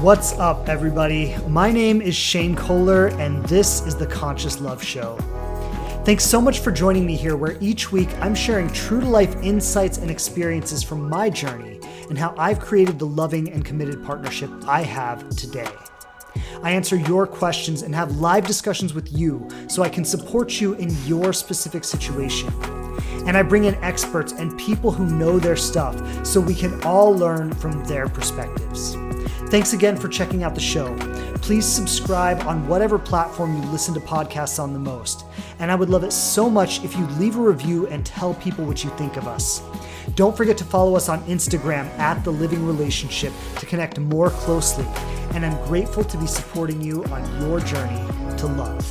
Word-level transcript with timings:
What's 0.00 0.32
up, 0.38 0.70
everybody? 0.70 1.36
My 1.46 1.70
name 1.70 2.00
is 2.00 2.16
Shane 2.16 2.56
Kohler, 2.56 3.08
and 3.08 3.44
this 3.44 3.86
is 3.86 3.94
the 3.94 4.06
Conscious 4.06 4.58
Love 4.58 4.82
Show. 4.82 5.18
Thanks 6.06 6.24
so 6.24 6.40
much 6.40 6.60
for 6.60 6.72
joining 6.72 7.04
me 7.04 7.16
here, 7.16 7.36
where 7.36 7.58
each 7.60 7.92
week 7.92 8.08
I'm 8.22 8.34
sharing 8.34 8.70
true 8.70 9.00
to 9.00 9.06
life 9.06 9.36
insights 9.42 9.98
and 9.98 10.10
experiences 10.10 10.82
from 10.82 11.06
my 11.06 11.28
journey 11.28 11.80
and 12.08 12.16
how 12.16 12.34
I've 12.38 12.60
created 12.60 12.98
the 12.98 13.04
loving 13.04 13.52
and 13.52 13.62
committed 13.62 14.02
partnership 14.02 14.50
I 14.66 14.84
have 14.84 15.28
today. 15.36 15.68
I 16.62 16.70
answer 16.70 16.96
your 16.96 17.26
questions 17.26 17.82
and 17.82 17.94
have 17.94 18.16
live 18.16 18.46
discussions 18.46 18.94
with 18.94 19.12
you 19.12 19.46
so 19.68 19.82
I 19.82 19.90
can 19.90 20.06
support 20.06 20.62
you 20.62 20.72
in 20.76 20.88
your 21.04 21.34
specific 21.34 21.84
situation. 21.84 22.48
And 23.26 23.36
I 23.36 23.42
bring 23.42 23.64
in 23.64 23.74
experts 23.84 24.32
and 24.32 24.58
people 24.58 24.92
who 24.92 25.04
know 25.04 25.38
their 25.38 25.56
stuff 25.56 26.26
so 26.26 26.40
we 26.40 26.54
can 26.54 26.82
all 26.84 27.14
learn 27.14 27.52
from 27.52 27.84
their 27.84 28.08
perspectives. 28.08 28.96
Thanks 29.50 29.72
again 29.72 29.96
for 29.96 30.06
checking 30.06 30.44
out 30.44 30.54
the 30.54 30.60
show. 30.60 30.96
Please 31.42 31.66
subscribe 31.66 32.40
on 32.42 32.68
whatever 32.68 33.00
platform 33.00 33.60
you 33.60 33.68
listen 33.70 33.92
to 33.94 34.00
podcasts 34.00 34.62
on 34.62 34.72
the 34.72 34.78
most. 34.78 35.24
And 35.58 35.72
I 35.72 35.74
would 35.74 35.90
love 35.90 36.04
it 36.04 36.12
so 36.12 36.48
much 36.48 36.84
if 36.84 36.96
you 36.96 37.04
leave 37.18 37.36
a 37.36 37.40
review 37.40 37.88
and 37.88 38.06
tell 38.06 38.34
people 38.34 38.64
what 38.64 38.84
you 38.84 38.90
think 38.90 39.16
of 39.16 39.26
us. 39.26 39.60
Don't 40.14 40.36
forget 40.36 40.56
to 40.58 40.64
follow 40.64 40.94
us 40.94 41.08
on 41.08 41.20
Instagram 41.24 41.86
at 41.98 42.22
The 42.22 42.30
Living 42.30 42.64
Relationship 42.64 43.32
to 43.58 43.66
connect 43.66 43.98
more 43.98 44.30
closely. 44.30 44.86
And 45.34 45.44
I'm 45.44 45.60
grateful 45.66 46.04
to 46.04 46.16
be 46.16 46.28
supporting 46.28 46.80
you 46.80 47.02
on 47.06 47.40
your 47.42 47.58
journey 47.58 48.06
to 48.36 48.46
love. 48.46 48.86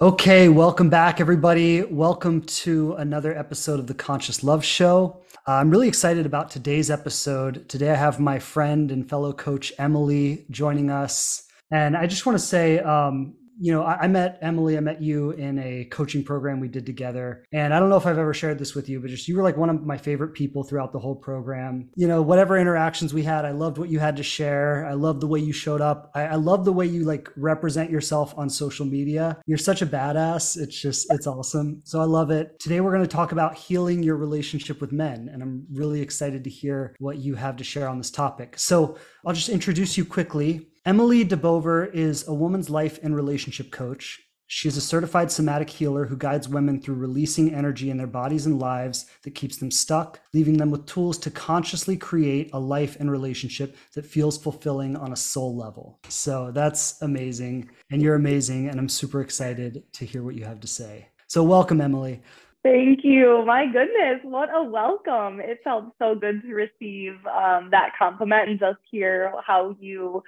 Okay, 0.00 0.48
welcome 0.48 0.88
back, 0.88 1.20
everybody. 1.20 1.82
Welcome 1.82 2.42
to 2.42 2.92
another 2.92 3.36
episode 3.36 3.80
of 3.80 3.88
the 3.88 3.94
Conscious 3.94 4.44
Love 4.44 4.64
Show. 4.64 5.23
Uh, 5.46 5.52
I'm 5.52 5.70
really 5.70 5.88
excited 5.88 6.24
about 6.24 6.50
today's 6.50 6.90
episode. 6.90 7.68
Today, 7.68 7.90
I 7.90 7.96
have 7.96 8.18
my 8.18 8.38
friend 8.38 8.90
and 8.90 9.06
fellow 9.06 9.34
coach 9.34 9.74
Emily 9.78 10.46
joining 10.48 10.90
us. 10.90 11.46
And 11.70 11.94
I 11.94 12.06
just 12.06 12.24
want 12.24 12.38
to 12.38 12.44
say, 12.44 12.78
um, 12.78 13.34
you 13.58 13.72
know, 13.72 13.82
I, 13.82 14.02
I, 14.02 14.06
met 14.08 14.38
Emily, 14.42 14.76
I 14.76 14.80
met 14.80 15.02
you 15.02 15.30
in 15.32 15.58
a 15.58 15.84
coaching 15.86 16.24
program 16.24 16.60
we 16.60 16.68
did 16.68 16.86
together. 16.86 17.44
And 17.52 17.72
I 17.72 17.78
don't 17.78 17.88
know 17.88 17.96
if 17.96 18.06
I've 18.06 18.18
ever 18.18 18.34
shared 18.34 18.58
this 18.58 18.74
with 18.74 18.88
you, 18.88 19.00
but 19.00 19.10
just 19.10 19.28
you 19.28 19.36
were 19.36 19.42
like 19.42 19.56
one 19.56 19.70
of 19.70 19.84
my 19.84 19.96
favorite 19.96 20.34
people 20.34 20.64
throughout 20.64 20.92
the 20.92 20.98
whole 20.98 21.14
program. 21.14 21.90
You 21.94 22.08
know, 22.08 22.22
whatever 22.22 22.58
interactions 22.58 23.14
we 23.14 23.22
had, 23.22 23.44
I 23.44 23.52
loved 23.52 23.78
what 23.78 23.88
you 23.88 23.98
had 23.98 24.16
to 24.16 24.22
share. 24.22 24.86
I 24.86 24.94
loved 24.94 25.20
the 25.20 25.26
way 25.26 25.40
you 25.40 25.52
showed 25.52 25.80
up. 25.80 26.10
I, 26.14 26.22
I 26.22 26.34
love 26.34 26.64
the 26.64 26.72
way 26.72 26.86
you 26.86 27.04
like 27.04 27.28
represent 27.36 27.90
yourself 27.90 28.34
on 28.36 28.50
social 28.50 28.86
media. 28.86 29.40
You're 29.46 29.58
such 29.58 29.82
a 29.82 29.86
badass. 29.86 30.56
It's 30.56 30.80
just, 30.80 31.06
it's 31.10 31.26
awesome. 31.26 31.82
So 31.84 32.00
I 32.00 32.04
love 32.04 32.30
it. 32.30 32.58
Today, 32.58 32.80
we're 32.80 32.92
going 32.92 33.02
to 33.02 33.08
talk 33.08 33.32
about 33.32 33.56
healing 33.56 34.02
your 34.02 34.16
relationship 34.16 34.80
with 34.80 34.92
men. 34.92 35.30
And 35.32 35.42
I'm 35.42 35.66
really 35.72 36.00
excited 36.00 36.44
to 36.44 36.50
hear 36.50 36.94
what 36.98 37.18
you 37.18 37.34
have 37.34 37.56
to 37.56 37.64
share 37.64 37.88
on 37.88 37.98
this 37.98 38.10
topic. 38.10 38.58
So 38.58 38.96
I'll 39.24 39.34
just 39.34 39.48
introduce 39.48 39.96
you 39.96 40.04
quickly. 40.04 40.68
Emily 40.86 41.24
DeBouver 41.24 41.94
is 41.94 42.28
a 42.28 42.34
woman's 42.34 42.68
life 42.68 42.98
and 43.02 43.16
relationship 43.16 43.70
coach. 43.70 44.20
She's 44.48 44.76
a 44.76 44.82
certified 44.82 45.32
somatic 45.32 45.70
healer 45.70 46.04
who 46.04 46.14
guides 46.14 46.46
women 46.46 46.78
through 46.78 46.96
releasing 46.96 47.54
energy 47.54 47.88
in 47.88 47.96
their 47.96 48.06
bodies 48.06 48.44
and 48.44 48.58
lives 48.58 49.06
that 49.22 49.34
keeps 49.34 49.56
them 49.56 49.70
stuck, 49.70 50.20
leaving 50.34 50.58
them 50.58 50.70
with 50.70 50.84
tools 50.84 51.16
to 51.20 51.30
consciously 51.30 51.96
create 51.96 52.50
a 52.52 52.58
life 52.58 52.98
and 53.00 53.10
relationship 53.10 53.78
that 53.94 54.04
feels 54.04 54.36
fulfilling 54.36 54.94
on 54.94 55.12
a 55.12 55.16
soul 55.16 55.56
level. 55.56 56.00
So 56.10 56.50
that's 56.50 57.00
amazing. 57.00 57.70
And 57.90 58.02
you're 58.02 58.16
amazing. 58.16 58.68
And 58.68 58.78
I'm 58.78 58.90
super 58.90 59.22
excited 59.22 59.84
to 59.94 60.04
hear 60.04 60.22
what 60.22 60.34
you 60.34 60.44
have 60.44 60.60
to 60.60 60.68
say. 60.68 61.08
So, 61.28 61.42
welcome, 61.42 61.80
Emily. 61.80 62.20
Thank 62.62 63.00
you. 63.04 63.42
My 63.46 63.64
goodness, 63.64 64.20
what 64.22 64.50
a 64.54 64.62
welcome. 64.62 65.40
It 65.40 65.60
felt 65.64 65.94
so 65.98 66.14
good 66.14 66.42
to 66.42 66.54
receive 66.54 67.14
um, 67.26 67.70
that 67.70 67.92
compliment 67.98 68.50
and 68.50 68.60
just 68.60 68.78
hear 68.90 69.32
how 69.46 69.76
you 69.80 70.22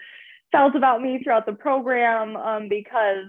felt 0.52 0.74
about 0.74 1.02
me 1.02 1.20
throughout 1.22 1.46
the 1.46 1.52
program 1.52 2.36
um, 2.36 2.68
because 2.68 3.26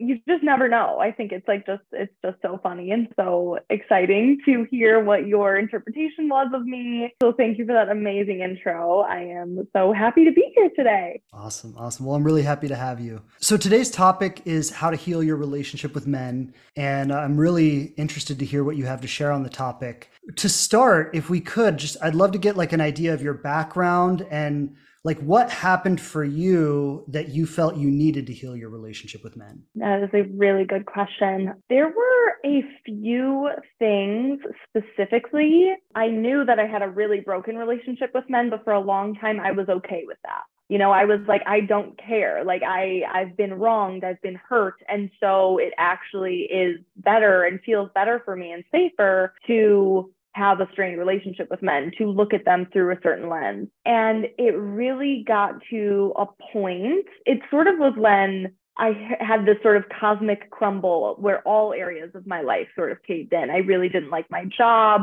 you 0.00 0.18
just 0.26 0.42
never 0.42 0.66
know. 0.66 0.98
I 0.98 1.12
think 1.12 1.30
it's 1.30 1.46
like 1.46 1.66
just 1.66 1.82
it's 1.92 2.12
just 2.24 2.38
so 2.40 2.58
funny 2.62 2.90
and 2.90 3.06
so 3.16 3.58
exciting 3.68 4.38
to 4.46 4.66
hear 4.70 5.04
what 5.04 5.26
your 5.26 5.58
interpretation 5.58 6.28
was 6.28 6.50
of 6.54 6.64
me. 6.64 7.12
So 7.22 7.34
thank 7.36 7.58
you 7.58 7.66
for 7.66 7.74
that 7.74 7.90
amazing 7.90 8.40
intro. 8.40 9.00
I 9.00 9.18
am 9.18 9.68
so 9.76 9.92
happy 9.92 10.24
to 10.24 10.32
be 10.32 10.52
here 10.54 10.70
today. 10.74 11.20
Awesome. 11.34 11.74
Awesome. 11.76 12.06
Well, 12.06 12.16
I'm 12.16 12.24
really 12.24 12.42
happy 12.42 12.66
to 12.68 12.76
have 12.76 12.98
you. 12.98 13.20
So 13.40 13.58
today's 13.58 13.90
topic 13.90 14.40
is 14.46 14.70
how 14.70 14.88
to 14.88 14.96
heal 14.96 15.22
your 15.22 15.36
relationship 15.36 15.94
with 15.94 16.06
men 16.06 16.54
and 16.76 17.12
I'm 17.12 17.36
really 17.36 17.92
interested 17.98 18.38
to 18.38 18.46
hear 18.46 18.64
what 18.64 18.76
you 18.76 18.86
have 18.86 19.02
to 19.02 19.08
share 19.08 19.30
on 19.30 19.42
the 19.42 19.50
topic. 19.50 20.10
To 20.36 20.48
start, 20.48 21.10
if 21.14 21.30
we 21.30 21.40
could, 21.40 21.78
just 21.78 21.96
I'd 22.02 22.14
love 22.14 22.32
to 22.32 22.38
get 22.38 22.56
like 22.56 22.72
an 22.72 22.80
idea 22.80 23.14
of 23.14 23.22
your 23.22 23.34
background 23.34 24.26
and 24.30 24.76
like 25.02 25.18
what 25.20 25.50
happened 25.50 26.00
for 26.00 26.24
you 26.24 27.04
that 27.08 27.30
you 27.30 27.46
felt 27.46 27.76
you 27.76 27.90
needed 27.90 28.26
to 28.26 28.34
heal 28.34 28.54
your 28.54 28.68
relationship 28.68 29.24
with 29.24 29.36
men. 29.36 29.62
That 29.76 30.02
is 30.02 30.10
a 30.12 30.28
really 30.36 30.64
good 30.64 30.84
question. 30.84 31.54
There 31.70 31.88
were 31.88 32.34
a 32.44 32.62
few 32.84 33.50
things 33.78 34.40
specifically. 34.68 35.72
I 35.94 36.08
knew 36.08 36.44
that 36.44 36.58
i 36.58 36.66
had 36.66 36.82
a 36.82 36.88
really 36.88 37.20
broken 37.20 37.56
relationship 37.56 38.10
with 38.14 38.24
men 38.28 38.50
but 38.50 38.64
for 38.64 38.72
a 38.72 38.80
long 38.80 39.14
time 39.14 39.40
i 39.40 39.52
was 39.52 39.68
okay 39.68 40.04
with 40.06 40.18
that. 40.24 40.42
You 40.68 40.78
know 40.78 40.90
i 40.90 41.04
was 41.04 41.20
like 41.26 41.42
i 41.46 41.60
don't 41.60 41.98
care. 41.98 42.44
Like 42.44 42.62
i 42.62 43.02
i've 43.12 43.36
been 43.36 43.54
wronged. 43.54 44.04
I've 44.04 44.20
been 44.20 44.38
hurt. 44.48 44.82
And 44.88 45.10
so 45.18 45.58
it 45.58 45.72
actually 45.78 46.42
is 46.42 46.78
better 46.96 47.44
and 47.44 47.58
feels 47.62 47.90
better 47.94 48.20
for 48.24 48.36
me 48.36 48.52
and 48.52 48.64
safer 48.70 49.32
to 49.46 50.12
have 50.32 50.60
a 50.60 50.68
strained 50.72 50.98
relationship 50.98 51.48
with 51.50 51.62
men, 51.62 51.90
to 51.98 52.06
look 52.06 52.32
at 52.32 52.44
them 52.44 52.66
through 52.72 52.92
a 52.92 53.00
certain 53.02 53.28
lens. 53.28 53.68
And 53.84 54.26
it 54.38 54.56
really 54.56 55.24
got 55.26 55.54
to 55.70 56.12
a 56.16 56.26
point, 56.52 57.06
it 57.26 57.40
sort 57.50 57.66
of 57.66 57.78
was 57.78 57.94
when 57.96 58.52
I 58.78 58.92
had 59.20 59.44
this 59.44 59.56
sort 59.62 59.76
of 59.76 59.84
cosmic 60.00 60.50
crumble 60.50 61.16
where 61.18 61.42
all 61.42 61.74
areas 61.74 62.10
of 62.14 62.26
my 62.26 62.40
life 62.40 62.68
sort 62.74 62.92
of 62.92 63.02
caved 63.02 63.32
in. 63.32 63.50
I 63.50 63.58
really 63.58 63.88
didn't 63.88 64.10
like 64.10 64.30
my 64.30 64.46
job. 64.56 65.02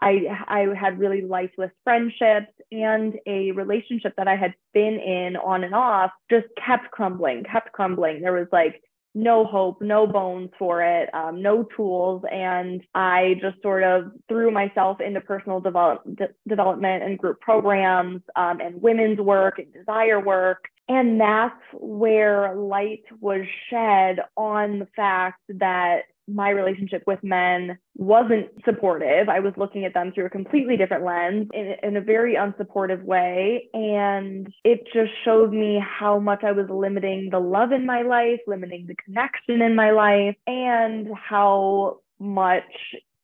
I, 0.00 0.26
I 0.48 0.66
had 0.76 0.98
really 0.98 1.20
lifeless 1.20 1.70
friendships 1.84 2.52
and 2.72 3.14
a 3.26 3.52
relationship 3.52 4.14
that 4.16 4.26
I 4.26 4.34
had 4.34 4.54
been 4.74 4.98
in 4.98 5.36
on 5.36 5.62
and 5.62 5.74
off 5.74 6.10
just 6.28 6.46
kept 6.56 6.90
crumbling, 6.90 7.44
kept 7.44 7.72
crumbling. 7.72 8.20
There 8.20 8.32
was 8.32 8.48
like 8.50 8.82
no 9.14 9.44
hope, 9.44 9.82
no 9.82 10.06
bones 10.06 10.50
for 10.58 10.82
it, 10.82 11.12
um, 11.14 11.42
no 11.42 11.64
tools. 11.76 12.22
And 12.30 12.82
I 12.94 13.34
just 13.40 13.60
sort 13.62 13.82
of 13.82 14.12
threw 14.28 14.50
myself 14.50 15.00
into 15.00 15.20
personal 15.20 15.60
develop- 15.60 16.02
de- 16.14 16.30
development 16.48 17.02
and 17.02 17.18
group 17.18 17.40
programs 17.40 18.22
um, 18.36 18.60
and 18.60 18.80
women's 18.80 19.18
work 19.18 19.58
and 19.58 19.72
desire 19.72 20.20
work. 20.20 20.68
And 20.88 21.20
that's 21.20 21.60
where 21.74 22.54
light 22.54 23.04
was 23.20 23.42
shed 23.70 24.20
on 24.36 24.80
the 24.80 24.88
fact 24.96 25.40
that 25.48 26.02
my 26.28 26.50
relationship 26.50 27.02
with 27.06 27.18
men 27.22 27.78
wasn't 27.96 28.48
supportive. 28.64 29.28
I 29.28 29.40
was 29.40 29.52
looking 29.56 29.84
at 29.84 29.94
them 29.94 30.12
through 30.12 30.26
a 30.26 30.30
completely 30.30 30.76
different 30.76 31.04
lens 31.04 31.48
in, 31.52 31.74
in, 31.82 31.96
a 31.96 32.00
very 32.00 32.34
unsupportive 32.34 33.02
way. 33.02 33.68
And 33.74 34.52
it 34.64 34.84
just 34.92 35.10
showed 35.24 35.52
me 35.52 35.82
how 35.82 36.18
much 36.18 36.44
I 36.44 36.52
was 36.52 36.66
limiting 36.70 37.30
the 37.30 37.40
love 37.40 37.72
in 37.72 37.86
my 37.86 38.02
life, 38.02 38.40
limiting 38.46 38.86
the 38.86 38.94
connection 38.94 39.62
in 39.62 39.74
my 39.74 39.90
life, 39.90 40.36
and 40.46 41.08
how 41.14 42.00
much 42.18 42.62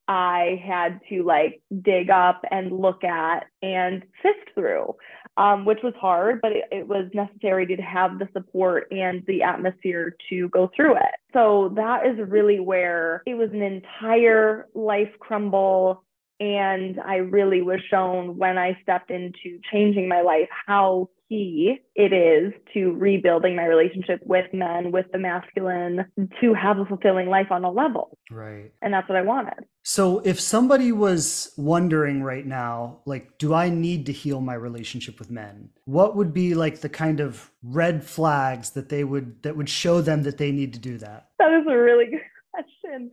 I 0.09 0.59
had 0.65 0.99
to 1.09 1.23
like 1.23 1.61
dig 1.83 2.09
up 2.09 2.41
and 2.49 2.71
look 2.71 3.03
at 3.03 3.45
and 3.61 4.03
sift 4.23 4.55
through, 4.55 4.95
um, 5.39 5.63
which 5.63 5.79
was 5.81 5.93
hard, 5.99 6.41
but 6.41 6.51
it, 6.51 6.65
it, 6.69 6.87
was 6.87 7.09
necessary 7.13 7.65
to 7.65 7.81
have 7.81 8.19
the 8.19 8.27
support 8.33 8.91
and 8.91 9.23
the 9.25 9.41
atmosphere 9.41 10.13
to 10.29 10.49
go 10.49 10.69
through 10.75 10.97
it. 10.97 11.15
So 11.31 11.71
that 11.77 12.05
is 12.05 12.19
really 12.29 12.59
where 12.59 13.23
it 13.25 13.35
was 13.35 13.49
an 13.53 13.61
entire 13.61 14.67
life 14.73 15.11
crumble 15.19 16.03
and 16.39 16.99
I 16.99 17.17
really 17.17 17.61
was 17.61 17.79
shown 17.89 18.37
when 18.37 18.57
I 18.57 18.77
stepped 18.81 19.11
into 19.11 19.59
changing 19.71 20.07
my 20.07 20.21
life 20.21 20.47
how 20.65 21.09
key 21.29 21.77
it 21.95 22.11
is 22.11 22.53
to 22.73 22.91
rebuilding 22.93 23.55
my 23.55 23.65
relationship 23.65 24.19
with 24.25 24.51
men, 24.53 24.91
with 24.91 25.05
the 25.11 25.19
masculine, 25.19 26.05
to 26.41 26.53
have 26.53 26.79
a 26.79 26.85
fulfilling 26.85 27.27
life 27.29 27.51
on 27.51 27.63
a 27.63 27.71
level. 27.71 28.17
Right. 28.31 28.71
And 28.81 28.93
that's 28.93 29.07
what 29.07 29.17
I 29.17 29.21
wanted. 29.21 29.65
So 29.83 30.19
if 30.19 30.39
somebody 30.39 30.91
was 30.91 31.53
wondering 31.57 32.23
right 32.23 32.45
now, 32.45 32.99
like, 33.05 33.37
do 33.37 33.53
I 33.53 33.69
need 33.69 34.05
to 34.07 34.11
heal 34.11 34.41
my 34.41 34.55
relationship 34.55 35.19
with 35.19 35.29
men? 35.29 35.69
What 35.85 36.15
would 36.15 36.33
be 36.33 36.55
like 36.55 36.81
the 36.81 36.89
kind 36.89 37.19
of 37.19 37.51
red 37.63 38.03
flags 38.03 38.71
that 38.71 38.89
they 38.89 39.03
would 39.03 39.43
that 39.43 39.55
would 39.55 39.69
show 39.69 40.01
them 40.01 40.23
that 40.23 40.37
they 40.37 40.51
need 40.51 40.73
to 40.73 40.79
do 40.79 40.97
that? 40.97 41.29
That 41.37 41.51
is 41.53 41.65
a 41.69 41.77
really 41.77 42.05
good 42.05 42.21
question. 42.51 43.11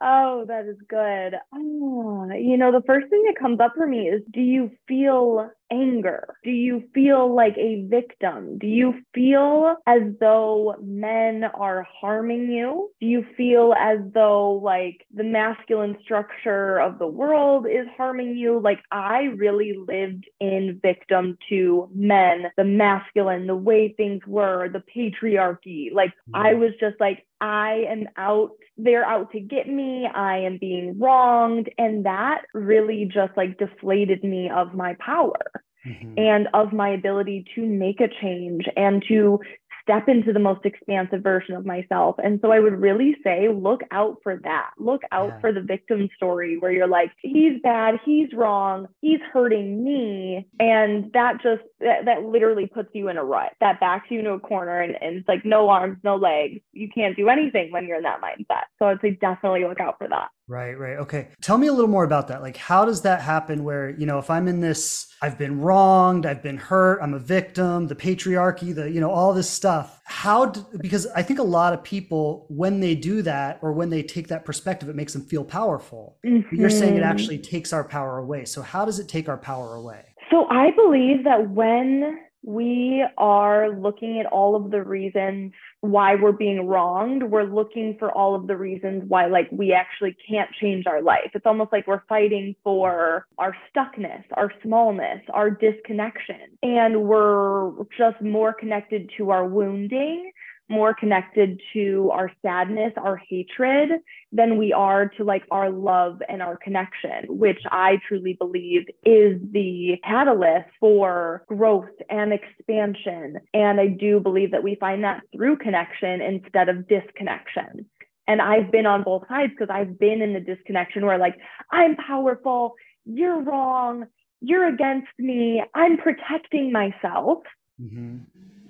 Oh, 0.00 0.44
that 0.48 0.64
is 0.66 0.78
good. 0.88 1.34
Oh, 1.54 2.28
you 2.32 2.56
know, 2.56 2.72
the 2.72 2.82
first 2.86 3.08
thing 3.10 3.22
that 3.26 3.38
comes 3.38 3.60
up 3.60 3.74
for 3.76 3.86
me 3.86 4.08
is 4.08 4.22
do 4.32 4.40
you 4.40 4.70
feel 4.88 5.50
anger? 5.70 6.36
Do 6.44 6.50
you 6.50 6.84
feel 6.94 7.34
like 7.34 7.56
a 7.56 7.86
victim? 7.88 8.58
Do 8.58 8.66
you 8.66 8.94
feel 9.14 9.76
as 9.86 10.02
though 10.20 10.76
men 10.82 11.44
are 11.44 11.86
harming 12.00 12.50
you? 12.50 12.90
Do 13.00 13.06
you 13.06 13.24
feel 13.36 13.74
as 13.78 13.98
though 14.12 14.52
like 14.52 15.06
the 15.14 15.24
masculine 15.24 15.96
structure 16.02 16.80
of 16.80 16.98
the 16.98 17.06
world 17.06 17.66
is 17.66 17.86
harming 17.96 18.36
you? 18.36 18.60
Like 18.60 18.80
I 18.90 19.30
really 19.36 19.74
lived 19.86 20.24
in 20.40 20.80
victim 20.82 21.38
to 21.48 21.88
men, 21.94 22.46
the 22.56 22.64
masculine, 22.64 23.46
the 23.46 23.56
way 23.56 23.94
things 23.96 24.22
were, 24.26 24.68
the 24.68 24.82
patriarchy. 24.94 25.92
Like 25.92 26.12
I 26.34 26.52
mm-hmm. 26.52 26.60
was 26.60 26.72
just 26.80 27.00
like, 27.00 27.26
I 27.40 27.84
am 27.88 28.06
out, 28.16 28.50
they're 28.76 29.04
out 29.04 29.32
to 29.32 29.40
get 29.40 29.68
me. 29.68 30.06
I 30.06 30.38
am 30.38 30.58
being 30.58 30.98
wronged. 30.98 31.70
And 31.78 32.04
that 32.04 32.42
really 32.52 33.06
just 33.06 33.36
like 33.36 33.58
deflated 33.58 34.22
me 34.22 34.50
of 34.50 34.74
my 34.74 34.94
power. 35.00 35.59
Mm-hmm. 35.86 36.12
and 36.18 36.46
of 36.52 36.74
my 36.74 36.90
ability 36.90 37.46
to 37.54 37.64
make 37.64 38.02
a 38.02 38.08
change 38.20 38.66
and 38.76 39.02
to 39.08 39.40
step 39.82 40.08
into 40.08 40.32
the 40.32 40.38
most 40.38 40.64
expansive 40.64 41.22
version 41.22 41.54
of 41.54 41.66
myself. 41.66 42.16
And 42.22 42.38
so 42.42 42.52
I 42.52 42.60
would 42.60 42.80
really 42.80 43.16
say, 43.24 43.48
look 43.48 43.80
out 43.90 44.18
for 44.22 44.38
that. 44.44 44.70
Look 44.78 45.02
out 45.10 45.28
yeah. 45.28 45.40
for 45.40 45.52
the 45.52 45.62
victim 45.62 46.08
story 46.16 46.58
where 46.58 46.70
you're 46.70 46.86
like, 46.86 47.10
he's 47.22 47.60
bad, 47.62 47.96
he's 48.04 48.28
wrong, 48.32 48.86
he's 49.00 49.20
hurting 49.32 49.82
me. 49.82 50.46
And 50.58 51.10
that 51.12 51.42
just, 51.42 51.62
that, 51.80 52.04
that 52.04 52.24
literally 52.24 52.66
puts 52.66 52.90
you 52.92 53.08
in 53.08 53.16
a 53.16 53.24
rut. 53.24 53.52
That 53.60 53.80
backs 53.80 54.06
you 54.10 54.20
into 54.20 54.32
a 54.32 54.40
corner 54.40 54.80
and, 54.80 54.96
and 55.00 55.16
it's 55.16 55.28
like 55.28 55.44
no 55.44 55.68
arms, 55.68 55.98
no 56.04 56.16
legs. 56.16 56.60
You 56.72 56.88
can't 56.94 57.16
do 57.16 57.28
anything 57.28 57.72
when 57.72 57.86
you're 57.86 57.96
in 57.96 58.04
that 58.04 58.20
mindset. 58.20 58.64
So 58.78 58.86
I'd 58.86 59.00
say 59.00 59.18
definitely 59.20 59.64
look 59.64 59.80
out 59.80 59.96
for 59.98 60.08
that. 60.08 60.28
Right, 60.50 60.76
right. 60.76 60.96
Okay. 60.96 61.28
Tell 61.40 61.58
me 61.58 61.68
a 61.68 61.72
little 61.72 61.88
more 61.88 62.02
about 62.02 62.26
that. 62.26 62.42
Like, 62.42 62.56
how 62.56 62.84
does 62.84 63.02
that 63.02 63.22
happen 63.22 63.62
where, 63.62 63.90
you 63.90 64.04
know, 64.04 64.18
if 64.18 64.28
I'm 64.30 64.48
in 64.48 64.60
this, 64.60 65.06
I've 65.22 65.38
been 65.38 65.60
wronged, 65.60 66.26
I've 66.26 66.42
been 66.42 66.56
hurt, 66.56 66.98
I'm 67.00 67.14
a 67.14 67.20
victim, 67.20 67.86
the 67.86 67.94
patriarchy, 67.94 68.74
the, 68.74 68.90
you 68.90 69.00
know, 69.00 69.12
all 69.12 69.32
this 69.32 69.48
stuff. 69.48 70.00
How, 70.04 70.46
do, 70.46 70.66
because 70.80 71.06
I 71.14 71.22
think 71.22 71.38
a 71.38 71.44
lot 71.44 71.72
of 71.72 71.84
people, 71.84 72.46
when 72.48 72.80
they 72.80 72.96
do 72.96 73.22
that 73.22 73.60
or 73.62 73.72
when 73.72 73.90
they 73.90 74.02
take 74.02 74.26
that 74.26 74.44
perspective, 74.44 74.88
it 74.88 74.96
makes 74.96 75.12
them 75.12 75.22
feel 75.22 75.44
powerful. 75.44 76.18
Mm-hmm. 76.26 76.56
You're 76.56 76.68
saying 76.68 76.96
it 76.96 77.04
actually 77.04 77.38
takes 77.38 77.72
our 77.72 77.84
power 77.84 78.18
away. 78.18 78.44
So, 78.44 78.60
how 78.60 78.84
does 78.84 78.98
it 78.98 79.06
take 79.06 79.28
our 79.28 79.38
power 79.38 79.76
away? 79.76 80.04
So, 80.32 80.46
I 80.50 80.72
believe 80.72 81.22
that 81.22 81.48
when 81.50 82.18
we 82.42 83.04
are 83.18 83.68
looking 83.70 84.18
at 84.18 84.26
all 84.26 84.56
of 84.56 84.70
the 84.70 84.82
reasons 84.82 85.52
why 85.80 86.14
we're 86.14 86.32
being 86.32 86.66
wronged. 86.66 87.22
We're 87.22 87.44
looking 87.44 87.96
for 87.98 88.10
all 88.10 88.34
of 88.34 88.46
the 88.46 88.56
reasons 88.56 89.04
why 89.08 89.26
like 89.26 89.48
we 89.50 89.72
actually 89.72 90.16
can't 90.28 90.50
change 90.60 90.86
our 90.86 91.02
life. 91.02 91.30
It's 91.34 91.46
almost 91.46 91.72
like 91.72 91.86
we're 91.86 92.02
fighting 92.08 92.54
for 92.64 93.26
our 93.38 93.54
stuckness 93.74 94.24
our 94.34 94.52
smallness 94.62 95.20
our 95.32 95.50
disconnection. 95.50 96.58
And 96.62 97.02
we're 97.02 97.72
just 97.96 98.20
more 98.22 98.52
connected 98.52 99.10
to 99.18 99.30
our 99.30 99.46
wounding 99.46 100.32
more 100.70 100.94
connected 100.94 101.60
to 101.72 102.10
our 102.14 102.30
sadness, 102.42 102.92
our 102.96 103.16
hatred, 103.16 103.90
than 104.32 104.56
we 104.56 104.72
are 104.72 105.08
to 105.08 105.24
like 105.24 105.42
our 105.50 105.68
love 105.70 106.22
and 106.28 106.40
our 106.40 106.56
connection, 106.56 107.24
which 107.28 107.60
I 107.70 107.98
truly 108.06 108.34
believe 108.34 108.86
is 109.04 109.40
the 109.50 109.98
catalyst 110.04 110.68
for 110.78 111.44
growth 111.48 111.90
and 112.08 112.32
expansion. 112.32 113.40
And 113.52 113.80
I 113.80 113.88
do 113.88 114.20
believe 114.20 114.52
that 114.52 114.62
we 114.62 114.76
find 114.76 115.02
that 115.02 115.22
through 115.34 115.56
connection 115.56 116.20
instead 116.20 116.68
of 116.68 116.86
disconnection. 116.86 117.86
And 118.28 118.40
I've 118.40 118.70
been 118.70 118.86
on 118.86 119.02
both 119.02 119.24
sides 119.28 119.52
because 119.58 119.74
I've 119.74 119.98
been 119.98 120.22
in 120.22 120.34
the 120.34 120.40
disconnection 120.40 121.04
where 121.04 121.18
like, 121.18 121.36
I'm 121.72 121.96
powerful, 121.96 122.74
you're 123.04 123.42
wrong, 123.42 124.06
you're 124.40 124.68
against 124.68 125.08
me, 125.18 125.64
I'm 125.74 125.98
protecting 125.98 126.70
myself. 126.70 127.38
Mm-hmm. 127.82 128.18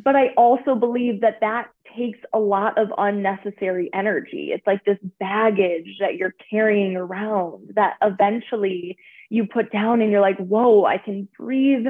But 0.03 0.17
I 0.17 0.29
also 0.37 0.75
believe 0.75 1.21
that 1.21 1.41
that 1.41 1.69
takes 1.97 2.19
a 2.33 2.39
lot 2.39 2.79
of 2.79 2.89
unnecessary 2.97 3.91
energy. 3.93 4.51
It's 4.53 4.67
like 4.67 4.85
this 4.85 4.99
baggage 5.19 5.97
that 6.01 6.17
you're 6.17 6.35
carrying 6.51 6.97
around 6.97 7.73
that 7.75 7.95
eventually 8.03 8.97
you 9.29 9.47
put 9.47 9.73
down 9.73 10.01
and 10.01 10.11
you're 10.11 10.21
like, 10.21 10.39
whoa, 10.39 10.85
I 10.85 10.99
can 10.99 11.29
breathe 11.39 11.87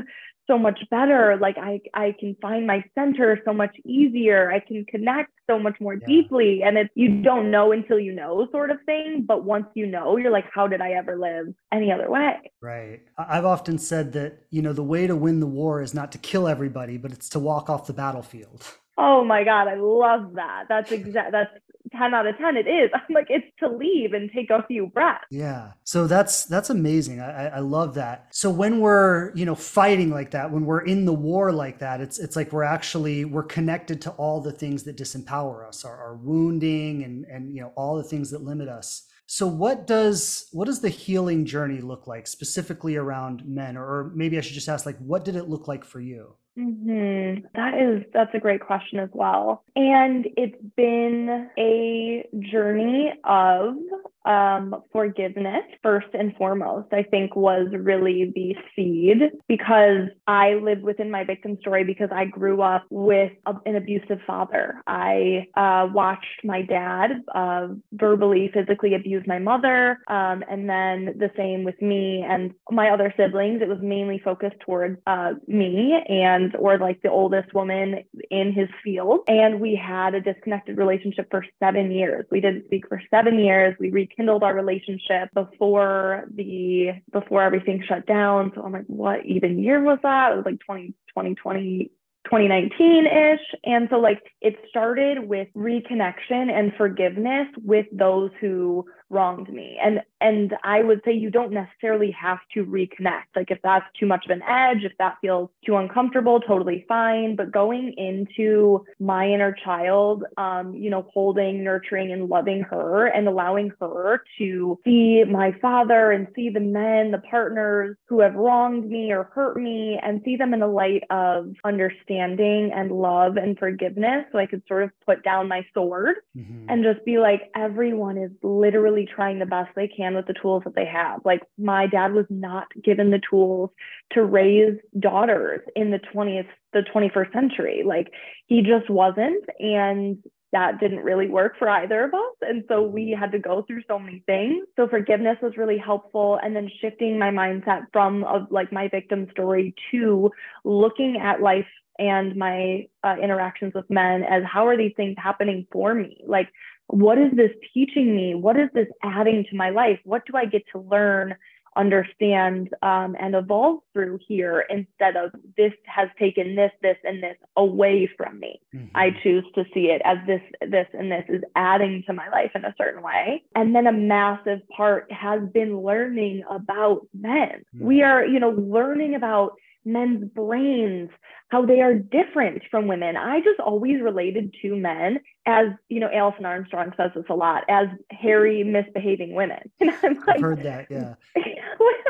so 0.50 0.58
much 0.58 0.80
better. 0.90 1.38
Like 1.40 1.56
I, 1.56 1.80
I 1.94 2.14
can 2.18 2.36
find 2.42 2.66
my 2.66 2.82
center 2.96 3.40
so 3.44 3.52
much 3.52 3.76
easier. 3.84 4.50
I 4.50 4.58
can 4.58 4.84
connect 4.86 5.30
so 5.48 5.58
much 5.58 5.80
more 5.80 5.94
yeah. 5.94 6.06
deeply. 6.06 6.62
And 6.64 6.76
it's 6.76 6.90
you 6.94 7.22
don't 7.22 7.50
know 7.50 7.70
until 7.70 8.00
you 8.00 8.12
know 8.12 8.48
sort 8.50 8.70
of 8.70 8.78
thing. 8.84 9.24
But 9.26 9.44
once 9.44 9.66
you 9.74 9.86
know, 9.86 10.16
you're 10.16 10.32
like, 10.32 10.46
how 10.52 10.66
did 10.66 10.80
I 10.80 10.92
ever 10.92 11.16
live 11.16 11.54
any 11.72 11.92
other 11.92 12.10
way? 12.10 12.50
Right. 12.60 13.00
I've 13.16 13.44
often 13.44 13.78
said 13.78 14.12
that, 14.14 14.42
you 14.50 14.60
know, 14.60 14.72
the 14.72 14.82
way 14.82 15.06
to 15.06 15.14
win 15.14 15.38
the 15.38 15.46
war 15.46 15.80
is 15.80 15.94
not 15.94 16.10
to 16.12 16.18
kill 16.18 16.48
everybody, 16.48 16.96
but 16.96 17.12
it's 17.12 17.28
to 17.30 17.38
walk 17.38 17.70
off 17.70 17.86
the 17.86 17.92
battlefield. 17.92 18.66
Oh 18.98 19.24
my 19.24 19.44
God, 19.44 19.68
I 19.68 19.76
love 19.76 20.34
that. 20.34 20.64
That's 20.68 20.90
exact 20.90 21.32
that's 21.32 21.50
10 21.92 22.14
out 22.14 22.26
of 22.26 22.36
10 22.38 22.56
it 22.56 22.66
is. 22.66 22.90
I'm 22.94 23.14
like 23.14 23.26
it's 23.28 23.46
to 23.60 23.68
leave 23.68 24.12
and 24.12 24.30
take 24.32 24.50
a 24.50 24.64
few 24.66 24.86
breaths. 24.86 25.24
Yeah. 25.30 25.72
So 25.84 26.06
that's 26.06 26.44
that's 26.44 26.70
amazing. 26.70 27.20
I, 27.20 27.48
I 27.48 27.58
love 27.60 27.94
that. 27.94 28.28
So 28.30 28.50
when 28.50 28.80
we're 28.80 29.34
you 29.34 29.44
know 29.44 29.54
fighting 29.54 30.10
like 30.10 30.30
that 30.32 30.50
when 30.50 30.64
we're 30.64 30.84
in 30.84 31.04
the 31.04 31.12
war 31.12 31.52
like 31.52 31.78
that 31.80 32.00
it's 32.00 32.18
it's 32.18 32.36
like 32.36 32.52
we're 32.52 32.62
actually 32.62 33.24
we're 33.24 33.42
connected 33.42 34.00
to 34.02 34.10
all 34.12 34.40
the 34.40 34.52
things 34.52 34.84
that 34.84 34.96
disempower 34.96 35.66
us 35.66 35.84
our, 35.84 35.96
our 35.96 36.16
wounding 36.16 37.04
and 37.04 37.24
and 37.26 37.54
you 37.54 37.60
know 37.62 37.72
all 37.76 37.96
the 37.96 38.04
things 38.04 38.30
that 38.30 38.42
limit 38.42 38.68
us. 38.68 39.06
So 39.26 39.46
what 39.46 39.86
does 39.86 40.48
what 40.52 40.66
does 40.66 40.80
the 40.80 40.88
healing 40.88 41.44
journey 41.44 41.80
look 41.80 42.06
like 42.06 42.26
specifically 42.26 42.96
around 42.96 43.46
men? 43.46 43.76
Or 43.76 44.10
maybe 44.14 44.38
i 44.38 44.40
should 44.40 44.54
just 44.54 44.68
ask 44.68 44.86
like 44.86 44.98
what 44.98 45.24
did 45.24 45.36
it 45.36 45.48
look 45.48 45.68
like 45.68 45.84
for 45.84 46.00
you 46.00 46.34
Mm-hmm. 46.58 47.46
That 47.54 47.74
is 47.80 48.04
that's 48.12 48.34
a 48.34 48.38
great 48.38 48.60
question 48.60 48.98
as 48.98 49.08
well. 49.12 49.62
And 49.76 50.26
it's 50.36 50.60
been 50.76 51.48
a 51.56 52.28
journey 52.50 53.12
of 53.24 53.76
um, 54.24 54.82
forgiveness 54.92 55.64
first 55.82 56.08
and 56.12 56.34
foremost, 56.36 56.92
I 56.92 57.02
think 57.02 57.34
was 57.36 57.68
really 57.72 58.32
the 58.34 58.54
seed 58.74 59.18
because 59.48 60.08
I 60.26 60.54
lived 60.54 60.82
within 60.82 61.10
my 61.10 61.24
victim 61.24 61.58
story 61.60 61.84
because 61.84 62.10
I 62.12 62.26
grew 62.26 62.62
up 62.62 62.84
with 62.90 63.32
a, 63.46 63.54
an 63.66 63.76
abusive 63.76 64.20
father. 64.26 64.82
I 64.86 65.46
uh, 65.54 65.88
watched 65.92 66.44
my 66.44 66.62
dad 66.62 67.22
uh, 67.34 67.68
verbally, 67.92 68.50
physically 68.52 68.94
abuse 68.94 69.24
my 69.26 69.38
mother, 69.38 69.98
um, 70.08 70.44
and 70.50 70.68
then 70.68 71.16
the 71.18 71.30
same 71.36 71.64
with 71.64 71.80
me 71.80 72.24
and 72.28 72.52
my 72.70 72.90
other 72.90 73.12
siblings. 73.16 73.62
It 73.62 73.68
was 73.68 73.78
mainly 73.80 74.20
focused 74.22 74.60
towards 74.60 74.98
uh, 75.06 75.34
me 75.46 75.94
and 76.08 76.54
or 76.56 76.78
like 76.78 77.00
the 77.02 77.10
oldest 77.10 77.54
woman 77.54 78.04
in 78.30 78.52
his 78.52 78.68
field, 78.84 79.20
and 79.28 79.60
we 79.60 79.74
had 79.74 80.14
a 80.14 80.20
disconnected 80.20 80.76
relationship 80.76 81.28
for 81.30 81.44
seven 81.58 81.90
years. 81.90 82.26
We 82.30 82.40
didn't 82.40 82.66
speak 82.66 82.88
for 82.88 83.00
seven 83.10 83.38
years. 83.38 83.74
We 83.80 83.90
rekindled 84.10 84.42
our 84.42 84.54
relationship 84.54 85.32
before 85.34 86.24
the 86.34 86.90
before 87.12 87.42
everything 87.42 87.82
shut 87.86 88.06
down. 88.06 88.52
So 88.54 88.62
I'm 88.62 88.72
like, 88.72 88.86
what 88.86 89.24
even 89.24 89.62
year 89.62 89.82
was 89.82 89.98
that? 90.02 90.32
It 90.32 90.36
was 90.36 90.44
like 90.44 90.60
20, 90.60 90.88
2020, 91.08 91.90
2019 92.24 93.06
ish. 93.06 93.40
And 93.64 93.88
so, 93.90 93.96
like, 93.96 94.22
it 94.40 94.56
started 94.68 95.26
with 95.26 95.48
reconnection 95.56 96.50
and 96.50 96.72
forgiveness 96.76 97.48
with 97.64 97.86
those 97.92 98.30
who 98.40 98.86
wronged 99.08 99.48
me. 99.52 99.78
And 99.82 100.00
and 100.20 100.54
I 100.62 100.82
would 100.82 101.00
say 101.04 101.12
you 101.12 101.30
don't 101.30 101.52
necessarily 101.52 102.10
have 102.12 102.38
to 102.54 102.64
reconnect. 102.64 103.30
Like 103.34 103.50
if 103.50 103.58
that's 103.62 103.86
too 103.98 104.06
much 104.06 104.24
of 104.24 104.30
an 104.30 104.42
edge, 104.42 104.84
if 104.84 104.92
that 104.98 105.16
feels 105.20 105.50
too 105.64 105.76
uncomfortable, 105.76 106.40
totally 106.40 106.84
fine. 106.88 107.36
But 107.36 107.52
going 107.52 107.94
into 107.96 108.84
my 108.98 109.26
inner 109.28 109.56
child, 109.64 110.24
um, 110.36 110.74
you 110.74 110.90
know, 110.90 111.06
holding, 111.12 111.64
nurturing, 111.64 112.12
and 112.12 112.28
loving 112.28 112.62
her 112.62 113.06
and 113.06 113.28
allowing 113.28 113.72
her 113.80 114.22
to 114.38 114.78
see 114.84 115.24
my 115.24 115.52
father 115.60 116.10
and 116.10 116.26
see 116.34 116.50
the 116.50 116.60
men, 116.60 117.10
the 117.10 117.22
partners 117.30 117.96
who 118.06 118.20
have 118.20 118.34
wronged 118.34 118.88
me 118.88 119.12
or 119.12 119.24
hurt 119.34 119.56
me 119.56 119.98
and 120.02 120.20
see 120.24 120.36
them 120.36 120.52
in 120.52 120.60
the 120.60 120.66
light 120.66 121.02
of 121.10 121.54
understanding 121.64 122.70
and 122.74 122.92
love 122.92 123.36
and 123.36 123.58
forgiveness. 123.58 124.24
So 124.32 124.38
I 124.38 124.46
could 124.46 124.62
sort 124.68 124.82
of 124.82 124.90
put 125.06 125.22
down 125.22 125.48
my 125.48 125.64
sword 125.74 126.16
mm-hmm. 126.36 126.66
and 126.68 126.84
just 126.84 127.04
be 127.04 127.18
like, 127.18 127.50
everyone 127.54 128.18
is 128.18 128.30
literally 128.42 129.08
trying 129.14 129.38
the 129.38 129.46
best 129.46 129.70
they 129.74 129.88
can 129.88 130.09
with 130.14 130.26
the 130.26 130.34
tools 130.34 130.62
that 130.64 130.74
they 130.74 130.86
have. 130.86 131.20
Like 131.24 131.42
my 131.58 131.86
dad 131.86 132.12
was 132.12 132.26
not 132.28 132.68
given 132.82 133.10
the 133.10 133.20
tools 133.28 133.70
to 134.12 134.24
raise 134.24 134.78
daughters 134.98 135.60
in 135.76 135.90
the 135.90 136.00
20th, 136.14 136.48
the 136.72 136.84
21st 136.94 137.32
century. 137.32 137.82
Like 137.84 138.12
he 138.46 138.62
just 138.62 138.88
wasn't. 138.90 139.44
And 139.58 140.18
that 140.52 140.80
didn't 140.80 141.00
really 141.00 141.28
work 141.28 141.54
for 141.58 141.68
either 141.68 142.04
of 142.04 142.14
us. 142.14 142.34
And 142.42 142.64
so 142.68 142.82
we 142.82 143.16
had 143.18 143.32
to 143.32 143.38
go 143.38 143.62
through 143.62 143.82
so 143.86 143.98
many 143.98 144.22
things. 144.26 144.66
So 144.76 144.88
forgiveness 144.88 145.36
was 145.40 145.56
really 145.56 145.78
helpful. 145.78 146.38
And 146.42 146.56
then 146.56 146.68
shifting 146.80 147.18
my 147.18 147.30
mindset 147.30 147.82
from 147.92 148.24
of 148.24 148.50
like 148.50 148.72
my 148.72 148.88
victim 148.88 149.28
story 149.30 149.74
to 149.92 150.30
looking 150.64 151.18
at 151.22 151.40
life 151.40 151.66
and 151.98 152.34
my 152.34 152.86
uh, 153.04 153.16
interactions 153.22 153.74
with 153.74 153.88
men 153.90 154.24
as 154.24 154.42
how 154.50 154.66
are 154.66 154.76
these 154.76 154.94
things 154.96 155.14
happening 155.18 155.66
for 155.70 155.94
me? 155.94 156.24
Like 156.26 156.48
what 156.90 157.18
is 157.18 157.32
this 157.34 157.50
teaching 157.72 158.14
me? 158.14 158.34
What 158.34 158.58
is 158.58 158.68
this 158.74 158.88
adding 159.02 159.44
to 159.50 159.56
my 159.56 159.70
life? 159.70 160.00
What 160.04 160.22
do 160.26 160.36
I 160.36 160.44
get 160.44 160.62
to 160.72 160.80
learn 160.80 161.36
understand 161.76 162.68
um, 162.82 163.16
and 163.20 163.34
evolve 163.34 163.80
through 163.92 164.18
here 164.26 164.64
instead 164.68 165.16
of 165.16 165.30
this 165.56 165.72
has 165.86 166.08
taken 166.18 166.56
this 166.56 166.72
this 166.82 166.96
and 167.04 167.22
this 167.22 167.36
away 167.56 168.10
from 168.16 168.40
me 168.40 168.60
mm-hmm. 168.74 168.86
i 168.96 169.10
choose 169.22 169.44
to 169.54 169.64
see 169.72 169.86
it 169.86 170.02
as 170.04 170.18
this 170.26 170.40
this 170.68 170.86
and 170.92 171.12
this 171.12 171.24
is 171.28 171.42
adding 171.54 172.02
to 172.06 172.12
my 172.12 172.28
life 172.30 172.50
in 172.54 172.64
a 172.64 172.74
certain 172.76 173.02
way 173.02 173.42
and 173.54 173.74
then 173.74 173.86
a 173.86 173.92
massive 173.92 174.60
part 174.76 175.10
has 175.12 175.40
been 175.54 175.80
learning 175.80 176.42
about 176.50 177.06
men 177.14 177.62
mm-hmm. 177.74 177.84
we 177.84 178.02
are 178.02 178.24
you 178.24 178.40
know 178.40 178.50
learning 178.50 179.14
about 179.14 179.52
men's 179.84 180.24
brains, 180.32 181.10
how 181.48 181.66
they 181.66 181.80
are 181.80 181.94
different 181.94 182.62
from 182.70 182.86
women. 182.86 183.16
I 183.16 183.40
just 183.40 183.60
always 183.60 184.00
related 184.00 184.54
to 184.62 184.76
men 184.76 185.20
as, 185.46 185.66
you 185.88 186.00
know, 186.00 186.08
Alison 186.12 186.44
Armstrong 186.44 186.92
says 186.96 187.10
this 187.14 187.24
a 187.28 187.34
lot, 187.34 187.64
as 187.68 187.88
hairy, 188.10 188.62
misbehaving 188.62 189.34
women. 189.34 189.70
And 189.80 189.90
I'm 190.02 190.14
like, 190.26 190.36
I've 190.36 190.40
heard 190.40 190.62
that, 190.62 190.86
yeah. 190.90 191.14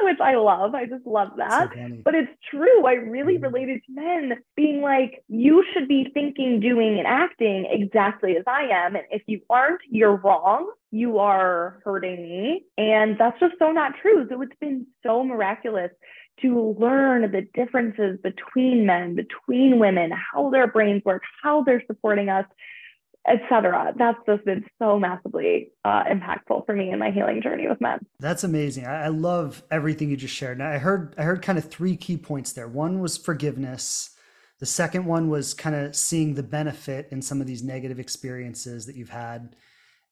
which 0.03 0.21
I 0.21 0.35
love. 0.37 0.75
I 0.75 0.87
just 0.87 1.07
love 1.07 1.29
that. 1.37 1.71
So 1.73 2.03
but 2.05 2.15
it's 2.15 2.31
true. 2.51 2.87
I 2.87 2.95
really 2.95 3.35
mm-hmm. 3.35 3.45
related 3.45 3.81
to 3.87 3.93
men 3.93 4.33
being 4.57 4.81
like, 4.81 5.23
you 5.29 5.65
should 5.73 5.89
be 5.89 6.11
thinking, 6.13 6.61
doing, 6.61 6.99
and 6.99 7.07
acting 7.07 7.67
exactly 7.71 8.37
as 8.37 8.45
I 8.47 8.69
am. 8.71 8.97
And 8.97 9.05
if 9.11 9.23
you 9.27 9.41
aren't, 9.49 9.81
you're 9.91 10.17
wrong. 10.17 10.71
You 10.91 11.19
are 11.19 11.81
hurting 11.85 12.23
me. 12.23 12.65
And 12.77 13.17
that's 13.19 13.39
just 13.39 13.55
so 13.59 13.71
not 13.71 13.93
true. 14.03 14.27
So 14.29 14.43
it's 14.43 14.57
been 14.61 14.87
so 15.05 15.25
miraculous 15.25 15.91
to 16.43 16.77
learn 16.79 17.31
the 17.31 17.47
differences 17.55 18.19
between 18.23 18.87
men, 18.87 19.15
between 19.15 19.79
women, 19.79 20.11
how 20.11 20.51
their 20.51 20.67
brains 20.67 21.03
work, 21.05 21.23
how 21.43 21.63
they're 21.63 21.83
supporting 21.87 22.29
us, 22.29 22.47
etc. 23.29 23.93
That's 23.97 24.19
just 24.27 24.45
been 24.45 24.65
so 24.79 24.99
massively 24.99 25.71
uh, 25.85 26.05
impactful 26.05 26.65
for 26.67 26.75
me 26.75 26.91
in 26.91 26.99
my 26.99 27.11
healing 27.11 27.43
journey 27.43 27.69
with 27.69 27.81
men. 27.81 28.01
That's 28.19 28.45
amazing. 28.45 28.87
I, 28.87 29.05
I 29.05 29.09
love 29.09 29.63
everything 29.71 30.11
you 30.11 30.17
just 30.17 30.35
shared. 30.35 30.59
Now, 30.59 30.71
I 30.71 30.79
heard 30.79 31.15
I 31.19 31.23
heard 31.23 31.43
kind 31.43 31.59
of 31.59 31.65
three 31.65 31.97
key 31.97 32.17
points 32.17 32.53
there. 32.53 32.69
One 32.69 33.01
was 33.01 33.17
forgiveness. 33.17 34.17
The 34.59 34.67
second 34.67 35.07
one 35.07 35.31
was 35.31 35.55
kind 35.55 35.75
of 35.75 35.97
seeing 35.97 36.35
the 36.35 36.43
benefit 36.43 37.09
in 37.11 37.23
some 37.23 37.41
of 37.41 37.47
these 37.47 37.63
negative 37.63 37.99
experiences 37.99 38.87
that 38.87 38.97
you've 38.97 39.09
had 39.09 39.57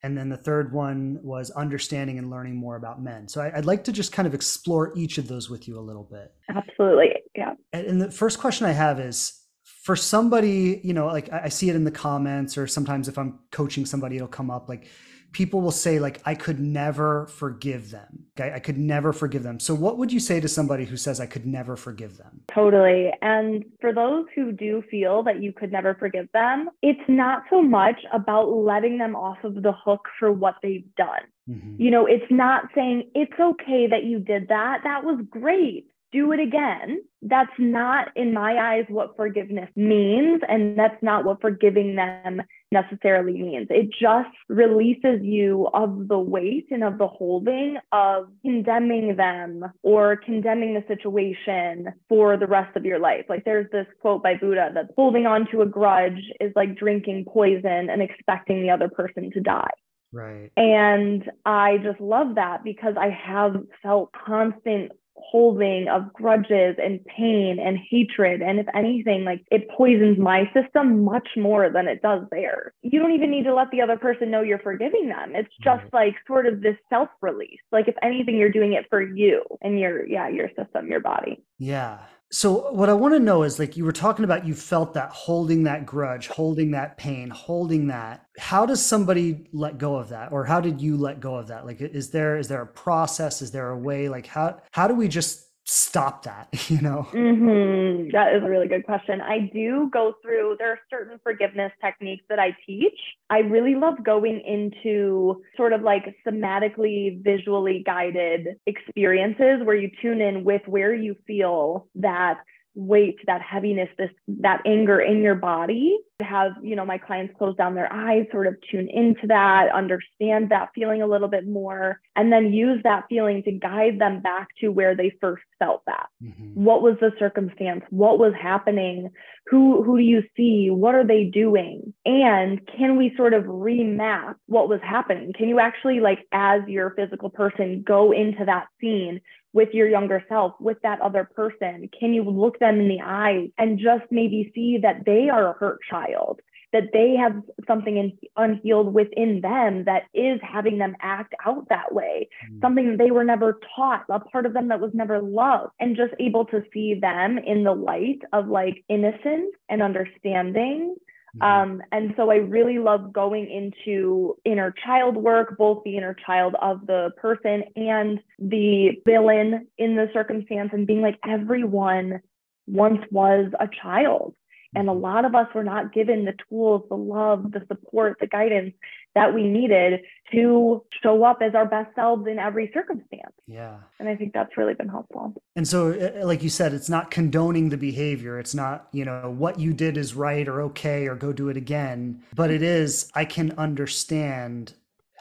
and 0.02 0.16
then 0.16 0.28
the 0.28 0.36
third 0.36 0.72
one 0.72 1.18
was 1.22 1.50
understanding 1.50 2.18
and 2.18 2.30
learning 2.30 2.56
more 2.56 2.76
about 2.76 3.02
men. 3.02 3.26
So 3.28 3.40
I, 3.40 3.56
would 3.56 3.66
like 3.66 3.84
to 3.84 3.92
just 3.92 4.12
kind 4.12 4.28
of 4.28 4.34
explore 4.34 4.92
each 4.96 5.18
of 5.18 5.26
those 5.26 5.50
with 5.50 5.66
you 5.66 5.78
a 5.78 5.80
little 5.80 6.04
bit. 6.04 6.32
Absolutely. 6.54 7.14
Yeah. 7.34 7.54
And 7.72 8.00
the 8.00 8.10
first 8.10 8.38
question 8.38 8.66
I 8.66 8.72
have 8.72 9.00
is 9.00 9.44
for 9.82 9.96
somebody, 9.96 10.80
you 10.84 10.94
know, 10.94 11.06
like 11.06 11.32
I 11.32 11.48
see 11.48 11.68
it 11.68 11.76
in 11.76 11.84
the 11.84 11.90
comments, 11.90 12.56
or 12.56 12.66
sometimes 12.66 13.08
if 13.08 13.18
I'm 13.18 13.40
coaching 13.50 13.86
somebody, 13.86 14.16
it'll 14.16 14.28
come 14.28 14.50
up 14.50 14.68
like, 14.68 14.88
people 15.32 15.60
will 15.60 15.70
say 15.70 15.98
like 15.98 16.20
i 16.24 16.34
could 16.34 16.60
never 16.60 17.26
forgive 17.26 17.90
them. 17.90 18.24
Okay? 18.38 18.54
I 18.54 18.58
could 18.58 18.78
never 18.78 19.12
forgive 19.12 19.42
them. 19.42 19.58
So 19.60 19.74
what 19.74 19.98
would 19.98 20.12
you 20.12 20.20
say 20.20 20.40
to 20.40 20.48
somebody 20.48 20.84
who 20.84 20.96
says 20.96 21.20
i 21.20 21.26
could 21.26 21.46
never 21.46 21.76
forgive 21.76 22.16
them 22.16 22.42
totally. 22.52 23.10
And 23.22 23.64
for 23.80 23.92
those 23.92 24.26
who 24.34 24.52
do 24.52 24.82
feel 24.90 25.22
that 25.24 25.42
you 25.42 25.52
could 25.52 25.72
never 25.72 25.94
forgive 25.94 26.28
them 26.32 26.70
it's 26.82 27.08
not 27.08 27.44
so 27.50 27.62
much 27.62 28.00
about 28.12 28.48
letting 28.48 28.98
them 28.98 29.16
off 29.16 29.42
of 29.44 29.62
the 29.62 29.72
hook 29.72 30.08
for 30.18 30.32
what 30.32 30.56
they've 30.62 30.94
done. 30.96 31.22
Mm-hmm. 31.48 31.80
you 31.80 31.90
know 31.90 32.06
it's 32.06 32.30
not 32.30 32.64
saying 32.74 33.10
it's 33.14 33.38
okay 33.40 33.86
that 33.86 34.04
you 34.04 34.18
did 34.18 34.48
that. 34.48 34.80
That 34.84 35.04
was 35.04 35.24
great 35.30 35.86
do 36.12 36.32
it 36.32 36.40
again. 36.40 37.02
That's 37.22 37.52
not, 37.58 38.08
in 38.16 38.32
my 38.32 38.56
eyes, 38.56 38.84
what 38.88 39.16
forgiveness 39.16 39.68
means. 39.76 40.40
And 40.48 40.78
that's 40.78 41.02
not 41.02 41.24
what 41.24 41.40
forgiving 41.40 41.96
them 41.96 42.42
necessarily 42.70 43.32
means. 43.32 43.66
It 43.70 43.90
just 43.90 44.34
releases 44.48 45.22
you 45.22 45.68
of 45.74 46.08
the 46.08 46.18
weight 46.18 46.68
and 46.70 46.84
of 46.84 46.98
the 46.98 47.08
holding 47.08 47.78
of 47.92 48.28
condemning 48.42 49.16
them 49.16 49.64
or 49.82 50.16
condemning 50.16 50.74
the 50.74 50.84
situation 50.86 51.88
for 52.08 52.36
the 52.36 52.46
rest 52.46 52.76
of 52.76 52.84
your 52.84 52.98
life. 52.98 53.24
Like 53.28 53.44
there's 53.44 53.70
this 53.72 53.86
quote 54.00 54.22
by 54.22 54.34
Buddha 54.34 54.70
that 54.74 54.90
holding 54.96 55.26
on 55.26 55.50
to 55.50 55.62
a 55.62 55.66
grudge 55.66 56.22
is 56.40 56.52
like 56.54 56.76
drinking 56.76 57.26
poison 57.28 57.90
and 57.90 58.02
expecting 58.02 58.62
the 58.62 58.70
other 58.70 58.88
person 58.88 59.30
to 59.32 59.40
die. 59.40 59.70
Right. 60.12 60.50
And 60.56 61.30
I 61.44 61.78
just 61.78 62.00
love 62.00 62.36
that 62.36 62.64
because 62.64 62.94
I 62.98 63.10
have 63.10 63.56
felt 63.82 64.10
constant 64.12 64.92
holding 65.20 65.88
of 65.88 66.12
grudges 66.12 66.76
and 66.82 67.04
pain 67.04 67.58
and 67.58 67.78
hatred. 67.90 68.42
And 68.42 68.58
if 68.58 68.66
anything, 68.74 69.24
like 69.24 69.44
it 69.50 69.68
poisons 69.70 70.18
my 70.18 70.50
system 70.54 71.04
much 71.04 71.28
more 71.36 71.70
than 71.70 71.88
it 71.88 72.02
does 72.02 72.22
theirs. 72.30 72.72
You 72.82 73.00
don't 73.00 73.12
even 73.12 73.30
need 73.30 73.44
to 73.44 73.54
let 73.54 73.70
the 73.70 73.80
other 73.80 73.96
person 73.96 74.30
know 74.30 74.42
you're 74.42 74.58
forgiving 74.58 75.08
them. 75.08 75.34
It's 75.34 75.48
mm-hmm. 75.48 75.64
just 75.64 75.92
right. 75.92 76.06
like 76.06 76.14
sort 76.26 76.46
of 76.46 76.62
this 76.62 76.76
self 76.90 77.08
release. 77.20 77.60
Like 77.72 77.88
if 77.88 77.94
anything, 78.02 78.36
you're 78.36 78.52
doing 78.52 78.72
it 78.72 78.86
for 78.90 79.02
you 79.02 79.42
and 79.62 79.78
your, 79.78 80.06
yeah, 80.06 80.28
your 80.28 80.48
system, 80.56 80.88
your 80.88 81.00
body. 81.00 81.42
Yeah. 81.58 81.98
So 82.30 82.70
what 82.72 82.90
I 82.90 82.92
want 82.92 83.14
to 83.14 83.20
know 83.20 83.42
is 83.42 83.58
like 83.58 83.76
you 83.76 83.84
were 83.84 83.92
talking 83.92 84.24
about 84.24 84.46
you 84.46 84.54
felt 84.54 84.92
that 84.94 85.10
holding 85.10 85.62
that 85.62 85.86
grudge, 85.86 86.28
holding 86.28 86.72
that 86.72 86.98
pain, 86.98 87.30
holding 87.30 87.86
that. 87.86 88.26
How 88.38 88.66
does 88.66 88.84
somebody 88.84 89.48
let 89.52 89.78
go 89.78 89.96
of 89.96 90.10
that 90.10 90.30
or 90.30 90.44
how 90.44 90.60
did 90.60 90.80
you 90.80 90.98
let 90.98 91.20
go 91.20 91.36
of 91.36 91.48
that? 91.48 91.64
Like 91.64 91.80
is 91.80 92.10
there 92.10 92.36
is 92.36 92.48
there 92.48 92.60
a 92.60 92.66
process, 92.66 93.40
is 93.40 93.50
there 93.50 93.70
a 93.70 93.78
way 93.78 94.10
like 94.10 94.26
how 94.26 94.60
how 94.72 94.86
do 94.86 94.94
we 94.94 95.08
just 95.08 95.47
stop 95.70 96.22
that 96.22 96.48
you 96.70 96.80
know? 96.80 97.06
Mm-hmm. 97.12 98.10
that 98.12 98.34
is 98.34 98.42
a 98.42 98.48
really 98.48 98.68
good 98.68 98.84
question. 98.84 99.20
I 99.20 99.50
do 99.52 99.90
go 99.92 100.14
through 100.22 100.56
there 100.58 100.72
are 100.72 100.78
certain 100.88 101.18
forgiveness 101.22 101.72
techniques 101.84 102.24
that 102.28 102.38
i 102.38 102.56
teach. 102.66 102.98
I 103.28 103.40
really 103.40 103.74
love 103.74 104.02
going 104.02 104.40
into 104.40 105.42
sort 105.56 105.74
of 105.74 105.82
like 105.82 106.16
somatically 106.26 107.22
visually 107.22 107.82
guided 107.84 108.48
experiences 108.66 109.60
where 109.62 109.76
you 109.76 109.90
tune 110.00 110.22
in 110.22 110.42
with 110.42 110.62
where 110.66 110.94
you 110.94 111.14
feel 111.26 111.86
that 111.96 112.38
weight, 112.74 113.18
that 113.26 113.42
heaviness, 113.42 113.88
this 113.98 114.10
that 114.28 114.62
anger 114.66 115.00
in 115.00 115.22
your 115.22 115.34
body. 115.34 115.98
Have 116.20 116.52
you 116.62 116.74
know 116.74 116.84
my 116.84 116.98
clients 116.98 117.34
close 117.38 117.56
down 117.56 117.74
their 117.74 117.92
eyes, 117.92 118.26
sort 118.32 118.48
of 118.48 118.56
tune 118.70 118.88
into 118.88 119.26
that, 119.28 119.72
understand 119.72 120.50
that 120.50 120.70
feeling 120.74 121.00
a 121.00 121.06
little 121.06 121.28
bit 121.28 121.46
more, 121.46 122.00
and 122.16 122.32
then 122.32 122.52
use 122.52 122.80
that 122.82 123.04
feeling 123.08 123.42
to 123.44 123.52
guide 123.52 124.00
them 124.00 124.20
back 124.20 124.48
to 124.60 124.68
where 124.68 124.96
they 124.96 125.12
first 125.20 125.44
felt 125.60 125.82
that. 125.86 126.06
Mm-hmm. 126.22 126.64
What 126.64 126.82
was 126.82 126.96
the 127.00 127.12
circumstance? 127.18 127.82
What 127.90 128.18
was 128.18 128.32
happening? 128.40 129.10
Who 129.46 129.82
who 129.84 129.98
do 129.98 130.02
you 130.02 130.22
see? 130.36 130.70
What 130.70 130.96
are 130.96 131.06
they 131.06 131.24
doing? 131.24 131.94
And 132.04 132.60
can 132.76 132.96
we 132.96 133.14
sort 133.16 133.32
of 133.32 133.44
remap 133.44 134.34
what 134.46 134.68
was 134.68 134.80
happening? 134.82 135.32
Can 135.36 135.48
you 135.48 135.60
actually 135.60 136.00
like 136.00 136.26
as 136.32 136.62
your 136.66 136.90
physical 136.90 137.30
person 137.30 137.84
go 137.86 138.12
into 138.12 138.44
that 138.44 138.66
scene 138.80 139.20
with 139.52 139.70
your 139.72 139.88
younger 139.88 140.24
self, 140.28 140.54
with 140.60 140.78
that 140.82 141.00
other 141.00 141.24
person? 141.24 141.88
Can 141.98 142.12
you 142.12 142.22
look 142.22 142.58
them 142.58 142.80
in 142.80 142.88
the 142.88 143.00
eyes 143.04 143.48
and 143.58 143.78
just 143.78 144.04
maybe 144.10 144.50
see 144.54 144.78
that 144.82 145.04
they 145.06 145.28
are 145.28 145.50
a 145.50 145.58
hurt 145.58 145.80
child? 145.88 146.40
That 146.74 146.90
they 146.92 147.16
have 147.18 147.42
something 147.66 147.96
in, 147.96 148.18
unhealed 148.36 148.92
within 148.92 149.40
them 149.40 149.84
that 149.84 150.02
is 150.12 150.38
having 150.42 150.76
them 150.76 150.96
act 151.00 151.34
out 151.46 151.66
that 151.70 151.94
way, 151.94 152.28
mm. 152.50 152.60
something 152.60 152.90
that 152.90 152.98
they 152.98 153.10
were 153.10 153.24
never 153.24 153.58
taught, 153.74 154.04
a 154.10 154.20
part 154.20 154.44
of 154.44 154.52
them 154.52 154.68
that 154.68 154.78
was 154.78 154.90
never 154.92 155.22
loved, 155.22 155.72
and 155.80 155.96
just 155.96 156.12
able 156.20 156.44
to 156.44 156.62
see 156.72 156.94
them 156.94 157.38
in 157.38 157.64
the 157.64 157.72
light 157.72 158.20
of 158.34 158.48
like 158.48 158.84
innocence 158.90 159.54
and 159.70 159.80
understanding 159.80 160.94
Mm-hmm. 160.98 161.07
Um, 161.40 161.82
and 161.92 162.14
so 162.16 162.30
I 162.30 162.36
really 162.36 162.78
love 162.78 163.12
going 163.12 163.50
into 163.50 164.36
inner 164.44 164.74
child 164.84 165.16
work, 165.16 165.56
both 165.56 165.82
the 165.84 165.96
inner 165.96 166.14
child 166.26 166.56
of 166.60 166.86
the 166.86 167.10
person 167.16 167.64
and 167.76 168.20
the 168.38 169.00
villain 169.06 169.66
in 169.78 169.96
the 169.96 170.10
circumstance, 170.12 170.70
and 170.72 170.86
being 170.86 171.00
like, 171.00 171.18
everyone 171.26 172.20
once 172.66 173.00
was 173.10 173.50
a 173.60 173.68
child. 173.82 174.34
And 174.74 174.88
a 174.88 174.92
mm-hmm. 174.92 175.00
lot 175.00 175.24
of 175.24 175.34
us 175.34 175.46
were 175.54 175.64
not 175.64 175.92
given 175.92 176.24
the 176.24 176.34
tools, 176.48 176.82
the 176.88 176.96
love, 176.96 177.52
the 177.52 177.64
support, 177.68 178.18
the 178.20 178.26
guidance 178.26 178.74
that 179.14 179.34
we 179.34 179.48
needed 179.48 180.00
to 180.32 180.84
show 181.02 181.24
up 181.24 181.38
as 181.40 181.54
our 181.54 181.66
best 181.66 181.94
selves 181.94 182.26
in 182.26 182.38
every 182.38 182.70
circumstance. 182.74 183.32
Yeah. 183.46 183.78
And 183.98 184.08
I 184.08 184.14
think 184.14 184.34
that's 184.34 184.56
really 184.56 184.74
been 184.74 184.88
helpful. 184.88 185.34
And 185.56 185.66
so, 185.66 185.92
uh, 185.92 186.20
uh, 186.20 186.26
like 186.26 186.42
you 186.42 186.50
said, 186.50 186.74
it's 186.74 186.90
not 186.90 187.10
condoning 187.10 187.70
the 187.70 187.78
behavior. 187.78 188.38
It's 188.38 188.54
not, 188.54 188.88
you 188.92 189.04
know, 189.04 189.34
what 189.36 189.58
you 189.58 189.72
did 189.72 189.96
is 189.96 190.14
right 190.14 190.46
or 190.46 190.60
okay 190.62 191.06
or 191.08 191.14
go 191.14 191.32
do 191.32 191.48
it 191.48 191.56
again, 191.56 192.22
but 192.34 192.50
it 192.50 192.62
is, 192.62 193.10
I 193.14 193.24
can 193.24 193.52
understand 193.52 194.74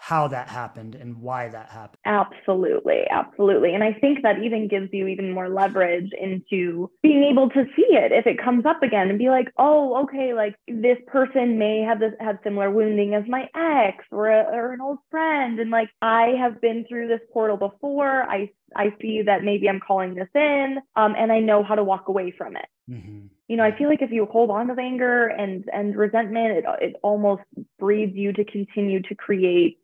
how 0.07 0.25
that 0.25 0.47
happened 0.47 0.95
and 0.95 1.21
why 1.21 1.49
that 1.49 1.69
happened. 1.69 1.99
Absolutely, 2.05 3.03
absolutely. 3.11 3.73
And 3.73 3.83
I 3.83 3.91
think 3.91 4.21
that 4.23 4.41
even 4.41 4.69
gives 4.69 4.87
you 4.93 5.05
even 5.07 5.33
more 5.33 5.49
leverage 5.49 6.11
into 6.17 6.89
being 7.03 7.25
able 7.29 7.49
to 7.49 7.65
see 7.75 7.87
it 7.89 8.13
if 8.13 8.25
it 8.25 8.41
comes 8.41 8.65
up 8.65 8.81
again 8.81 9.09
and 9.09 9.19
be 9.19 9.27
like, 9.27 9.51
oh, 9.57 10.03
okay, 10.03 10.33
like 10.33 10.55
this 10.65 10.97
person 11.07 11.59
may 11.59 11.81
have 11.81 11.99
this 11.99 12.13
have 12.21 12.37
similar 12.41 12.71
wounding 12.71 13.15
as 13.15 13.25
my 13.27 13.49
ex 13.53 14.05
or 14.09 14.29
a, 14.29 14.43
or 14.43 14.71
an 14.71 14.79
old 14.79 14.99
friend, 15.11 15.59
and 15.59 15.71
like 15.71 15.89
I 16.01 16.35
have 16.39 16.61
been 16.61 16.85
through 16.87 17.09
this 17.09 17.27
portal 17.33 17.57
before. 17.57 18.23
I 18.23 18.49
I 18.77 18.93
see 19.01 19.23
that 19.25 19.43
maybe 19.43 19.67
I'm 19.67 19.81
calling 19.85 20.15
this 20.15 20.29
in, 20.33 20.77
um, 20.95 21.15
and 21.17 21.33
I 21.33 21.41
know 21.41 21.63
how 21.63 21.75
to 21.75 21.83
walk 21.83 22.07
away 22.07 22.31
from 22.37 22.55
it. 22.55 22.67
Mm-hmm 22.89 23.27
you 23.49 23.55
know, 23.55 23.63
I 23.63 23.77
feel 23.77 23.87
like 23.87 24.01
if 24.01 24.11
you 24.11 24.25
hold 24.25 24.49
on 24.49 24.67
to 24.67 24.75
anger 24.77 25.27
and 25.27 25.63
and 25.71 25.95
resentment, 25.95 26.57
it 26.57 26.65
it 26.81 26.95
almost 27.01 27.43
breeds 27.79 28.15
you 28.15 28.33
to 28.33 28.43
continue 28.43 29.01
to 29.03 29.15
create 29.15 29.79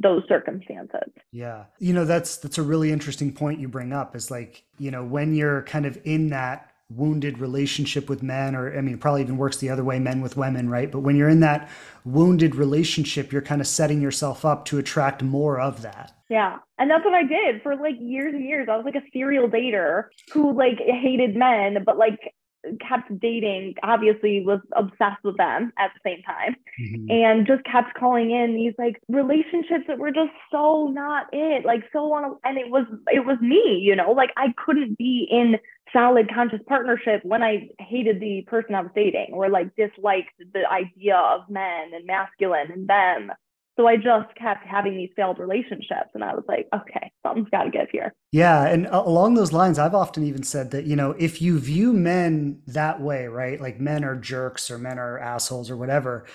those 0.00 0.22
circumstances. 0.28 1.12
Yeah. 1.30 1.64
You 1.78 1.92
know, 1.92 2.04
that's 2.04 2.38
that's 2.38 2.58
a 2.58 2.62
really 2.62 2.90
interesting 2.90 3.32
point 3.32 3.60
you 3.60 3.68
bring 3.68 3.92
up 3.92 4.16
is 4.16 4.30
like, 4.30 4.64
you 4.78 4.90
know, 4.90 5.04
when 5.04 5.34
you're 5.34 5.62
kind 5.62 5.86
of 5.86 5.98
in 6.04 6.30
that 6.30 6.70
wounded 6.90 7.38
relationship 7.38 8.08
with 8.08 8.20
men 8.20 8.56
or 8.56 8.76
i 8.76 8.80
mean 8.80 8.98
probably 8.98 9.22
even 9.22 9.36
works 9.36 9.58
the 9.58 9.70
other 9.70 9.84
way 9.84 10.00
men 10.00 10.20
with 10.20 10.36
women 10.36 10.68
right 10.68 10.90
but 10.90 10.98
when 10.98 11.14
you're 11.14 11.28
in 11.28 11.38
that 11.38 11.70
wounded 12.04 12.56
relationship 12.56 13.30
you're 13.30 13.40
kind 13.40 13.60
of 13.60 13.66
setting 13.68 14.00
yourself 14.00 14.44
up 14.44 14.64
to 14.64 14.76
attract 14.76 15.22
more 15.22 15.60
of 15.60 15.82
that 15.82 16.12
yeah 16.28 16.58
and 16.78 16.90
that's 16.90 17.04
what 17.04 17.14
i 17.14 17.22
did 17.22 17.62
for 17.62 17.76
like 17.76 17.94
years 18.00 18.34
and 18.34 18.44
years 18.44 18.66
i 18.68 18.76
was 18.76 18.84
like 18.84 18.96
a 18.96 19.02
serial 19.12 19.48
dater 19.48 20.06
who 20.32 20.52
like 20.52 20.78
hated 20.78 21.36
men 21.36 21.76
but 21.86 21.96
like 21.96 22.34
kept 22.80 23.18
dating, 23.20 23.74
obviously 23.82 24.44
was 24.44 24.60
obsessed 24.76 25.22
with 25.24 25.36
them 25.36 25.72
at 25.78 25.90
the 25.94 26.10
same 26.10 26.22
time, 26.22 26.56
mm-hmm. 26.80 27.10
and 27.10 27.46
just 27.46 27.64
kept 27.64 27.94
calling 27.94 28.30
in 28.30 28.54
these 28.54 28.74
like 28.78 29.00
relationships 29.08 29.84
that 29.88 29.98
were 29.98 30.10
just 30.10 30.32
so 30.50 30.88
not 30.88 31.26
it, 31.32 31.64
like 31.64 31.84
so 31.92 32.12
on. 32.12 32.36
And 32.44 32.58
it 32.58 32.70
was 32.70 32.86
it 33.08 33.24
was 33.24 33.38
me, 33.40 33.80
you 33.82 33.96
know, 33.96 34.12
like 34.12 34.30
I 34.36 34.52
couldn't 34.64 34.98
be 34.98 35.26
in 35.30 35.58
solid 35.92 36.32
conscious 36.32 36.60
partnership 36.66 37.24
when 37.24 37.42
I 37.42 37.68
hated 37.78 38.20
the 38.20 38.42
person 38.46 38.74
I 38.74 38.82
was 38.82 38.92
dating 38.94 39.30
or 39.32 39.48
like 39.48 39.74
disliked 39.76 40.34
the 40.52 40.70
idea 40.70 41.16
of 41.16 41.48
men 41.48 41.90
and 41.94 42.06
masculine 42.06 42.70
and 42.70 42.88
them. 42.88 43.32
So 43.76 43.86
I 43.86 43.96
just 43.96 44.34
kept 44.36 44.66
having 44.66 44.96
these 44.96 45.10
failed 45.16 45.38
relationships. 45.38 46.10
And 46.14 46.22
I 46.22 46.34
was 46.34 46.44
like, 46.48 46.68
okay, 46.74 47.10
something's 47.24 47.48
got 47.50 47.64
to 47.64 47.70
give 47.70 47.88
here. 47.90 48.12
Yeah. 48.32 48.66
And 48.66 48.86
along 48.86 49.34
those 49.34 49.52
lines, 49.52 49.78
I've 49.78 49.94
often 49.94 50.24
even 50.24 50.42
said 50.42 50.70
that, 50.72 50.84
you 50.84 50.96
know, 50.96 51.12
if 51.12 51.40
you 51.40 51.58
view 51.58 51.92
men 51.92 52.62
that 52.66 53.00
way, 53.00 53.26
right? 53.26 53.60
Like 53.60 53.80
men 53.80 54.04
are 54.04 54.16
jerks 54.16 54.70
or 54.70 54.78
men 54.78 54.98
are 54.98 55.18
assholes 55.18 55.70
or 55.70 55.76
whatever. 55.76 56.26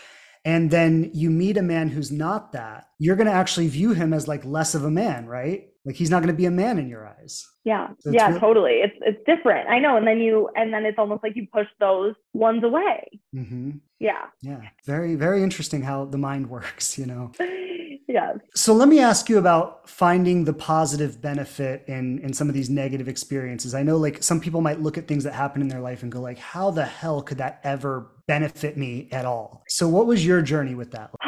And 0.44 0.70
then 0.70 1.10
you 1.13 1.30
meet 1.32 1.58
a 1.58 1.63
man 1.63 1.89
who's 1.89 2.12
not 2.12 2.51
that, 2.51 2.86
you're 3.00 3.15
going 3.15 3.27
to 3.27 3.34
actually 3.34 3.68
view 3.68 3.94
him 3.94 4.13
as 4.13 4.27
like 4.27 4.46
less 4.46 4.75
of 4.75 4.86
a 4.86 4.92
man, 4.92 5.25
right? 5.25 5.70
Like 5.86 5.96
he's 5.96 6.12
not 6.12 6.22
going 6.22 6.34
to 6.34 6.38
be 6.38 6.46
a 6.46 6.51
man 6.51 6.77
in 6.77 6.88
your 6.88 7.08
eyes. 7.08 7.48
Yeah. 7.65 7.89
So 8.00 8.12
yeah, 8.12 8.27
really- 8.27 8.39
totally. 8.39 8.74
It's 8.75 8.95
it's 9.01 9.19
different. 9.25 9.67
I 9.69 9.79
know. 9.79 9.98
And 9.98 10.07
then 10.07 10.19
you 10.19 10.50
and 10.55 10.72
then 10.74 10.86
it's 10.86 10.98
almost 11.00 11.24
like 11.24 11.36
you 11.36 11.48
push 11.51 11.67
those 11.79 12.13
ones 12.34 12.63
away. 12.63 13.19
Mm-hmm. 13.36 13.72
Yeah. 14.00 14.25
Yeah. 14.41 14.62
Very, 14.86 15.15
very 15.15 15.41
interesting 15.43 15.81
how 15.81 16.05
the 16.05 16.17
mind 16.19 16.48
works, 16.57 16.98
you 16.98 17.07
know. 17.07 17.31
yes. 18.07 18.38
So 18.53 18.74
let 18.74 18.88
me 18.88 19.00
ask 19.00 19.29
you 19.29 19.39
about 19.39 19.89
finding 19.89 20.43
the 20.45 20.53
positive 20.53 21.19
benefit 21.22 21.84
in 21.88 22.19
in 22.19 22.34
some 22.34 22.50
of 22.50 22.53
these 22.53 22.69
negative 22.69 23.07
experiences. 23.07 23.74
I 23.74 23.81
know 23.81 23.98
like 23.98 24.22
some 24.22 24.39
people 24.39 24.62
might 24.62 24.79
look 24.81 24.98
at 25.00 25.07
things 25.07 25.24
that 25.24 25.34
happen 25.34 25.62
in 25.62 25.67
their 25.67 25.81
life 25.81 26.03
and 26.03 26.12
go 26.12 26.22
like, 26.22 26.38
how 26.38 26.69
the 26.69 26.86
hell 26.86 27.22
could 27.24 27.39
that 27.39 27.62
ever 27.63 28.12
benefit 28.27 28.77
me 28.77 29.07
at 29.12 29.25
all? 29.25 29.63
So 29.67 29.88
what 29.88 30.05
was 30.05 30.24
your 30.25 30.41
journey 30.43 30.75
with 30.75 30.91
that? 30.91 31.10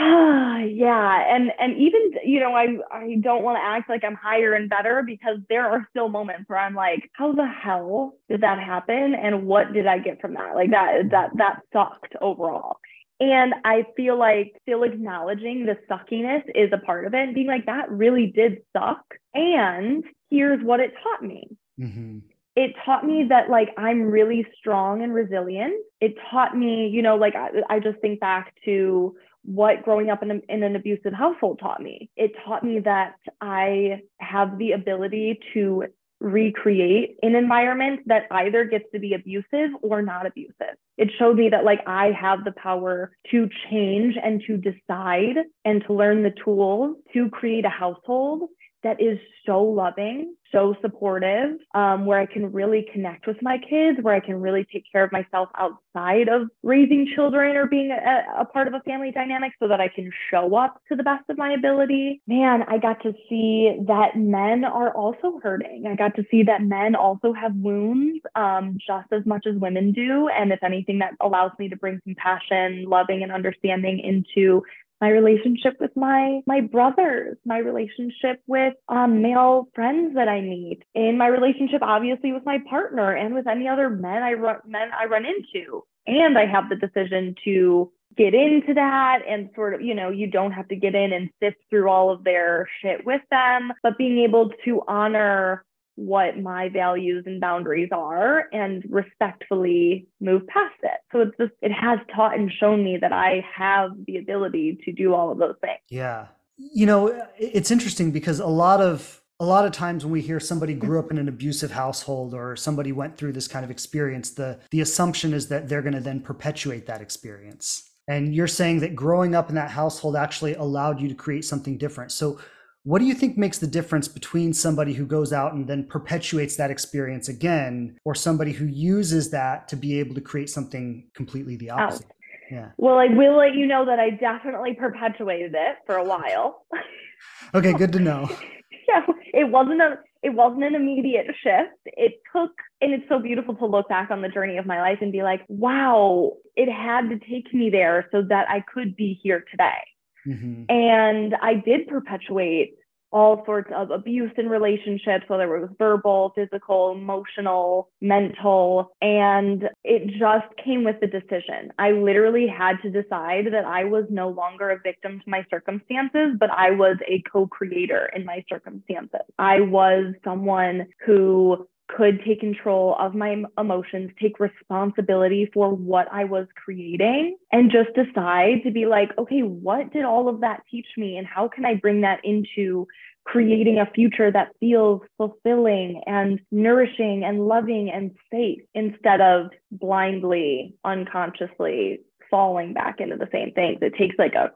yeah. 0.67 1.36
And 1.36 1.51
and 1.60 1.77
even, 1.77 2.01
you 2.25 2.39
know, 2.39 2.53
I 2.53 2.77
I 2.91 3.15
don't 3.22 3.44
want 3.44 3.58
to 3.58 3.63
act 3.63 3.89
like 3.89 4.03
I'm 4.03 4.15
higher 4.15 4.53
and 4.53 4.70
better 4.70 5.03
because 5.06 5.38
there 5.50 5.70
are 5.70 5.88
still 5.91 6.10
moments 6.10 6.26
where 6.48 6.60
I'm 6.60 6.75
like, 6.75 7.10
how 7.13 7.34
the 7.34 7.48
hell 7.48 8.13
did 8.29 8.41
that 8.41 8.60
happen? 8.60 9.15
And 9.15 9.46
what 9.46 9.74
did 9.74 9.88
I 9.88 10.00
get 10.00 10.22
from 10.22 10.34
that? 10.36 10.55
Like 10.55 10.72
that 10.72 11.10
that 11.12 11.31
that 11.38 11.62
sucked 11.74 12.15
overall. 12.22 12.77
And 13.19 13.55
I 13.65 13.86
feel 13.96 14.17
like 14.17 14.53
still 14.62 14.84
acknowledging 14.84 15.65
the 15.65 15.77
suckiness 15.89 16.43
is 16.53 16.72
a 16.72 16.77
part 16.77 17.05
of 17.05 17.13
it 17.15 17.22
and 17.22 17.34
being 17.34 17.48
like, 17.48 17.65
that 17.65 17.89
really 17.89 18.27
did 18.27 18.60
suck. 18.74 19.03
And 19.34 20.03
here's 20.29 20.63
what 20.63 20.79
it 20.79 20.93
taught 21.01 21.24
me. 21.24 21.48
Mm-hmm. 21.79 22.19
It 22.55 22.74
taught 22.86 23.05
me 23.05 23.25
that 23.29 23.50
like 23.50 23.69
I'm 23.77 24.03
really 24.03 24.46
strong 24.57 25.01
and 25.01 25.13
resilient. 25.13 25.74
It 26.00 26.15
taught 26.29 26.55
me, 26.55 26.89
you 26.89 27.01
know, 27.01 27.15
like 27.15 27.36
I, 27.36 27.50
I 27.69 27.79
just 27.79 28.00
think 28.00 28.19
back 28.19 28.53
to 28.65 29.15
what 29.43 29.84
growing 29.84 30.10
up 30.10 30.22
in, 30.22 30.31
a, 30.31 30.39
in 30.50 30.62
an 30.62 30.75
abusive 30.75 31.13
household 31.13 31.60
taught 31.60 31.81
me. 31.81 32.10
It 32.17 32.34
taught 32.46 32.63
me 32.63 32.79
that 32.79 33.13
I 33.39 34.01
have 34.19 34.57
the 34.57 34.74
ability 34.74 35.39
to 35.53 35.86
recreate 36.20 37.18
an 37.22 37.36
environment 37.36 38.02
that 38.08 38.24
either 38.32 38.66
gets 38.66 38.86
to 38.94 39.00
be 39.00 39.14
abusive 39.14 39.72
or 39.82 40.02
not 40.02 40.26
abusive. 40.26 40.76
It 40.98 41.12
showed 41.20 41.38
me 41.38 41.50
that 41.50 41.64
like 41.64 41.82
I 41.86 42.12
have 42.12 42.44
the 42.44 42.54
power 42.54 43.12
to 43.32 43.50
change 43.70 44.16
and 44.22 44.42
to 44.48 44.58
decide 44.58 45.38
and 45.64 45.84
to 45.86 45.94
learn 45.94 46.24
the 46.24 46.34
tools 46.44 46.98
to 47.14 47.30
create 47.30 47.66
a 47.66 47.70
household 47.70 48.50
that 48.88 49.01
is 49.01 49.20
so 49.46 49.62
loving, 49.62 50.34
so 50.51 50.74
supportive, 50.82 51.58
um, 51.75 52.06
where 52.06 52.20
I 52.20 52.25
can 52.25 52.53
really 52.53 52.88
connect 52.94 53.27
with 53.27 53.36
my 53.41 53.58
kids, 53.58 53.98
where 54.01 54.15
I 54.15 54.22
can 54.22 54.39
really 54.39 54.65
take 54.72 54.86
care 54.89 55.03
of 55.03 55.12
myself 55.12 55.50
outside 55.58 56.29
of 56.29 56.48
raising 56.64 57.12
children 57.14 57.57
or 57.57 57.66
being 57.66 57.92
a, 57.92 58.42
a, 58.42 58.46
part 58.46 58.70
of 58.70 58.74
a 58.74 58.79
family 58.81 59.12
dynamic 59.12 59.51
so 59.59 59.68
that 59.68 59.81
I 59.81 59.90
can 59.90 60.09
show 60.31 60.55
up 60.55 60.81
to 60.88 60.96
the 60.96 61.03
best 61.03 61.29
of 61.29 61.38
my 61.38 61.51
ability. 61.51 62.22
Man, 62.27 62.64
I 62.64 62.77
got 62.77 63.03
to 63.03 63.14
see 63.27 63.75
that 63.88 64.16
men 64.16 64.64
are 64.64 64.96
also 64.96 65.40
hurting. 65.44 65.85
I 65.85 65.96
got 65.96 66.16
to 66.16 66.24
see 66.31 66.44
that 66.44 66.62
men 66.62 66.96
also 66.96 67.33
have 67.33 67.53
wounds 67.55 68.22
um, 68.35 68.77
just 68.85 69.12
as 69.12 69.25
much 69.25 69.46
as 69.48 69.59
women 69.59 69.92
do. 69.92 70.29
And 70.29 70.53
if 70.53 70.64
anything, 70.64 71.00
that 71.00 71.12
allows 71.20 71.51
me 71.59 71.68
to 71.68 71.75
bring 71.75 72.00
compassion, 72.05 72.85
loving, 72.88 73.22
and 73.22 73.33
understanding 73.33 74.00
into 74.00 74.64
my 75.01 75.10
relationship 75.10 75.77
with 75.79 75.96
my 75.96 76.42
my 76.46 76.62
brothers, 76.62 77.38
my 77.46 77.60
relationship 77.60 78.42
with 78.48 78.74
um, 78.90 79.22
male 79.22 79.68
friends 79.75 80.16
that 80.16 80.27
I 80.27 80.42
meet, 80.42 80.83
in 80.96 81.18
my 81.18 81.27
relationship 81.27 81.81
obviously 81.81 82.31
with 82.31 82.46
my 82.46 82.60
partner 82.70 83.14
and 83.14 83.33
with 83.33 83.48
any 83.48 83.68
other 83.68 83.90
men 83.90 84.24
I 84.24 84.33
run 84.33 84.57
men 84.66 84.90
I 84.98 85.05
run 85.05 85.25
into. 85.25 85.83
And 86.05 86.38
I 86.38 86.46
have 86.46 86.70
the 86.70 86.75
decision 86.75 87.36
to 87.44 87.92
get 88.16 88.33
into 88.33 88.74
that 88.74 89.20
and 89.27 89.50
sort 89.55 89.74
of, 89.74 89.81
you 89.81 89.94
know, 89.94 90.10
you 90.10 90.27
don't 90.27 90.51
have 90.51 90.68
to 90.70 90.75
get 90.75 90.96
in 90.96 91.14
and 91.14 91.29
sift 91.42 91.57
through 91.70 91.90
all 91.90 92.10
of 92.10 92.24
their 92.24 92.68
shit 92.81 93.05
with 93.05 93.22
them, 93.29 93.72
but 93.83 93.98
being 93.98 94.20
able 94.20 94.51
to 94.66 94.81
honor 94.88 95.64
what 95.98 96.40
my 96.40 96.70
values 96.70 97.24
and 97.25 97.42
boundaries 97.42 97.90
are 97.92 98.46
and 98.53 98.83
respectfully 98.88 100.07
move 100.22 100.46
past 100.46 100.75
it. 100.83 101.00
So 101.12 101.22
it's 101.22 101.36
just, 101.40 101.53
it 101.64 101.72
has 101.72 101.98
taught 102.16 102.38
and 102.38 102.51
shown 102.60 102.83
me 102.83 103.00
that 103.01 103.12
I 103.12 103.44
have 103.53 103.92
the 104.05 104.18
ability 104.18 104.77
to 104.86 104.92
do 104.92 105.16
all 105.16 105.31
of 105.31 105.40
those 105.40 105.55
things. 105.60 105.79
Yeah. 105.90 106.27
You 106.55 106.86
know, 106.86 107.27
it's 107.40 107.72
interesting 107.72 108.12
because 108.12 108.40
a 108.40 108.46
lot 108.46 108.79
of, 108.79 109.22
a 109.40 109.46
lot 109.46 109.66
of 109.66 109.72
times 109.72 110.05
when 110.05 110.12
we 110.12 110.22
hear 110.22 110.40
somebody 110.40 110.75
grew 110.75 111.00
up 111.00 111.10
in 111.10 111.18
an 111.18 111.27
abusive 111.27 111.72
household 111.72 112.36
or 112.36 112.55
somebody 112.55 112.92
went 112.92 113.18
through 113.18 113.33
this 113.33 113.48
kind 113.48 113.66
of 113.66 113.72
experience, 113.72 114.29
the, 114.29 114.60
the 114.70 114.81
assumption 114.81 115.33
is 115.33 115.48
that 115.48 115.68
they're 115.68 115.81
going 115.81 115.94
to 115.94 116.00
then 116.00 116.22
perpetuate 116.22 116.86
that 116.86 117.01
experience. 117.01 117.92
And 118.07 118.36
you're 118.36 118.48
saying 118.48 118.81
that 118.81 118.96
growing 118.96 119.33
up 119.33 119.50
in 119.50 119.55
that 119.55 119.72
household 119.72 120.16
actually 120.16 120.53
allowed 120.53 121.01
you 121.01 121.07
to 121.10 121.16
create 121.16 121.44
something 121.44 121.77
different. 121.77 122.12
So 122.12 122.40
what 122.88 123.00
do 123.00 123.06
you 123.06 123.14
think 123.14 123.38
makes 123.38 123.58
the 123.58 123.68
difference 123.68 124.08
between 124.08 124.54
somebody 124.54 124.94
who 124.94 125.06
goes 125.06 125.34
out 125.34 125.52
and 125.52 125.68
then 125.68 125.84
perpetuates 125.84 126.56
that 126.56 126.72
experience 126.72 127.28
again, 127.28 128.00
or 128.06 128.16
somebody 128.16 128.54
who 128.54 128.66
uses 128.66 129.30
that 129.32 129.68
to 129.68 129.76
be 129.76 130.00
able 130.00 130.16
to 130.16 130.22
create 130.22 130.50
something 130.50 131.04
completely 131.14 131.58
the 131.58 131.70
opposite? 131.70 132.06
Oh. 132.10 132.14
Yeah. 132.50 132.70
Well, 132.78 132.98
I 132.98 133.08
will 133.08 133.36
let 133.36 133.56
you 133.56 133.68
know 133.68 133.86
that 133.86 134.00
I 134.00 134.12
definitely 134.12 134.74
perpetuated 134.74 135.54
it 135.54 135.76
for 135.86 135.98
a 135.98 136.04
while. 136.06 136.66
okay, 137.54 137.74
good 137.74 137.92
to 137.92 138.00
know. 138.00 138.30
yeah, 138.88 139.06
it 139.34 139.50
wasn't 139.50 139.82
a 139.82 140.00
it 140.24 140.30
wasn't 140.30 140.64
an 140.64 140.74
immediate 140.74 141.28
shift. 141.44 141.76
It 141.88 142.22
took 142.34 142.52
and 142.80 142.94
it's 142.94 143.04
so 143.10 143.20
beautiful 143.20 143.54
to 143.56 143.66
look 143.66 143.90
back 143.90 144.12
on 144.12 144.22
the 144.22 144.30
journey 144.30 144.56
of 144.56 144.66
my 144.66 144.80
life 144.80 145.00
and 145.02 145.12
be 145.12 145.24
like, 145.24 145.42
wow, 145.50 146.38
it 146.56 146.72
had 146.72 147.10
to 147.10 147.20
take 147.20 147.54
me 147.54 147.70
there 147.70 148.08
so 148.14 148.22
that 148.30 148.50
I 148.50 148.64
could 148.74 148.96
be 148.96 149.20
here 149.22 149.44
today. 149.52 149.84
Mm-hmm. 150.26 150.64
And 150.70 151.36
I 151.42 151.56
did 151.56 151.88
perpetuate 151.88 152.76
all 153.11 153.43
sorts 153.46 153.72
of 153.75 153.91
abuse 153.91 154.31
in 154.37 154.50
relationships, 154.50 155.25
whether 155.27 155.55
it 155.55 155.61
was 155.61 155.70
verbal, 155.77 156.33
physical, 156.35 156.91
emotional, 156.91 157.89
mental. 158.01 158.91
And 159.01 159.70
it 159.83 160.07
just 160.20 160.48
came 160.63 160.83
with 160.83 160.98
the 161.00 161.07
decision. 161.07 161.72
I 161.79 161.91
literally 161.91 162.48
had 162.48 162.77
to 162.83 162.89
decide 162.89 163.48
that 163.51 163.65
I 163.65 163.85
was 163.85 164.05
no 164.09 164.29
longer 164.29 164.70
a 164.72 164.79
victim 164.79 165.20
to 165.20 165.29
my 165.29 165.46
circumstances, 165.50 166.35
but 166.39 166.50
I 166.51 166.72
was 166.72 166.98
a 167.07 167.22
co 167.31 167.48
creator 167.48 168.09
in 168.15 168.25
my 168.25 168.43
circumstances. 168.50 169.22
I 169.39 169.61
was 169.61 170.13
someone 170.24 170.87
who 171.05 171.67
could 171.88 172.22
take 172.26 172.42
control 172.42 172.96
of 173.00 173.16
my 173.16 173.44
emotions, 173.58 174.12
take 174.22 174.40
responsibility 174.40 175.50
for 175.54 175.74
what 175.74 176.08
I 176.12 176.26
was 176.26 176.48
creating, 176.56 177.38
and 177.52 177.72
just 177.72 177.90
decide 177.96 178.64
to 178.64 178.72
be 178.72 178.86
like, 178.86 179.10
okay, 179.18 179.42
what 179.42 179.94
did 179.94 180.04
all 180.04 180.28
of 180.28 180.42
that 180.42 180.64
teach 180.70 180.88
me? 180.98 181.18
And 181.18 181.26
how 181.26 181.48
can 181.48 181.66
I 181.66 181.76
bring 181.76 182.02
that 182.02 182.20
into 182.24 182.88
creating 183.24 183.80
a 183.80 183.86
future 183.94 184.32
that 184.32 184.54
feels 184.60 185.02
fulfilling 185.18 186.02
and 186.06 186.40
nourishing 186.52 187.24
and 187.24 187.48
loving 187.48 187.90
and 187.90 188.12
safe 188.32 188.62
instead 188.74 189.22
of 189.22 189.48
blindly, 189.72 190.76
unconsciously 190.84 192.02
falling 192.30 192.74
back 192.74 193.00
into 193.00 193.18
the 193.18 193.30
same 193.32 193.52
things? 193.52 193.80
It 193.82 193.96
takes 193.96 194.16
like 194.18 194.36
a 194.36 194.52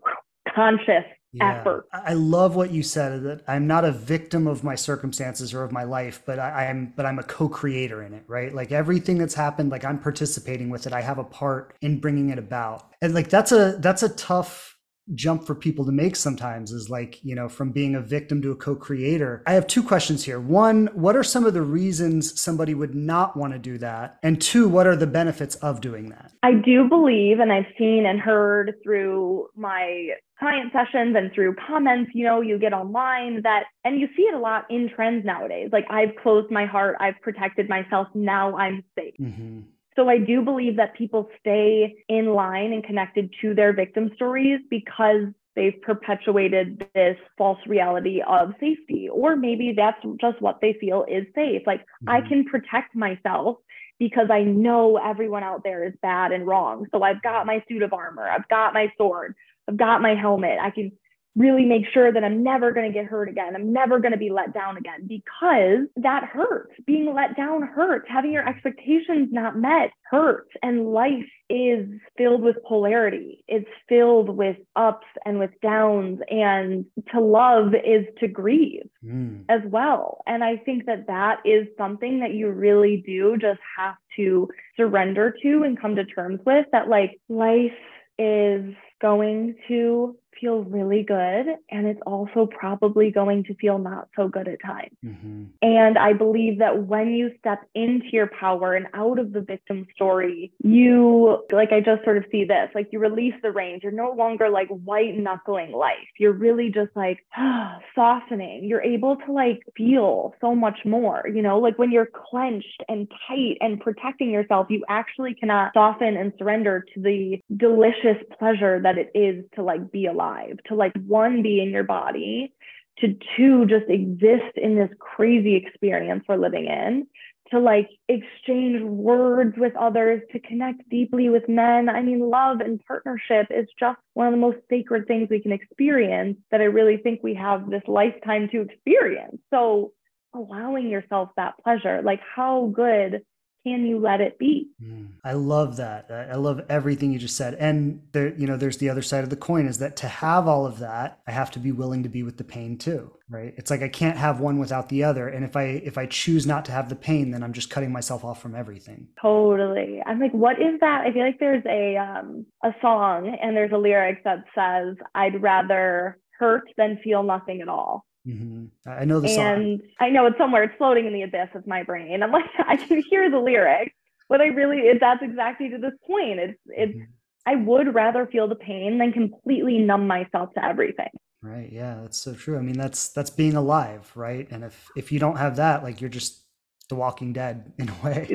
conscious 0.53 1.05
yeah. 1.33 1.59
effort. 1.59 1.87
I 1.93 2.13
love 2.13 2.55
what 2.55 2.71
you 2.71 2.83
said 2.83 3.23
that 3.23 3.43
I'm 3.47 3.67
not 3.67 3.85
a 3.85 3.91
victim 3.91 4.47
of 4.47 4.63
my 4.63 4.75
circumstances 4.75 5.53
or 5.53 5.63
of 5.63 5.71
my 5.71 5.83
life, 5.83 6.21
but 6.25 6.39
I, 6.39 6.65
am 6.65 6.93
but 6.95 7.05
I'm 7.05 7.19
a 7.19 7.23
co-creator 7.23 8.03
in 8.03 8.13
it, 8.13 8.23
right? 8.27 8.53
Like 8.53 8.71
everything 8.71 9.17
that's 9.17 9.33
happened, 9.33 9.71
like 9.71 9.85
I'm 9.85 9.99
participating 9.99 10.69
with 10.69 10.87
it. 10.87 10.93
I 10.93 11.01
have 11.01 11.19
a 11.19 11.23
part 11.23 11.75
in 11.81 11.99
bringing 11.99 12.29
it 12.29 12.37
about. 12.37 12.91
And 13.01 13.13
like 13.13 13.29
that's 13.29 13.51
a 13.51 13.77
that's 13.79 14.03
a 14.03 14.09
tough 14.09 14.71
jump 15.15 15.45
for 15.45 15.55
people 15.55 15.85
to 15.85 15.91
make 15.91 16.15
sometimes 16.15 16.71
is 16.71 16.89
like, 16.89 17.19
you 17.23 17.35
know, 17.35 17.49
from 17.49 17.71
being 17.71 17.95
a 17.95 18.01
victim 18.01 18.41
to 18.41 18.51
a 18.51 18.55
co 18.55 18.75
creator. 18.75 19.43
I 19.45 19.53
have 19.53 19.67
two 19.67 19.83
questions 19.83 20.23
here. 20.23 20.39
One, 20.39 20.87
what 20.93 21.15
are 21.15 21.23
some 21.23 21.45
of 21.45 21.53
the 21.53 21.61
reasons 21.61 22.39
somebody 22.39 22.73
would 22.73 22.95
not 22.95 23.35
want 23.35 23.53
to 23.53 23.59
do 23.59 23.77
that? 23.79 24.19
And 24.23 24.41
two, 24.41 24.69
what 24.69 24.87
are 24.87 24.95
the 24.95 25.07
benefits 25.07 25.55
of 25.55 25.81
doing 25.81 26.09
that? 26.09 26.31
I 26.43 26.53
do 26.53 26.87
believe, 26.87 27.39
and 27.39 27.51
I've 27.51 27.65
seen 27.77 28.05
and 28.05 28.19
heard 28.19 28.75
through 28.83 29.49
my 29.55 30.09
client 30.41 30.73
sessions 30.73 31.15
and 31.15 31.31
through 31.33 31.55
comments, 31.67 32.11
you 32.15 32.25
know, 32.25 32.41
you 32.41 32.57
get 32.57 32.73
online 32.73 33.41
that, 33.43 33.65
and 33.85 33.99
you 33.99 34.07
see 34.17 34.23
it 34.23 34.33
a 34.33 34.39
lot 34.39 34.65
in 34.69 34.89
trends 34.89 35.23
nowadays. 35.23 35.69
Like, 35.71 35.85
I've 35.89 36.15
closed 36.21 36.51
my 36.51 36.65
heart, 36.65 36.97
I've 36.99 37.19
protected 37.21 37.69
myself, 37.69 38.07
now 38.15 38.57
I'm 38.57 38.83
safe. 38.97 39.13
Mm-hmm. 39.21 39.61
So 39.95 40.09
I 40.09 40.17
do 40.17 40.41
believe 40.41 40.77
that 40.77 40.95
people 40.95 41.29
stay 41.39 41.95
in 42.09 42.33
line 42.33 42.73
and 42.73 42.83
connected 42.83 43.29
to 43.41 43.53
their 43.53 43.73
victim 43.73 44.09
stories 44.15 44.59
because 44.69 45.27
they've 45.55 45.79
perpetuated 45.81 46.87
this 46.95 47.17
false 47.37 47.59
reality 47.67 48.21
of 48.25 48.53
safety. 48.59 49.09
Or 49.09 49.35
maybe 49.35 49.73
that's 49.75 50.01
just 50.19 50.41
what 50.41 50.59
they 50.61 50.75
feel 50.79 51.05
is 51.09 51.25
safe. 51.35 51.63
Like, 51.67 51.81
mm-hmm. 51.81 52.09
I 52.09 52.21
can 52.21 52.45
protect 52.45 52.95
myself 52.95 53.57
because 53.99 54.31
I 54.31 54.41
know 54.41 54.97
everyone 54.97 55.43
out 55.43 55.63
there 55.63 55.85
is 55.85 55.93
bad 56.01 56.31
and 56.31 56.47
wrong. 56.47 56.87
So 56.91 57.03
I've 57.03 57.21
got 57.21 57.45
my 57.45 57.63
suit 57.69 57.83
of 57.83 57.93
armor, 57.93 58.27
I've 58.27 58.47
got 58.47 58.73
my 58.73 58.91
sword, 58.97 59.35
I've 59.71 59.77
got 59.77 60.01
my 60.01 60.15
helmet. 60.15 60.59
I 60.61 60.69
can 60.69 60.91
really 61.37 61.63
make 61.63 61.85
sure 61.93 62.11
that 62.11 62.25
I'm 62.25 62.43
never 62.43 62.73
going 62.73 62.91
to 62.91 62.93
get 62.93 63.05
hurt 63.05 63.29
again. 63.29 63.55
I'm 63.55 63.71
never 63.71 63.99
going 63.99 64.11
to 64.11 64.17
be 64.17 64.29
let 64.29 64.53
down 64.53 64.75
again 64.75 65.07
because 65.07 65.87
that 65.95 66.25
hurts. 66.25 66.73
Being 66.85 67.13
let 67.13 67.37
down 67.37 67.61
hurts. 67.61 68.05
Having 68.09 68.33
your 68.33 68.45
expectations 68.45 69.29
not 69.31 69.57
met 69.57 69.91
hurts. 70.03 70.49
And 70.61 70.91
life 70.91 71.29
is 71.49 71.87
filled 72.17 72.41
with 72.41 72.57
polarity. 72.67 73.45
It's 73.47 73.69
filled 73.87 74.29
with 74.29 74.57
ups 74.75 75.07
and 75.25 75.39
with 75.39 75.51
downs. 75.61 76.19
And 76.29 76.85
to 77.13 77.21
love 77.21 77.73
is 77.75 78.05
to 78.19 78.27
grieve 78.27 78.89
mm. 79.01 79.45
as 79.47 79.61
well. 79.63 80.23
And 80.27 80.43
I 80.43 80.57
think 80.57 80.85
that 80.87 81.07
that 81.07 81.39
is 81.45 81.65
something 81.77 82.19
that 82.19 82.33
you 82.33 82.49
really 82.49 83.03
do 83.05 83.37
just 83.37 83.61
have 83.77 83.95
to 84.17 84.49
surrender 84.75 85.33
to 85.41 85.63
and 85.63 85.79
come 85.79 85.95
to 85.95 86.03
terms 86.03 86.41
with 86.45 86.65
that, 86.73 86.89
like, 86.89 87.21
life 87.29 87.71
is 88.19 88.75
going 89.01 89.55
to 89.67 90.15
feel 90.41 90.63
really 90.63 91.03
good 91.03 91.45
and 91.69 91.87
it's 91.87 92.01
also 92.05 92.47
probably 92.47 93.11
going 93.11 93.43
to 93.43 93.53
feel 93.55 93.77
not 93.77 94.09
so 94.15 94.27
good 94.27 94.47
at 94.47 94.61
times. 94.61 94.97
Mm-hmm. 95.05 95.43
And 95.61 95.97
I 95.97 96.13
believe 96.13 96.59
that 96.59 96.87
when 96.87 97.11
you 97.11 97.31
step 97.39 97.61
into 97.75 98.07
your 98.11 98.27
power 98.27 98.73
and 98.73 98.87
out 98.93 99.19
of 99.19 99.31
the 99.31 99.41
victim 99.41 99.87
story, 99.95 100.51
you, 100.63 101.43
like, 101.51 101.71
I 101.71 101.79
just 101.79 102.03
sort 102.03 102.17
of 102.17 102.25
see 102.31 102.43
this, 102.43 102.69
like, 102.73 102.89
you 102.91 102.99
release 102.99 103.35
the 103.43 103.51
reins. 103.51 103.81
You're 103.83 103.91
no 103.91 104.11
longer 104.11 104.49
like 104.49 104.67
white 104.69 105.17
knuckling 105.17 105.71
life. 105.71 105.95
You're 106.17 106.33
really 106.33 106.71
just 106.71 106.91
like 106.95 107.19
softening. 107.95 108.65
You're 108.65 108.81
able 108.81 109.17
to 109.17 109.31
like 109.31 109.61
feel 109.77 110.33
so 110.41 110.55
much 110.55 110.79
more, 110.85 111.23
you 111.33 111.41
know, 111.41 111.59
like 111.59 111.77
when 111.77 111.91
you're 111.91 112.09
clenched 112.29 112.83
and 112.89 113.09
tight 113.27 113.57
and 113.61 113.79
protecting 113.79 114.31
yourself, 114.31 114.67
you 114.69 114.83
actually 114.89 115.35
cannot 115.35 115.73
soften 115.73 116.17
and 116.17 116.33
surrender 116.37 116.83
to 116.93 117.01
the 117.01 117.41
delicious 117.55 118.17
pleasure 118.39 118.79
that 118.81 118.97
it 118.97 119.11
is 119.13 119.45
to 119.55 119.63
like 119.63 119.91
be 119.91 120.07
alive 120.07 120.30
alive, 120.31 120.57
to 120.67 120.75
like 120.75 120.93
one, 121.05 121.41
be 121.41 121.61
in 121.61 121.69
your 121.69 121.83
body, 121.83 122.53
to 122.99 123.15
two, 123.35 123.65
just 123.65 123.89
exist 123.89 124.55
in 124.55 124.75
this 124.75 124.89
crazy 124.99 125.55
experience 125.55 126.23
we're 126.27 126.37
living 126.37 126.65
in, 126.65 127.07
to 127.51 127.59
like 127.59 127.89
exchange 128.07 128.81
words 128.81 129.55
with 129.57 129.75
others, 129.75 130.21
to 130.31 130.39
connect 130.39 130.87
deeply 130.89 131.29
with 131.29 131.47
men. 131.49 131.89
I 131.89 132.01
mean, 132.01 132.29
love 132.29 132.59
and 132.61 132.79
partnership 132.85 133.47
is 133.49 133.67
just 133.79 133.99
one 134.13 134.27
of 134.27 134.33
the 134.33 134.37
most 134.37 134.57
sacred 134.69 135.07
things 135.07 135.27
we 135.29 135.41
can 135.41 135.51
experience 135.51 136.37
that 136.51 136.61
I 136.61 136.65
really 136.65 136.97
think 136.97 137.21
we 137.23 137.35
have 137.35 137.69
this 137.69 137.83
lifetime 137.87 138.49
to 138.51 138.61
experience. 138.61 139.37
So, 139.49 139.93
allowing 140.33 140.87
yourself 140.87 141.29
that 141.35 141.55
pleasure, 141.61 142.01
like, 142.01 142.21
how 142.35 142.71
good 142.73 143.21
can 143.63 143.85
you 143.85 143.99
let 143.99 144.21
it 144.21 144.39
be? 144.39 144.69
Mm, 144.81 145.09
I 145.23 145.33
love 145.33 145.77
that. 145.77 146.09
I 146.09 146.35
love 146.35 146.61
everything 146.69 147.11
you 147.11 147.19
just 147.19 147.37
said. 147.37 147.53
And 147.55 148.01
there, 148.11 148.33
you 148.35 148.47
know, 148.47 148.57
there's 148.57 148.77
the 148.77 148.89
other 148.89 149.01
side 149.01 149.23
of 149.23 149.29
the 149.29 149.35
coin 149.35 149.67
is 149.67 149.77
that 149.77 149.95
to 149.97 150.07
have 150.07 150.47
all 150.47 150.65
of 150.65 150.79
that, 150.79 151.19
I 151.27 151.31
have 151.31 151.51
to 151.51 151.59
be 151.59 151.71
willing 151.71 152.03
to 152.03 152.09
be 152.09 152.23
with 152.23 152.37
the 152.37 152.43
pain 152.43 152.77
too, 152.77 153.11
right? 153.29 153.53
It's 153.57 153.69
like 153.69 153.81
I 153.81 153.89
can't 153.89 154.17
have 154.17 154.39
one 154.39 154.57
without 154.57 154.89
the 154.89 155.03
other. 155.03 155.27
And 155.27 155.45
if 155.45 155.55
I 155.55 155.63
if 155.63 155.97
I 155.97 156.05
choose 156.07 156.47
not 156.47 156.65
to 156.65 156.71
have 156.71 156.89
the 156.89 156.95
pain, 156.95 157.31
then 157.31 157.43
I'm 157.43 157.53
just 157.53 157.69
cutting 157.69 157.91
myself 157.91 158.23
off 158.23 158.41
from 158.41 158.55
everything. 158.55 159.07
Totally. 159.21 160.01
I'm 160.05 160.19
like, 160.19 160.33
what 160.33 160.59
is 160.59 160.79
that? 160.79 161.01
I 161.01 161.13
feel 161.13 161.25
like 161.25 161.39
there's 161.39 161.65
a 161.65 161.97
um 161.97 162.45
a 162.63 162.73
song 162.81 163.37
and 163.41 163.55
there's 163.55 163.71
a 163.71 163.77
lyric 163.77 164.23
that 164.23 164.45
says, 164.55 164.95
I'd 165.13 165.41
rather 165.41 166.17
hurt 166.39 166.67
than 166.77 166.99
feel 167.03 167.21
nothing 167.21 167.61
at 167.61 167.69
all. 167.69 168.05
Mm-hmm. 168.27 168.89
I 168.89 169.05
know 169.05 169.19
the 169.19 169.27
and 169.27 169.35
song. 169.35 169.45
And 169.45 169.81
I 169.99 170.09
know 170.09 170.25
it's 170.27 170.37
somewhere. 170.37 170.63
It's 170.63 170.75
floating 170.77 171.05
in 171.05 171.13
the 171.13 171.23
abyss 171.23 171.49
of 171.55 171.65
my 171.65 171.83
brain. 171.83 172.21
I'm 172.21 172.31
like, 172.31 172.45
I 172.67 172.77
can 172.77 173.01
hear 173.09 173.29
the 173.29 173.39
lyrics, 173.39 173.93
but 174.29 174.41
I 174.41 174.47
really, 174.47 174.83
that's 174.99 175.23
exactly 175.23 175.69
to 175.69 175.77
this 175.77 175.93
point. 176.05 176.39
It's, 176.39 176.59
it's. 176.67 176.93
Mm-hmm. 176.93 177.11
I 177.43 177.55
would 177.55 177.95
rather 177.95 178.27
feel 178.27 178.47
the 178.47 178.53
pain 178.53 178.99
than 178.99 179.11
completely 179.13 179.79
numb 179.79 180.05
myself 180.05 180.53
to 180.53 180.63
everything. 180.63 181.09
Right. 181.41 181.71
Yeah, 181.71 181.97
that's 182.01 182.19
so 182.19 182.35
true. 182.35 182.57
I 182.57 182.61
mean, 182.61 182.77
that's 182.77 183.09
that's 183.09 183.31
being 183.31 183.55
alive, 183.55 184.11
right? 184.15 184.47
And 184.51 184.63
if 184.63 184.89
if 184.95 185.11
you 185.11 185.19
don't 185.19 185.37
have 185.37 185.55
that, 185.55 185.81
like 185.81 185.99
you're 185.99 186.09
just 186.09 186.43
The 186.89 186.95
Walking 186.95 187.33
Dead 187.33 187.73
in 187.79 187.89
a 187.89 187.95
way. 188.03 188.27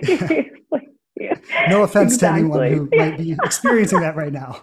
yeah. 1.20 1.34
No 1.68 1.82
offense 1.82 2.14
exactly. 2.14 2.48
to 2.48 2.64
anyone 2.64 2.88
who 2.90 2.96
might 2.96 3.18
be 3.18 3.36
experiencing 3.44 4.00
that 4.00 4.16
right 4.16 4.32
now. 4.32 4.62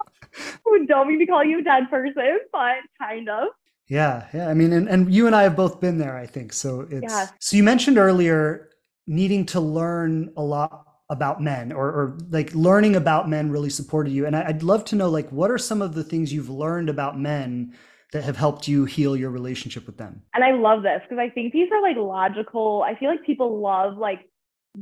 Don't 0.87 1.07
mean 1.07 1.19
to 1.19 1.25
call 1.25 1.43
you 1.43 1.59
a 1.59 1.63
dead 1.63 1.89
person, 1.89 2.39
but 2.51 2.77
kind 2.99 3.29
of. 3.29 3.47
Yeah, 3.87 4.27
yeah. 4.33 4.49
I 4.49 4.53
mean, 4.53 4.73
and, 4.73 4.89
and 4.89 5.13
you 5.13 5.27
and 5.27 5.35
I 5.35 5.43
have 5.43 5.55
both 5.55 5.79
been 5.79 5.97
there, 5.97 6.17
I 6.17 6.25
think. 6.25 6.53
So 6.53 6.87
it's 6.89 7.13
yeah. 7.13 7.27
so 7.39 7.55
you 7.55 7.63
mentioned 7.63 7.97
earlier 7.97 8.69
needing 9.07 9.45
to 9.45 9.59
learn 9.59 10.31
a 10.37 10.41
lot 10.41 10.85
about 11.09 11.41
men 11.41 11.71
or, 11.71 11.87
or 11.87 12.17
like 12.29 12.53
learning 12.55 12.95
about 12.95 13.29
men 13.29 13.51
really 13.51 13.69
supported 13.69 14.11
you. 14.11 14.25
And 14.25 14.35
I, 14.35 14.47
I'd 14.47 14.63
love 14.63 14.85
to 14.85 14.95
know 14.95 15.09
like 15.09 15.29
what 15.29 15.51
are 15.51 15.57
some 15.57 15.81
of 15.81 15.93
the 15.93 16.03
things 16.03 16.33
you've 16.33 16.49
learned 16.49 16.89
about 16.89 17.19
men 17.19 17.75
that 18.11 18.23
have 18.23 18.37
helped 18.37 18.67
you 18.67 18.85
heal 18.85 19.15
your 19.15 19.29
relationship 19.29 19.85
with 19.85 19.97
them? 19.97 20.23
And 20.33 20.43
I 20.43 20.53
love 20.53 20.83
this 20.83 21.01
because 21.03 21.19
I 21.19 21.29
think 21.29 21.53
these 21.53 21.69
are 21.71 21.81
like 21.81 21.97
logical. 21.97 22.83
I 22.87 22.95
feel 22.95 23.09
like 23.09 23.23
people 23.23 23.61
love 23.61 23.97
like 23.97 24.21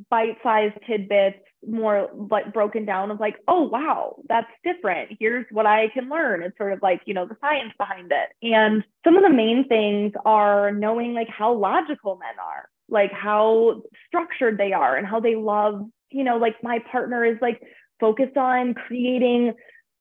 bite-sized 0.09 0.75
tidbits 0.87 1.39
more 1.67 2.09
like 2.13 2.53
broken 2.53 2.85
down 2.85 3.11
of 3.11 3.19
like 3.19 3.37
oh 3.47 3.63
wow 3.63 4.15
that's 4.27 4.47
different. 4.63 5.11
Here's 5.19 5.45
what 5.51 5.65
i 5.65 5.89
can 5.89 6.09
learn. 6.09 6.43
It's 6.43 6.57
sort 6.57 6.73
of 6.73 6.81
like 6.81 7.01
you 7.05 7.13
know 7.13 7.25
the 7.25 7.37
science 7.41 7.73
behind 7.77 8.11
it. 8.11 8.29
And 8.45 8.83
some 9.03 9.15
of 9.15 9.23
the 9.23 9.29
main 9.29 9.67
things 9.67 10.13
are 10.25 10.71
knowing 10.71 11.13
like 11.13 11.29
how 11.29 11.53
logical 11.53 12.17
men 12.17 12.35
are 12.43 12.69
like 12.89 13.11
how 13.11 13.81
structured 14.07 14.57
they 14.57 14.73
are 14.73 14.95
and 14.95 15.07
how 15.07 15.19
they 15.19 15.35
love 15.35 15.87
you 16.11 16.23
know 16.23 16.37
like 16.37 16.55
my 16.63 16.79
partner 16.91 17.23
is 17.23 17.37
like 17.41 17.61
focused 17.99 18.37
on 18.37 18.73
creating 18.73 19.53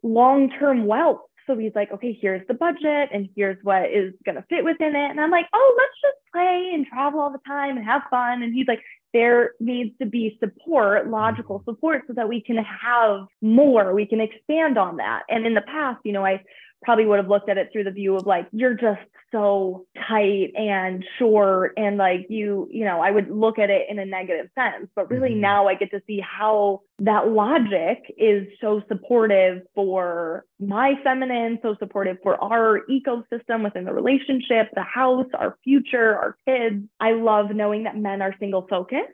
long-term 0.03 0.87
wealth. 0.87 1.21
So 1.47 1.57
he's 1.57 1.73
like 1.75 1.93
okay 1.93 2.17
here's 2.21 2.47
the 2.49 2.55
budget 2.55 3.11
and 3.13 3.29
here's 3.37 3.59
what 3.63 3.91
is 3.91 4.13
going 4.25 4.37
to 4.37 4.45
fit 4.49 4.65
within 4.65 4.95
it. 4.97 5.11
And 5.11 5.21
i'm 5.21 5.31
like 5.31 5.47
oh 5.53 5.77
let's 5.79 6.01
just 6.03 6.33
play 6.33 6.71
and 6.75 6.87
travel 6.87 7.21
all 7.21 7.33
the 7.33 7.39
time 7.47 7.77
and 7.77 7.87
have 7.87 8.03
fun. 8.11 8.43
And 8.43 8.55
he's 8.55 8.69
like 8.69 8.81
there 9.13 9.53
needs 9.61 9.97
to 9.99 10.07
be 10.07 10.39
support, 10.41 11.09
logical 11.09 11.63
support, 11.65 12.03
so 12.07 12.13
that 12.15 12.29
we 12.29 12.41
can 12.41 12.57
have 12.57 13.27
more, 13.41 13.95
we 13.95 14.07
can 14.07 14.21
expand 14.21 14.79
on 14.79 14.97
that. 14.97 15.23
And 15.29 15.47
in 15.47 15.55
the 15.55 15.63
past, 15.63 16.01
you 16.05 16.13
know, 16.13 16.25
I 16.25 16.43
probably 16.83 17.07
would 17.07 17.19
have 17.19 17.29
looked 17.29 17.49
at 17.49 17.59
it 17.59 17.71
through 17.73 17.85
the 17.85 17.91
view 17.91 18.17
of 18.17 18.27
like 18.27 18.47
you're 18.53 18.75
just 18.75 19.01
so 19.31 19.87
tight 20.09 20.53
and 20.55 21.05
short 21.19 21.73
and 21.77 21.97
like 21.97 22.27
you 22.29 22.69
you 22.71 22.85
know 22.85 23.01
i 23.01 23.11
would 23.11 23.31
look 23.31 23.59
at 23.59 23.71
it 23.71 23.87
in 23.89 23.99
a 23.99 24.05
negative 24.05 24.51
sense. 24.55 24.89
But 24.95 25.11
really 25.11 25.31
mm-hmm. 25.31 25.41
now 25.41 25.69
i 25.69 25.75
get 25.75 25.91
to 25.93 26.03
see 26.07 26.21
how 26.21 26.83
that 26.99 27.29
logic 27.29 27.99
is 28.19 28.47
so 28.61 28.83
supportive 28.89 29.63
for 29.75 30.45
my 30.61 30.95
feminine 31.03 31.59
so 31.63 31.75
supportive 31.79 32.19
for 32.23 32.37
our 32.43 32.81
ecosystem 32.91 33.65
within 33.65 33.85
the 33.85 33.93
relationship 33.93 34.69
the 34.75 34.83
house 34.83 35.27
our 35.39 35.57
future 35.65 36.17
our 36.17 36.37
kids. 36.47 36.85
I 37.01 37.13
love 37.13 37.51
knowing 37.51 37.85
that 37.85 37.97
men 37.97 38.23
are 38.23 38.35
single 38.39 38.67
focused 38.69 39.09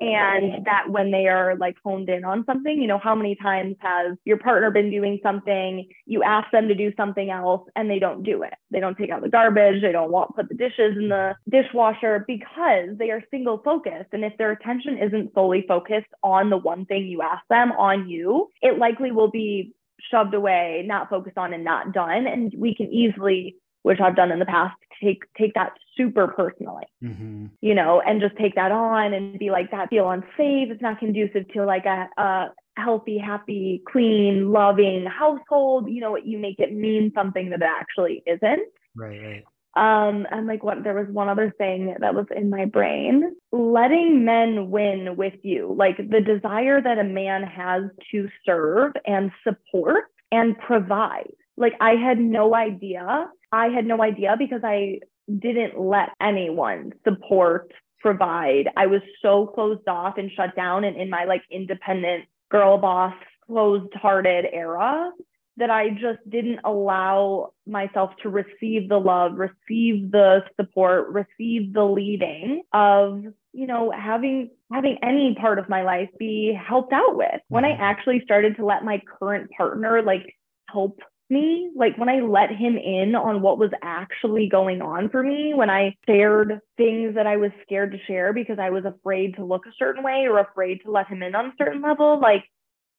and 0.00 0.66
that 0.66 0.88
when 0.88 1.10
they 1.10 1.28
are 1.28 1.56
like 1.56 1.76
honed 1.84 2.08
in 2.08 2.24
on 2.24 2.44
something 2.46 2.80
you 2.80 2.88
know 2.88 2.98
how 2.98 3.14
many 3.14 3.36
times 3.36 3.76
has 3.78 4.16
your 4.24 4.36
partner 4.38 4.70
been 4.70 4.90
doing 4.90 5.20
something 5.22 5.88
you 6.06 6.22
ask 6.22 6.50
them 6.50 6.66
to 6.66 6.74
do 6.74 6.92
something 6.96 7.30
else 7.30 7.62
and 7.76 7.88
they 7.88 7.98
don't 7.98 8.22
do 8.22 8.42
it. 8.42 8.54
They 8.70 8.80
don't 8.80 8.98
take 8.98 9.10
out 9.10 9.22
the 9.22 9.28
garbage 9.28 9.82
they 9.82 9.92
don't 9.92 10.10
want 10.10 10.34
put 10.34 10.48
the 10.48 10.54
dishes 10.54 10.96
in 10.96 11.08
the 11.08 11.34
dishwasher 11.48 12.24
because 12.26 12.96
they 12.98 13.10
are 13.10 13.22
single 13.30 13.58
focused 13.58 14.10
and 14.12 14.24
if 14.24 14.36
their 14.36 14.50
attention 14.50 14.98
isn't 14.98 15.32
solely 15.34 15.64
focused 15.66 16.10
on 16.22 16.50
the 16.50 16.56
one 16.56 16.86
thing 16.86 17.06
you 17.06 17.22
ask 17.22 17.46
them 17.48 17.72
on 17.72 18.08
you 18.08 18.48
it 18.62 18.78
likely 18.78 19.12
will 19.12 19.30
be 19.30 19.72
shoved 20.10 20.34
away 20.34 20.82
not 20.86 21.08
focused 21.08 21.38
on 21.38 21.54
and 21.54 21.64
not 21.64 21.92
done 21.92 22.26
and 22.26 22.52
we 22.58 22.74
can 22.74 22.92
easily 22.92 23.56
which 23.84 24.00
I've 24.00 24.16
done 24.16 24.32
in 24.32 24.38
the 24.38 24.46
past, 24.46 24.76
take 25.02 25.22
take 25.38 25.54
that 25.54 25.74
super 25.96 26.28
personally, 26.28 26.86
mm-hmm. 27.02 27.46
you 27.60 27.74
know, 27.74 28.00
and 28.00 28.20
just 28.20 28.36
take 28.36 28.54
that 28.54 28.72
on 28.72 29.14
and 29.14 29.38
be 29.38 29.50
like 29.50 29.70
that 29.70 29.90
feel 29.90 30.10
unsafe. 30.10 30.70
It's 30.70 30.82
not 30.82 30.98
conducive 30.98 31.48
to 31.54 31.64
like 31.64 31.84
a, 31.86 32.08
a 32.18 32.46
healthy, 32.76 33.18
happy, 33.18 33.82
clean, 33.90 34.50
loving 34.52 35.06
household, 35.06 35.88
you 35.88 36.00
know, 36.00 36.16
you 36.16 36.38
make 36.38 36.58
it 36.58 36.72
mean 36.72 37.12
something 37.14 37.50
that 37.50 37.62
it 37.62 37.68
actually 37.68 38.22
isn't. 38.26 38.68
Right, 38.96 39.20
right. 39.22 39.44
Um, 39.76 40.24
and 40.30 40.46
like 40.46 40.62
what 40.62 40.84
there 40.84 40.94
was 40.94 41.08
one 41.12 41.28
other 41.28 41.52
thing 41.58 41.96
that 41.98 42.14
was 42.14 42.26
in 42.34 42.48
my 42.48 42.64
brain. 42.64 43.34
Letting 43.50 44.24
men 44.24 44.70
win 44.70 45.16
with 45.16 45.34
you, 45.42 45.74
like 45.76 45.96
the 45.96 46.20
desire 46.20 46.80
that 46.80 46.98
a 46.98 47.04
man 47.04 47.42
has 47.42 47.82
to 48.12 48.28
serve 48.46 48.92
and 49.04 49.32
support 49.42 50.04
and 50.30 50.56
provide. 50.58 51.32
Like 51.56 51.74
I 51.80 51.92
had 51.92 52.18
no 52.18 52.54
idea. 52.54 53.28
I 53.50 53.66
had 53.66 53.84
no 53.84 54.00
idea 54.00 54.36
because 54.38 54.60
I 54.62 55.00
didn't 55.28 55.78
let 55.78 56.10
anyone 56.20 56.92
support, 57.04 57.72
provide. 58.00 58.68
I 58.76 58.86
was 58.86 59.00
so 59.22 59.46
closed 59.46 59.88
off 59.88 60.18
and 60.18 60.30
shut 60.36 60.54
down 60.54 60.84
and 60.84 60.96
in 60.96 61.08
my 61.08 61.24
like 61.24 61.42
independent 61.50 62.26
girl 62.50 62.76
boss, 62.76 63.14
closed 63.46 63.92
hearted 63.94 64.44
era 64.52 65.10
that 65.56 65.70
I 65.70 65.90
just 65.90 66.18
didn't 66.28 66.60
allow 66.64 67.52
myself 67.66 68.10
to 68.22 68.28
receive 68.28 68.88
the 68.88 68.98
love, 68.98 69.38
receive 69.38 70.10
the 70.10 70.40
support, 70.60 71.08
receive 71.10 71.72
the 71.72 71.84
leading 71.84 72.62
of, 72.72 73.22
you 73.52 73.66
know, 73.66 73.92
having 73.92 74.50
having 74.72 74.98
any 75.02 75.36
part 75.40 75.58
of 75.58 75.68
my 75.68 75.82
life 75.82 76.08
be 76.18 76.52
helped 76.52 76.92
out 76.92 77.16
with. 77.16 77.40
When 77.48 77.64
I 77.64 77.72
mm-hmm. 77.72 77.82
actually 77.82 78.22
started 78.24 78.56
to 78.56 78.64
let 78.64 78.84
my 78.84 79.00
current 79.18 79.50
partner 79.56 80.02
like 80.02 80.34
help 80.68 80.98
me, 81.34 81.70
like 81.76 81.98
when 81.98 82.08
I 82.08 82.20
let 82.20 82.50
him 82.50 82.78
in 82.78 83.14
on 83.14 83.42
what 83.42 83.58
was 83.58 83.70
actually 83.82 84.48
going 84.48 84.80
on 84.80 85.10
for 85.10 85.22
me, 85.22 85.52
when 85.54 85.68
I 85.68 85.96
shared 86.06 86.60
things 86.76 87.16
that 87.16 87.26
I 87.26 87.36
was 87.36 87.50
scared 87.62 87.92
to 87.92 87.98
share 88.06 88.32
because 88.32 88.58
I 88.58 88.70
was 88.70 88.84
afraid 88.84 89.34
to 89.36 89.44
look 89.44 89.66
a 89.66 89.74
certain 89.78 90.02
way 90.02 90.26
or 90.26 90.38
afraid 90.38 90.80
to 90.84 90.90
let 90.90 91.08
him 91.08 91.22
in 91.22 91.34
on 91.34 91.46
a 91.46 91.54
certain 91.58 91.82
level, 91.82 92.20
like 92.20 92.44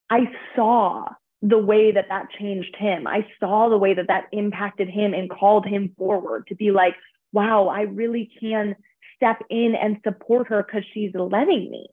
I 0.10 0.26
saw 0.56 1.06
the 1.42 1.58
way 1.58 1.92
that 1.92 2.10
that 2.10 2.28
changed 2.40 2.76
him. 2.78 3.08
I 3.08 3.26
saw 3.40 3.70
the 3.70 3.78
way 3.78 3.94
that 3.94 4.08
that 4.08 4.26
impacted 4.32 4.90
him 4.90 5.14
and 5.14 5.30
called 5.30 5.66
him 5.66 5.94
forward 5.98 6.48
to 6.48 6.56
be 6.56 6.72
like, 6.72 6.96
wow, 7.32 7.68
I 7.68 7.82
really 7.82 8.30
can 8.40 8.76
step 9.16 9.40
in 9.50 9.76
and 9.76 9.98
support 10.04 10.48
her 10.50 10.64
because 10.64 10.84
she's 10.94 11.12
letting 11.14 11.70
me. 11.72 11.88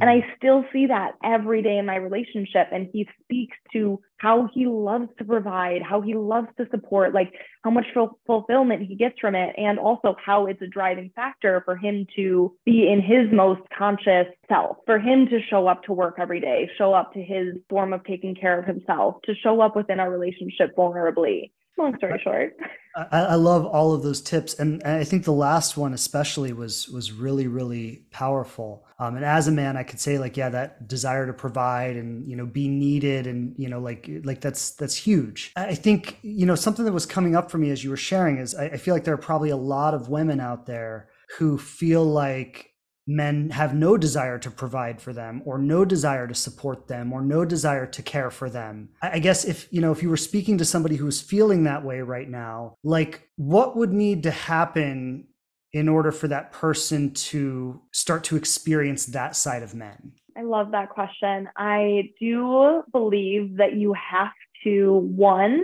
And 0.00 0.04
I 0.10 0.20
mm. 0.20 0.36
still 0.36 0.64
see 0.72 0.86
that 0.86 1.12
every 1.24 1.62
day 1.62 1.78
in 1.78 1.86
my 1.86 1.96
relationship. 1.96 2.68
And 2.72 2.88
he 2.92 3.08
speaks 3.22 3.56
to 3.72 4.00
how 4.18 4.48
he 4.52 4.66
loves 4.66 5.08
to 5.18 5.24
provide, 5.24 5.82
how 5.82 6.00
he 6.00 6.14
loves 6.14 6.48
to 6.58 6.66
support, 6.70 7.14
like 7.14 7.32
how 7.64 7.70
much 7.70 7.86
fulfillment 8.26 8.82
he 8.86 8.94
gets 8.94 9.18
from 9.18 9.34
it, 9.34 9.54
and 9.56 9.78
also 9.78 10.14
how 10.24 10.46
it's 10.46 10.60
a 10.62 10.66
driving 10.66 11.10
factor 11.16 11.62
for 11.64 11.76
him 11.76 12.06
to 12.16 12.54
be 12.64 12.88
in 12.90 13.00
his 13.00 13.32
most 13.32 13.62
conscious 13.76 14.26
self, 14.48 14.76
for 14.86 14.98
him 14.98 15.26
to 15.26 15.40
show 15.48 15.66
up 15.66 15.82
to 15.84 15.92
work 15.92 16.16
every 16.18 16.40
day, 16.40 16.70
show 16.76 16.92
up 16.92 17.12
to 17.14 17.22
his 17.22 17.56
form 17.68 17.92
of 17.92 18.04
taking 18.04 18.34
care 18.34 18.58
of 18.58 18.66
himself, 18.66 19.16
to 19.24 19.34
show 19.42 19.60
up 19.60 19.74
within 19.74 20.00
our 20.00 20.10
relationship 20.10 20.76
vulnerably 20.76 21.50
long 21.78 21.96
story 21.96 22.20
short. 22.22 22.56
I, 22.96 23.20
I, 23.20 23.34
love 23.36 23.64
all 23.64 23.92
of 23.92 24.02
those 24.02 24.20
tips 24.20 24.54
and, 24.58 24.82
and, 24.84 24.96
i 24.96 25.04
think 25.04 25.24
the 25.24 25.32
last 25.32 25.76
one 25.76 25.94
especially 25.94 26.52
was 26.52 26.88
was 26.88 27.12
really 27.12 27.46
really 27.46 28.04
powerful. 28.10 28.84
Um, 28.98 29.16
and 29.16 29.24
as 29.24 29.48
a 29.48 29.52
man 29.52 29.76
i 29.76 29.82
could 29.82 30.00
say 30.00 30.18
like 30.18 30.36
yeah 30.36 30.48
that 30.50 30.88
desire 30.88 31.26
to 31.26 31.32
provide 31.32 31.96
and 31.96 32.28
you 32.28 32.36
know 32.36 32.46
be 32.46 32.68
needed 32.68 33.26
and 33.26 33.54
you 33.56 33.68
know 33.68 33.80
like 33.80 34.10
like 34.24 34.40
that's 34.40 34.72
that's 34.72 34.96
huge. 34.96 35.52
I 35.56 35.74
think 35.74 36.18
you 36.22 36.46
know 36.46 36.54
something 36.54 36.84
that 36.84 36.92
was 36.92 37.06
coming 37.06 37.36
up 37.36 37.50
for 37.50 37.58
me 37.58 37.70
as 37.70 37.84
you 37.84 37.90
were 37.90 37.96
sharing 37.96 38.38
is 38.38 38.54
I, 38.54 38.66
I 38.66 38.76
feel 38.76 38.94
like 38.94 39.04
there 39.04 39.14
are 39.14 39.18
probably 39.18 39.50
a 39.50 39.56
lot 39.56 39.94
of 39.94 40.08
women 40.08 40.40
out 40.40 40.66
there 40.66 41.08
who 41.38 41.58
feel 41.58 42.04
like 42.04 42.69
men 43.10 43.50
have 43.50 43.74
no 43.74 43.96
desire 43.96 44.38
to 44.38 44.50
provide 44.50 45.00
for 45.00 45.12
them 45.12 45.42
or 45.44 45.58
no 45.58 45.84
desire 45.84 46.28
to 46.28 46.34
support 46.34 46.86
them 46.86 47.12
or 47.12 47.20
no 47.20 47.44
desire 47.44 47.84
to 47.84 48.02
care 48.02 48.30
for 48.30 48.48
them. 48.48 48.88
I 49.02 49.18
guess 49.18 49.44
if 49.44 49.66
you 49.72 49.80
know 49.80 49.90
if 49.90 50.02
you 50.02 50.08
were 50.08 50.16
speaking 50.16 50.58
to 50.58 50.64
somebody 50.64 50.94
who's 50.94 51.20
feeling 51.20 51.64
that 51.64 51.84
way 51.84 52.00
right 52.00 52.28
now 52.28 52.76
like 52.84 53.28
what 53.36 53.76
would 53.76 53.92
need 53.92 54.22
to 54.22 54.30
happen 54.30 55.26
in 55.72 55.88
order 55.88 56.12
for 56.12 56.28
that 56.28 56.52
person 56.52 57.12
to 57.12 57.80
start 57.92 58.24
to 58.24 58.36
experience 58.36 59.06
that 59.06 59.34
side 59.34 59.62
of 59.62 59.74
men? 59.74 60.12
I 60.36 60.42
love 60.42 60.70
that 60.70 60.90
question. 60.90 61.48
I 61.56 62.10
do 62.20 62.82
believe 62.92 63.56
that 63.56 63.74
you 63.74 63.92
have 63.94 64.32
to 64.64 64.94
one 64.94 65.62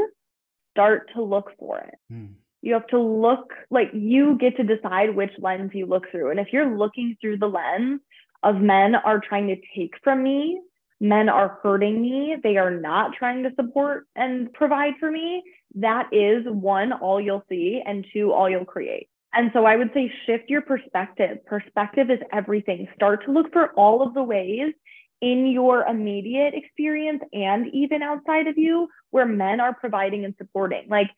start 0.72 1.10
to 1.14 1.22
look 1.22 1.52
for 1.58 1.78
it. 1.78 1.94
Mm 2.12 2.34
you 2.66 2.74
have 2.74 2.88
to 2.88 3.00
look 3.00 3.52
like 3.70 3.90
you 3.94 4.36
get 4.38 4.56
to 4.56 4.64
decide 4.64 5.14
which 5.14 5.30
lens 5.38 5.70
you 5.72 5.86
look 5.86 6.10
through. 6.10 6.30
And 6.30 6.40
if 6.40 6.48
you're 6.52 6.76
looking 6.76 7.16
through 7.20 7.38
the 7.38 7.46
lens 7.46 8.00
of 8.42 8.56
men 8.56 8.96
are 8.96 9.20
trying 9.20 9.46
to 9.46 9.56
take 9.76 9.94
from 10.02 10.24
me, 10.24 10.60
men 11.00 11.28
are 11.28 11.60
hurting 11.62 12.02
me, 12.02 12.36
they 12.42 12.56
are 12.56 12.72
not 12.72 13.12
trying 13.16 13.44
to 13.44 13.52
support 13.54 14.08
and 14.16 14.52
provide 14.52 14.94
for 14.98 15.10
me, 15.10 15.44
that 15.76 16.08
is 16.10 16.44
one, 16.46 16.92
all 16.92 17.20
you'll 17.20 17.44
see, 17.48 17.80
and 17.86 18.04
two, 18.12 18.32
all 18.32 18.50
you'll 18.50 18.64
create. 18.64 19.08
And 19.32 19.50
so 19.52 19.64
I 19.64 19.76
would 19.76 19.90
say 19.94 20.10
shift 20.26 20.50
your 20.50 20.62
perspective. 20.62 21.44
Perspective 21.46 22.10
is 22.10 22.18
everything. 22.32 22.88
Start 22.96 23.24
to 23.26 23.32
look 23.32 23.52
for 23.52 23.72
all 23.74 24.02
of 24.02 24.12
the 24.14 24.22
ways 24.22 24.72
in 25.20 25.46
your 25.46 25.84
immediate 25.84 26.54
experience 26.54 27.22
and 27.32 27.72
even 27.72 28.02
outside 28.02 28.48
of 28.48 28.58
you 28.58 28.88
where 29.10 29.26
men 29.26 29.60
are 29.60 29.74
providing 29.74 30.24
and 30.24 30.34
supporting. 30.36 30.86
Like 30.88 31.10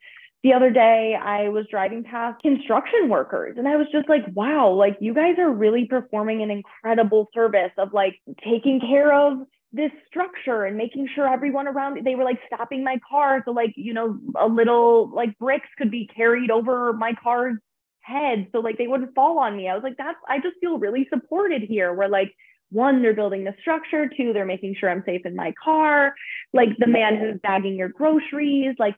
the 0.44 0.52
other 0.52 0.70
day 0.70 1.16
I 1.20 1.48
was 1.48 1.66
driving 1.70 2.04
past 2.04 2.40
construction 2.42 3.08
workers 3.08 3.56
and 3.58 3.66
I 3.66 3.76
was 3.76 3.88
just 3.90 4.08
like, 4.08 4.22
wow, 4.34 4.70
like 4.70 4.96
you 5.00 5.12
guys 5.12 5.34
are 5.38 5.50
really 5.50 5.86
performing 5.86 6.42
an 6.42 6.50
incredible 6.50 7.28
service 7.34 7.72
of 7.76 7.92
like 7.92 8.14
taking 8.44 8.80
care 8.80 9.12
of 9.12 9.38
this 9.72 9.90
structure 10.06 10.64
and 10.64 10.76
making 10.76 11.08
sure 11.14 11.28
everyone 11.28 11.68
around 11.68 11.98
they 12.04 12.14
were 12.14 12.24
like 12.24 12.38
stopping 12.46 12.82
my 12.82 12.98
car 13.08 13.42
so 13.44 13.50
like 13.50 13.74
you 13.76 13.92
know 13.92 14.18
a 14.40 14.46
little 14.46 15.10
like 15.14 15.36
bricks 15.38 15.68
could 15.76 15.90
be 15.90 16.08
carried 16.16 16.50
over 16.50 16.94
my 16.94 17.12
car's 17.22 17.58
head 18.00 18.46
so 18.50 18.60
like 18.60 18.78
they 18.78 18.86
wouldn't 18.86 19.14
fall 19.14 19.38
on 19.38 19.54
me. 19.54 19.68
I 19.68 19.74
was 19.74 19.82
like 19.82 19.98
that's 19.98 20.16
i 20.26 20.38
just 20.38 20.56
feel 20.60 20.78
really 20.78 21.06
supported 21.12 21.62
here 21.62 21.92
where 21.92 22.08
like 22.08 22.34
one 22.70 23.02
they're 23.02 23.14
building 23.14 23.44
the 23.44 23.54
structure 23.60 24.08
two 24.16 24.32
they're 24.32 24.46
making 24.46 24.74
sure 24.78 24.88
i'm 24.88 25.02
safe 25.04 25.26
in 25.26 25.36
my 25.36 25.52
car 25.62 26.14
like 26.54 26.70
the 26.78 26.86
man 26.86 27.18
who's 27.18 27.38
bagging 27.42 27.76
your 27.76 27.88
groceries 27.90 28.74
like 28.78 28.94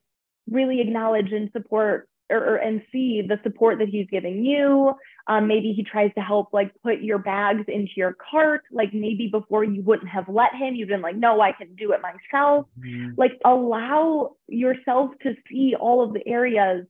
really 0.51 0.81
acknowledge 0.81 1.33
and 1.33 1.51
support 1.53 2.09
or, 2.31 2.39
or, 2.39 2.57
and 2.57 2.83
see 2.93 3.23
the 3.23 3.39
support 3.43 3.79
that 3.79 3.89
he's 3.89 4.07
giving 4.11 4.45
you. 4.45 4.95
Um, 5.27 5.49
maybe 5.49 5.73
he 5.73 5.83
tries 5.83 6.13
to 6.15 6.21
help 6.21 6.53
like 6.53 6.73
put 6.83 7.01
your 7.01 7.19
bags 7.19 7.65
into 7.69 7.93
your 7.97 8.17
cart. 8.31 8.63
Like 8.71 8.95
maybe 8.95 9.29
before 9.29 9.65
you 9.65 9.83
wouldn't 9.83 10.09
have 10.09 10.29
let 10.29 10.55
him, 10.55 10.75
you've 10.75 10.89
been 10.89 11.03
like, 11.03 11.17
no, 11.17 11.41
I 11.41 11.53
can 11.53 11.75
do 11.75 11.93
it 11.93 12.01
myself. 12.01 12.67
Mm-hmm. 12.79 13.13
Like 13.17 13.33
allow 13.45 14.37
yourself 14.49 15.11
to 15.23 15.35
see 15.49 15.75
all 15.79 16.03
of 16.03 16.13
the 16.13 16.27
areas, 16.27 16.87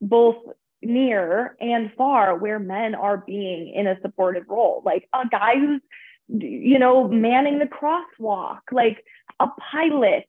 both 0.00 0.36
near 0.82 1.56
and 1.60 1.92
far, 1.96 2.36
where 2.36 2.58
men 2.58 2.94
are 2.94 3.18
being 3.18 3.72
in 3.74 3.86
a 3.86 4.00
supportive 4.00 4.44
role. 4.48 4.82
Like 4.84 5.08
a 5.12 5.28
guy 5.30 5.56
who's, 5.56 5.82
you 6.28 6.78
know, 6.78 7.06
manning 7.06 7.58
the 7.58 7.66
crosswalk, 7.66 8.60
like 8.72 9.04
a 9.40 9.46
pilot 9.70 10.24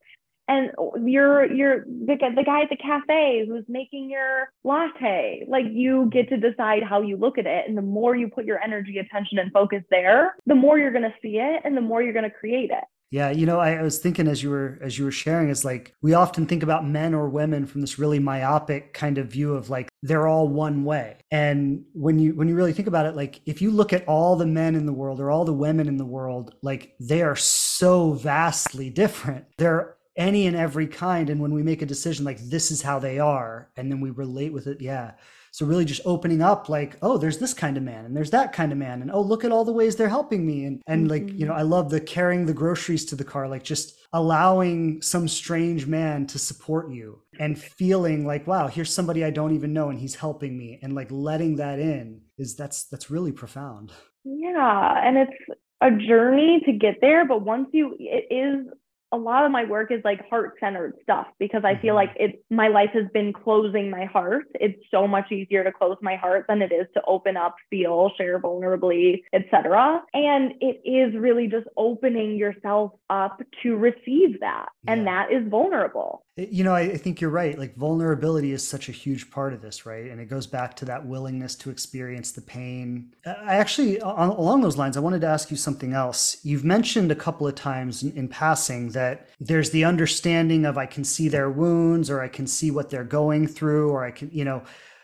and 0.51 0.71
you're 1.07 1.51
you're 1.51 1.85
the, 1.85 2.17
the 2.35 2.43
guy 2.43 2.61
at 2.61 2.69
the 2.69 2.75
cafe 2.75 3.45
who's 3.47 3.63
making 3.67 4.09
your 4.09 4.49
latte 4.63 5.45
like 5.47 5.65
you 5.71 6.09
get 6.11 6.27
to 6.29 6.37
decide 6.37 6.83
how 6.83 7.01
you 7.01 7.15
look 7.15 7.37
at 7.37 7.45
it 7.45 7.67
and 7.67 7.77
the 7.77 7.81
more 7.81 8.15
you 8.15 8.27
put 8.27 8.45
your 8.45 8.61
energy 8.61 8.97
attention 8.97 9.39
and 9.39 9.51
focus 9.51 9.83
there 9.89 10.35
the 10.45 10.55
more 10.55 10.77
you're 10.77 10.91
going 10.91 11.03
to 11.03 11.13
see 11.21 11.37
it 11.37 11.61
and 11.63 11.75
the 11.75 11.81
more 11.81 12.01
you're 12.01 12.13
going 12.13 12.29
to 12.29 12.37
create 12.37 12.69
it 12.69 12.83
yeah, 13.11 13.29
you 13.29 13.45
know, 13.45 13.59
I, 13.59 13.73
I, 13.73 13.81
was 13.81 13.99
thinking 13.99 14.29
as 14.29 14.41
you 14.41 14.49
were 14.49 14.79
as 14.81 14.97
you 14.97 15.03
were 15.03 15.11
sharing, 15.11 15.49
is 15.49 15.65
like 15.65 15.93
we 16.01 16.13
often 16.13 16.45
think 16.45 16.63
about 16.63 16.87
men 16.87 17.13
or 17.13 17.27
women 17.27 17.65
from 17.65 17.81
this 17.81 17.99
really 17.99 18.19
myopic 18.19 18.93
kind 18.93 19.17
of 19.17 19.27
view 19.27 19.53
of 19.53 19.69
like 19.69 19.89
they're 20.01 20.29
all 20.29 20.47
one 20.47 20.85
way. 20.85 21.17
And 21.29 21.83
when 21.91 22.19
you 22.19 22.33
when 22.35 22.47
you 22.47 22.55
really 22.55 22.71
think 22.71 22.87
about 22.87 23.05
it, 23.05 23.17
like 23.17 23.41
if 23.45 23.61
you 23.61 23.69
look 23.69 23.91
at 23.91 24.07
all 24.07 24.37
the 24.37 24.45
men 24.45 24.75
in 24.75 24.85
the 24.85 24.93
world 24.93 25.19
or 25.19 25.29
all 25.29 25.43
the 25.43 25.51
women 25.51 25.89
in 25.89 25.97
the 25.97 26.05
world, 26.05 26.55
like 26.63 26.95
they 27.01 27.21
are 27.21 27.35
so 27.35 28.13
vastly 28.13 28.89
different. 28.89 29.43
They're 29.57 29.97
any 30.15 30.47
and 30.47 30.56
every 30.56 30.88
kind 30.88 31.30
and 31.30 31.39
when 31.39 31.54
we 31.54 31.63
make 31.63 31.82
a 31.82 31.86
decision 31.86 32.26
like 32.26 32.39
this 32.39 32.69
is 32.69 32.82
how 32.82 33.00
they 33.00 33.19
are 33.19 33.69
and 33.78 33.91
then 33.91 34.02
we 34.02 34.10
relate 34.10 34.52
with 34.52 34.67
it 34.67 34.82
yeah 34.82 35.12
so 35.52 35.65
really 35.65 35.86
just 35.86 36.02
opening 36.06 36.41
up 36.41 36.69
like 36.69 36.97
oh 37.02 37.17
there's 37.17 37.38
this 37.38 37.54
kind 37.54 37.78
of 37.78 37.84
man 37.84 38.06
and 38.06 38.15
there's 38.15 38.32
that 38.32 38.52
kind 38.52 38.71
of 38.71 38.78
man 38.78 39.02
and 39.02 39.12
oh 39.12 39.21
look 39.21 39.45
at 39.45 39.52
all 39.52 39.63
the 39.63 39.71
ways 39.71 39.95
they're 39.95 40.10
helping 40.10 40.45
me 40.45 40.65
and 40.65 40.82
and 40.88 41.10
mm-hmm. 41.10 41.28
like 41.28 41.39
you 41.39 41.45
know 41.45 41.54
i 41.54 41.62
love 41.62 41.89
the 41.89 42.00
carrying 42.00 42.45
the 42.45 42.54
groceries 42.54 43.06
to 43.06 43.15
the 43.15 43.24
car 43.24 43.47
like 43.47 43.63
just 43.63 43.97
allowing 44.13 45.02
some 45.02 45.28
strange 45.28 45.86
man 45.86 46.26
to 46.26 46.38
support 46.38 46.91
you 46.91 47.21
and 47.39 47.58
feeling 47.58 48.26
like 48.26 48.45
wow 48.47 48.67
here's 48.67 48.93
somebody 48.93 49.24
i 49.24 49.30
don't 49.30 49.56
even 49.56 49.71
know 49.71 49.89
and 49.89 50.00
he's 50.00 50.15
helping 50.15 50.58
me 50.58 50.80
and 50.82 50.95
like 50.95 51.08
letting 51.10 51.56
that 51.56 51.80
in 51.80 52.19
is 52.38 52.56
that's 52.56 52.86
that's 52.86 53.10
really 53.10 53.32
profound 53.32 53.91
yeah 54.26 55.02
and 55.06 55.17
it's 55.17 55.60
a 55.82 55.91
journey 55.91 56.62
to 56.65 56.74
get 56.74 56.95
there 57.02 57.26
but 57.26 57.41
once 57.41 57.67
you 57.71 57.95
it 58.00 58.28
is 58.30 58.67
a 59.12 59.17
lot 59.17 59.45
of 59.45 59.52
my 59.52 59.65
work 59.65 59.91
is 59.91 60.02
like 60.04 60.28
heart 60.30 60.56
centered 60.60 60.95
stuff 61.04 61.28
because 61.39 61.63
I 61.65 61.76
feel 61.76 61.95
mm-hmm. 61.95 62.08
like 62.08 62.12
it 62.17 62.43
my 62.50 62.67
life 62.67 62.91
has 62.93 63.06
been 63.13 63.34
closing 63.34 63.89
my 63.89 64.06
heart. 64.06 64.45
It's 64.56 64.80
so 64.89 65.08
much 65.08 65.32
easier 65.32 65.63
to 65.63 65.71
close 65.71 65.97
my 66.02 66.15
heart 66.15 66.45
than 66.47 66.62
it 66.62 66.71
is 66.71 66.88
to 66.93 67.02
open 67.06 67.38
up, 67.38 67.56
feel, 67.69 68.12
share 68.17 68.39
vulnerably, 68.39 69.24
etc. 69.34 70.04
And 70.13 70.54
it 70.62 70.82
is 70.86 71.13
really 71.19 71.47
just 71.47 71.67
opening 71.78 72.38
yourself 72.38 72.91
up 73.10 73.41
to 73.63 73.76
receive 73.76 74.39
that. 74.39 74.69
Yeah. 74.84 74.93
And 74.93 75.08
that 75.08 75.32
is 75.32 75.47
vulnerable. 75.50 76.24
You 76.38 76.63
know, 76.63 76.74
I 76.74 76.96
think 76.96 77.20
you're 77.20 77.30
right. 77.30 77.60
Like 77.60 77.76
vulnerability 77.76 78.54
is 78.54 78.65
such 78.65 78.88
a 78.88 78.94
huge 78.94 79.30
part 79.32 79.52
of 79.52 79.62
this, 79.62 79.86
right? 79.86 80.10
And 80.10 80.22
it 80.22 80.28
goes 80.28 80.48
back 80.48 80.78
to 80.78 80.86
that 80.86 81.06
willingness 81.06 81.56
to 81.58 81.70
experience 81.70 82.32
the 82.32 82.41
pain. 82.41 83.13
I 83.26 83.56
actually, 83.56 84.00
on, 84.00 84.30
along 84.30 84.62
those 84.62 84.78
lines, 84.78 84.96
I 84.96 85.02
wanted 85.02 85.20
to 85.22 85.28
ask 85.28 85.52
you 85.52 85.58
something 85.58 85.91
else. 85.91 86.38
You've 86.44 86.63
mentioned 86.63 87.12
a 87.12 87.15
couple 87.15 87.48
of 87.48 87.56
times 87.56 88.02
in, 88.02 88.13
in 88.13 88.28
passing 88.30 88.91
that 88.91 89.28
there's 89.41 89.72
the 89.72 89.84
understanding 89.84 90.63
of 90.65 90.78
I 90.78 90.86
can 90.86 91.04
see 91.04 91.28
their 91.28 91.50
wounds 91.50 92.10
or 92.10 92.22
I 92.22 92.30
can 92.30 92.48
see 92.48 92.72
what 92.72 92.89
they're 92.89 93.04
going 93.04 93.46
through 93.46 93.89
or 93.91 94.06
I 94.06 94.12
can, 94.12 94.32
you 94.32 94.46
know, 94.46 94.63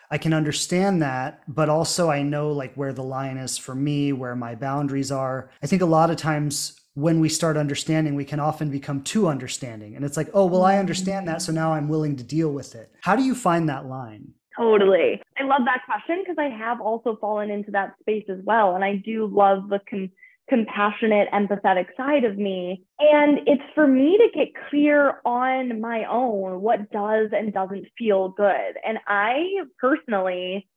I 0.09 0.17
can 0.17 0.33
understand 0.33 1.01
that, 1.01 1.41
but 1.49 1.67
also 1.67 2.09
I 2.09 2.23
know 2.23 2.53
like 2.53 2.73
where 2.75 2.93
the 2.93 3.03
line 3.03 3.35
is 3.35 3.57
for 3.57 3.75
me, 3.75 4.13
where 4.13 4.35
my 4.35 4.55
boundaries 4.55 5.11
are. 5.11 5.49
I 5.61 5.67
think 5.67 5.81
a 5.81 5.85
lot 5.85 6.09
of 6.09 6.15
times 6.15 6.79
when 6.97 7.19
we 7.19 7.29
start 7.29 7.57
understanding, 7.57 8.15
we 8.15 8.25
can 8.25 8.39
often 8.39 8.71
become 8.71 9.03
too 9.03 9.27
understanding. 9.27 9.95
And 9.95 10.03
it's 10.03 10.17
like, 10.17 10.29
oh, 10.33 10.47
well, 10.47 10.63
I 10.63 10.71
mm-hmm. 10.71 10.79
understand 10.79 11.27
that. 11.27 11.43
So 11.43 11.51
now 11.51 11.71
I'm 11.71 11.87
willing 11.87 12.15
to 12.15 12.23
deal 12.23 12.49
with 12.49 12.73
it. 12.73 12.91
How 13.01 13.15
do 13.15 13.21
you 13.21 13.35
find 13.35 13.69
that 13.69 13.85
line? 13.85 14.33
Totally. 14.57 15.21
I 15.37 15.43
love 15.43 15.61
that 15.65 15.85
question 15.85 16.23
because 16.23 16.37
I 16.39 16.49
have 16.49 16.81
also 16.81 17.15
fallen 17.21 17.51
into 17.51 17.69
that 17.69 17.93
space 17.99 18.25
as 18.29 18.39
well. 18.43 18.73
And 18.73 18.83
I 18.83 18.95
do 18.95 19.27
love 19.27 19.69
the 19.69 19.79
com- 19.87 20.09
compassionate, 20.49 21.29
empathetic 21.31 21.85
side 21.95 22.23
of 22.23 22.39
me. 22.39 22.83
And 22.99 23.41
it's 23.45 23.61
for 23.75 23.85
me 23.85 24.17
to 24.17 24.29
get 24.35 24.47
clear 24.71 25.21
on 25.23 25.79
my 25.79 26.03
own 26.05 26.61
what 26.61 26.89
does 26.89 27.29
and 27.31 27.53
doesn't 27.53 27.85
feel 27.95 28.29
good. 28.29 28.73
And 28.83 28.97
I 29.05 29.43
personally 29.77 30.67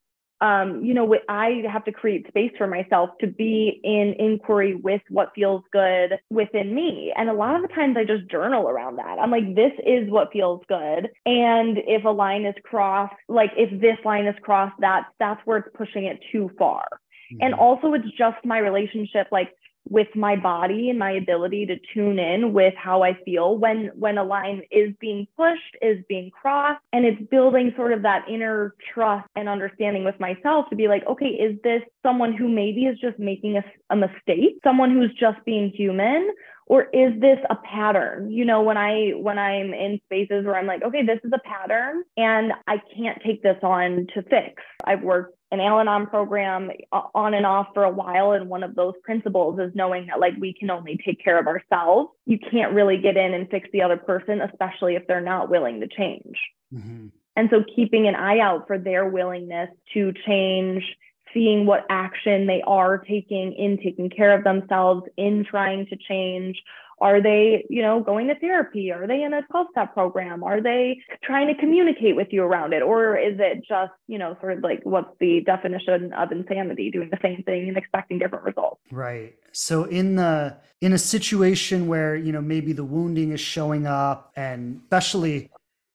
um, 0.41 0.83
you 0.83 0.95
know, 0.95 1.15
I 1.29 1.63
have 1.71 1.85
to 1.85 1.93
create 1.93 2.27
space 2.29 2.53
for 2.57 2.67
myself 2.67 3.11
to 3.21 3.27
be 3.27 3.81
in 3.85 4.15
inquiry 4.19 4.75
with 4.75 5.03
what 5.11 5.33
feels 5.35 5.63
good 5.71 6.19
within 6.31 6.75
me. 6.75 7.13
And 7.17 7.29
a 7.29 7.35
lot 7.35 7.57
of 7.57 7.63
the 7.63 7.69
times 7.69 7.97
I 7.99 8.05
just 8.05 8.31
journal 8.31 8.69
around 8.69 8.97
that. 8.97 9.19
I'm 9.19 9.31
like, 9.31 9.55
this 9.55 9.73
is 9.87 10.11
what 10.11 10.33
feels 10.33 10.63
good. 10.67 11.11
And 11.27 11.79
if 11.87 12.05
a 12.05 12.11
line 12.11 12.47
is 12.47 12.55
crossed, 12.65 13.15
like 13.29 13.51
if 13.57 13.81
this 13.81 13.99
line 14.05 14.27
is 14.27 14.37
crossed, 14.43 14.81
that 14.81 15.09
that's 15.19 15.41
where 15.45 15.59
it's 15.59 15.77
pushing 15.77 16.05
it 16.05 16.21
too 16.33 16.51
far. 16.59 16.87
Mm-hmm. 17.33 17.43
And 17.43 17.55
also 17.55 17.93
it's 17.93 18.11
just 18.17 18.45
my 18.45 18.59
relationship. 18.59 19.27
Like 19.31 19.51
with 19.89 20.09
my 20.15 20.37
body 20.37 20.91
and 20.91 20.99
my 20.99 21.13
ability 21.13 21.67
to 21.67 21.77
tune 21.95 22.19
in 22.19 22.53
with 22.53 22.75
how 22.77 23.03
I 23.03 23.15
feel 23.25 23.57
when 23.57 23.91
when 23.95 24.19
a 24.19 24.25
line 24.25 24.63
is 24.71 24.95
being 25.01 25.27
pushed, 25.37 25.77
is 25.83 26.05
being 26.09 26.31
crossed, 26.31 26.81
and 26.93 27.05
it's 27.05 27.21
building 27.31 27.73
sort 27.77 27.93
of 27.93 28.03
that 28.03 28.29
inner 28.29 28.75
trust 28.93 29.29
and 29.37 29.49
understanding 29.49 30.05
with 30.05 30.19
myself 30.21 30.67
to 30.71 30.77
be 30.77 30.89
like, 30.89 31.05
okay, 31.07 31.27
is 31.27 31.59
this 31.63 31.83
someone 32.03 32.33
who 32.35 32.49
maybe 32.49 32.83
is 32.83 32.99
just 33.01 33.19
making 33.19 33.57
a, 33.57 33.65
a 33.91 33.97
mistake, 33.97 34.61
someone 34.65 34.91
who's 34.91 35.13
just 35.19 35.45
being 35.45 35.71
human, 35.71 36.31
or 36.71 36.85
is 36.93 37.21
this 37.21 37.39
a 37.51 37.57
pattern? 37.57 38.31
You 38.31 38.45
know 38.45 38.63
when 38.63 38.77
i 38.77 39.11
when 39.17 39.39
i'm 39.39 39.75
in 39.75 40.01
spaces 40.05 40.47
where 40.47 40.57
i'm 40.57 40.67
like 40.67 40.83
okay 40.85 41.05
this 41.05 41.19
is 41.25 41.33
a 41.35 41.41
pattern 41.41 42.05
and 42.17 42.53
i 42.69 42.77
can't 42.97 43.21
take 43.27 43.43
this 43.43 43.59
on 43.63 44.07
to 44.15 44.23
fix. 44.23 44.63
I've 44.85 45.03
worked 45.03 45.37
an 45.51 45.59
al-anon 45.59 46.07
program 46.07 46.71
on 46.93 47.35
and 47.35 47.45
off 47.45 47.67
for 47.75 47.83
a 47.83 47.91
while 47.91 48.31
and 48.33 48.49
one 48.49 48.63
of 48.63 48.77
those 48.77 48.95
principles 49.03 49.59
is 49.59 49.73
knowing 49.75 50.07
that 50.07 50.21
like 50.21 50.35
we 50.39 50.55
can 50.55 50.71
only 50.71 50.97
take 51.05 51.23
care 51.23 51.41
of 51.41 51.49
ourselves. 51.49 52.11
You 52.25 52.39
can't 52.39 52.73
really 52.73 52.99
get 52.99 53.17
in 53.17 53.35
and 53.35 53.51
fix 53.51 53.69
the 53.73 53.83
other 53.83 53.97
person 53.97 54.41
especially 54.41 54.95
if 54.95 55.09
they're 55.09 55.21
not 55.21 55.51
willing 55.51 55.81
to 55.81 55.89
change. 55.89 56.37
Mm-hmm. 56.73 57.09
and 57.35 57.49
so 57.51 57.65
keeping 57.75 58.07
an 58.07 58.15
eye 58.15 58.39
out 58.39 58.69
for 58.69 58.79
their 58.79 59.05
willingness 59.09 59.71
to 59.95 60.13
change 60.25 60.85
seeing 61.33 61.67
what 61.67 61.87
action 61.91 62.47
they 62.47 62.63
are 62.67 62.99
taking 62.99 63.53
in 63.55 63.79
taking 63.79 64.11
care 64.11 64.37
of 64.37 64.45
themselves, 64.45 65.07
in 65.17 65.45
trying 65.49 65.87
to 65.87 65.97
change. 65.97 66.63
Are 67.01 67.23
they, 67.23 67.65
you 67.71 67.81
know, 67.81 68.01
going 68.01 68.29
to 68.29 68.39
therapy? 68.39 68.93
Are 68.93 69.07
they 69.07 69.23
in 69.23 69.33
a 69.33 69.41
12 69.51 69.69
step 69.71 69.95
program? 69.95 70.43
Are 70.43 70.61
they 70.61 71.01
trying 71.23 71.47
to 71.47 71.59
communicate 71.59 72.15
with 72.15 72.29
you 72.31 72.43
around 72.43 72.75
it? 72.75 72.83
Or 72.83 73.17
is 73.17 73.37
it 73.39 73.65
just, 73.67 73.93
you 74.07 74.19
know, 74.19 74.37
sort 74.41 74.59
of 74.59 74.63
like 74.63 74.81
what's 74.85 75.09
the 75.19 75.41
definition 75.41 76.13
of 76.13 76.31
insanity, 76.31 76.91
doing 76.91 77.09
the 77.11 77.19
same 77.23 77.43
thing 77.45 77.69
and 77.69 77.79
expecting 77.79 78.19
different 78.19 78.45
results? 78.45 78.83
Right. 78.91 79.35
So 79.53 79.85
in 79.85 80.17
the 80.17 80.59
in 80.83 80.93
a 80.93 80.99
situation 80.99 81.89
where, 81.89 82.17
you 82.17 82.33
know, 82.33 82.43
maybe 82.43 82.75
the 82.75 82.85
wounding 82.85 83.33
is 83.33 83.41
showing 83.41 83.87
up 83.87 84.33
and 84.37 84.81
especially 84.85 85.51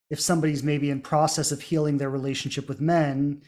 if 0.10 0.20
somebody's 0.20 0.64
maybe 0.64 0.90
in 0.90 1.02
process 1.02 1.52
of 1.52 1.62
healing 1.62 1.98
their 1.98 2.10
relationship 2.10 2.68
with 2.68 2.82
men, 2.82 3.42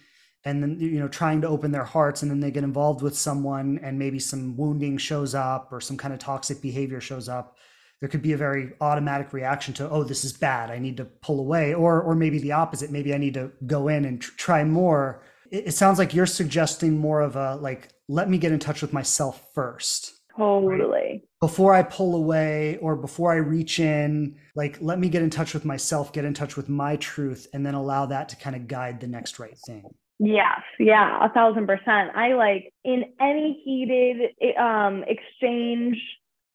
and 0.47 0.63
then 0.63 0.79
you 0.79 0.99
know 0.99 1.07
trying 1.09 1.41
to 1.41 1.47
open 1.47 1.71
their 1.71 1.83
hearts 1.83 2.21
and 2.21 2.31
then 2.31 2.39
they 2.39 2.49
get 2.49 2.63
involved 2.63 3.01
with 3.01 3.15
someone 3.15 3.79
and 3.83 3.99
maybe 3.99 4.17
some 4.17 4.55
wounding 4.55 4.97
shows 4.97 5.35
up 5.35 5.67
or 5.71 5.81
some 5.81 5.97
kind 5.97 6.13
of 6.13 6.19
toxic 6.19 6.61
behavior 6.61 7.01
shows 7.01 7.27
up 7.27 7.57
there 7.99 8.07
could 8.07 8.21
be 8.21 8.31
a 8.31 8.37
very 8.37 8.71
automatic 8.79 9.33
reaction 9.33 9.73
to 9.73 9.89
oh 9.89 10.03
this 10.03 10.23
is 10.23 10.31
bad 10.31 10.71
i 10.71 10.79
need 10.79 10.97
to 10.97 11.05
pull 11.05 11.39
away 11.39 11.73
or 11.73 12.01
or 12.01 12.15
maybe 12.15 12.39
the 12.39 12.53
opposite 12.53 12.91
maybe 12.91 13.13
i 13.13 13.17
need 13.17 13.33
to 13.33 13.51
go 13.65 13.89
in 13.89 14.05
and 14.05 14.21
tr- 14.21 14.31
try 14.37 14.63
more 14.63 15.21
it, 15.51 15.67
it 15.67 15.71
sounds 15.73 15.99
like 15.99 16.13
you're 16.13 16.25
suggesting 16.25 16.97
more 16.97 17.19
of 17.21 17.35
a 17.35 17.55
like 17.57 17.89
let 18.07 18.29
me 18.29 18.37
get 18.37 18.53
in 18.53 18.59
touch 18.59 18.81
with 18.81 18.93
myself 18.93 19.53
first 19.53 20.13
Totally. 20.37 20.87
Right? 20.91 21.21
Before 21.39 21.73
I 21.73 21.81
pull 21.81 22.15
away 22.15 22.77
or 22.77 22.95
before 22.95 23.31
I 23.31 23.37
reach 23.37 23.79
in, 23.79 24.35
like 24.55 24.77
let 24.81 24.99
me 24.99 25.09
get 25.09 25.23
in 25.23 25.31
touch 25.31 25.55
with 25.55 25.65
myself, 25.65 26.13
get 26.13 26.25
in 26.25 26.35
touch 26.35 26.55
with 26.55 26.69
my 26.69 26.95
truth, 26.97 27.47
and 27.53 27.65
then 27.65 27.73
allow 27.73 28.05
that 28.05 28.29
to 28.29 28.35
kind 28.35 28.55
of 28.55 28.67
guide 28.67 28.99
the 28.99 29.07
next 29.07 29.39
right 29.39 29.57
thing. 29.65 29.83
Yes, 30.19 30.61
yeah, 30.79 31.23
a 31.23 31.29
thousand 31.29 31.67
percent. 31.67 32.15
I 32.15 32.33
like 32.33 32.73
in 32.83 33.05
any 33.21 33.61
heated 33.63 34.31
um, 34.57 35.03
exchange, 35.07 35.97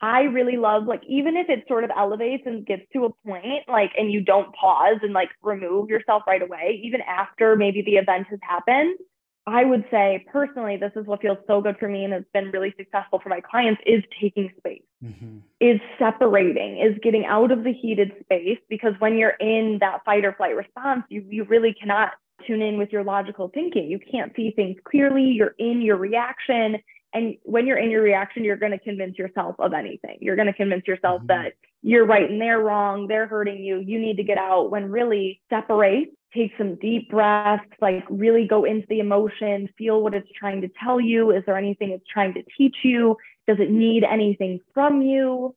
I 0.01 0.23
really 0.23 0.57
love 0.57 0.85
like 0.87 1.03
even 1.09 1.37
if 1.37 1.49
it 1.49 1.65
sort 1.69 1.85
of 1.85 1.91
elevates 1.97 2.43
and 2.45 2.67
gets 2.67 2.83
to 2.93 3.05
a 3.05 3.11
point, 3.25 3.69
like, 3.69 3.93
and 3.97 4.11
you 4.11 4.21
don't 4.21 4.53
pause 4.53 4.99
and 5.03 5.13
like 5.13 5.29
remove 5.43 5.91
yourself 5.91 6.25
right 6.27 6.43
away, 6.43 6.81
even 6.83 7.01
after 7.03 7.55
maybe 7.55 7.83
the 7.83 7.93
event 7.93 8.27
has 8.31 8.41
happened. 8.43 8.99
I 9.47 9.65
would 9.65 9.85
say 9.91 10.25
personally, 10.31 10.77
this 10.77 10.93
is 10.95 11.07
what 11.07 11.21
feels 11.21 11.39
so 11.49 11.61
good 11.61 11.77
for 11.79 11.89
me 11.89 12.05
and 12.05 12.13
has 12.13 12.23
been 12.33 12.51
really 12.53 12.75
successful 12.77 13.21
for 13.21 13.29
my 13.29 13.41
clients 13.41 13.83
is 13.85 14.03
taking 14.21 14.53
space, 14.59 14.83
mm-hmm. 15.05 15.39
is 15.61 15.81
separating, 15.99 16.79
is 16.79 16.97
getting 17.03 17.25
out 17.25 17.51
of 17.51 17.65
the 17.65 17.73
heated 17.73 18.13
space 18.23 18.59
because 18.69 18.93
when 19.01 19.17
you're 19.17 19.37
in 19.41 19.79
that 19.81 20.05
fight 20.05 20.25
or 20.25 20.33
flight 20.33 20.55
response, 20.55 21.03
you, 21.09 21.25
you 21.29 21.43
really 21.45 21.75
cannot 21.75 22.13
tune 22.47 22.63
in 22.63 22.79
with 22.79 22.93
your 22.93 23.05
logical 23.05 23.51
thinking. 23.53 23.91
You 23.91 23.99
can't 23.99 24.33
see 24.35 24.53
things 24.55 24.77
clearly. 24.85 25.25
You're 25.25 25.55
in 25.59 25.83
your 25.83 25.97
reaction. 25.97 26.77
And 27.15 27.37
when 27.43 27.67
you're 27.67 27.79
in 27.79 27.91
your 27.91 28.03
reaction, 28.03 28.45
you're 28.45 28.57
going 28.57 28.73
to 28.73 28.79
convince 28.79 29.19
yourself 29.19 29.57
of 29.59 29.73
anything. 29.73 30.19
You're 30.21 30.37
going 30.37 30.47
to 30.47 30.53
convince 30.53 30.87
yourself 30.87 31.19
mm-hmm. 31.21 31.29
that 31.29 31.53
you're 31.83 32.07
right 32.07 32.31
and 32.31 32.41
they're 32.41 32.61
wrong. 32.61 33.07
They're 33.09 33.27
hurting 33.27 33.63
you. 33.63 33.79
You 33.79 34.01
need 34.01 34.17
to 34.17 34.23
get 34.23 34.39
out 34.39 34.71
when 34.71 34.91
really 34.91 35.41
separate, 35.51 36.11
take 36.35 36.53
some 36.57 36.77
deep 36.77 37.11
breaths, 37.11 37.65
like 37.81 38.05
really 38.09 38.47
go 38.47 38.65
into 38.65 38.87
the 38.89 39.01
emotion, 39.01 39.69
feel 39.77 40.03
what 40.03 40.15
it's 40.15 40.29
trying 40.39 40.63
to 40.63 40.71
tell 40.83 41.01
you. 41.01 41.33
Is 41.33 41.43
there 41.45 41.59
anything 41.59 41.91
it's 41.91 42.07
trying 42.11 42.35
to 42.35 42.43
teach 42.57 42.77
you? 42.85 43.17
Does 43.47 43.59
it 43.59 43.71
need 43.71 44.05
anything 44.05 44.61
from 44.73 45.03
you? 45.03 45.55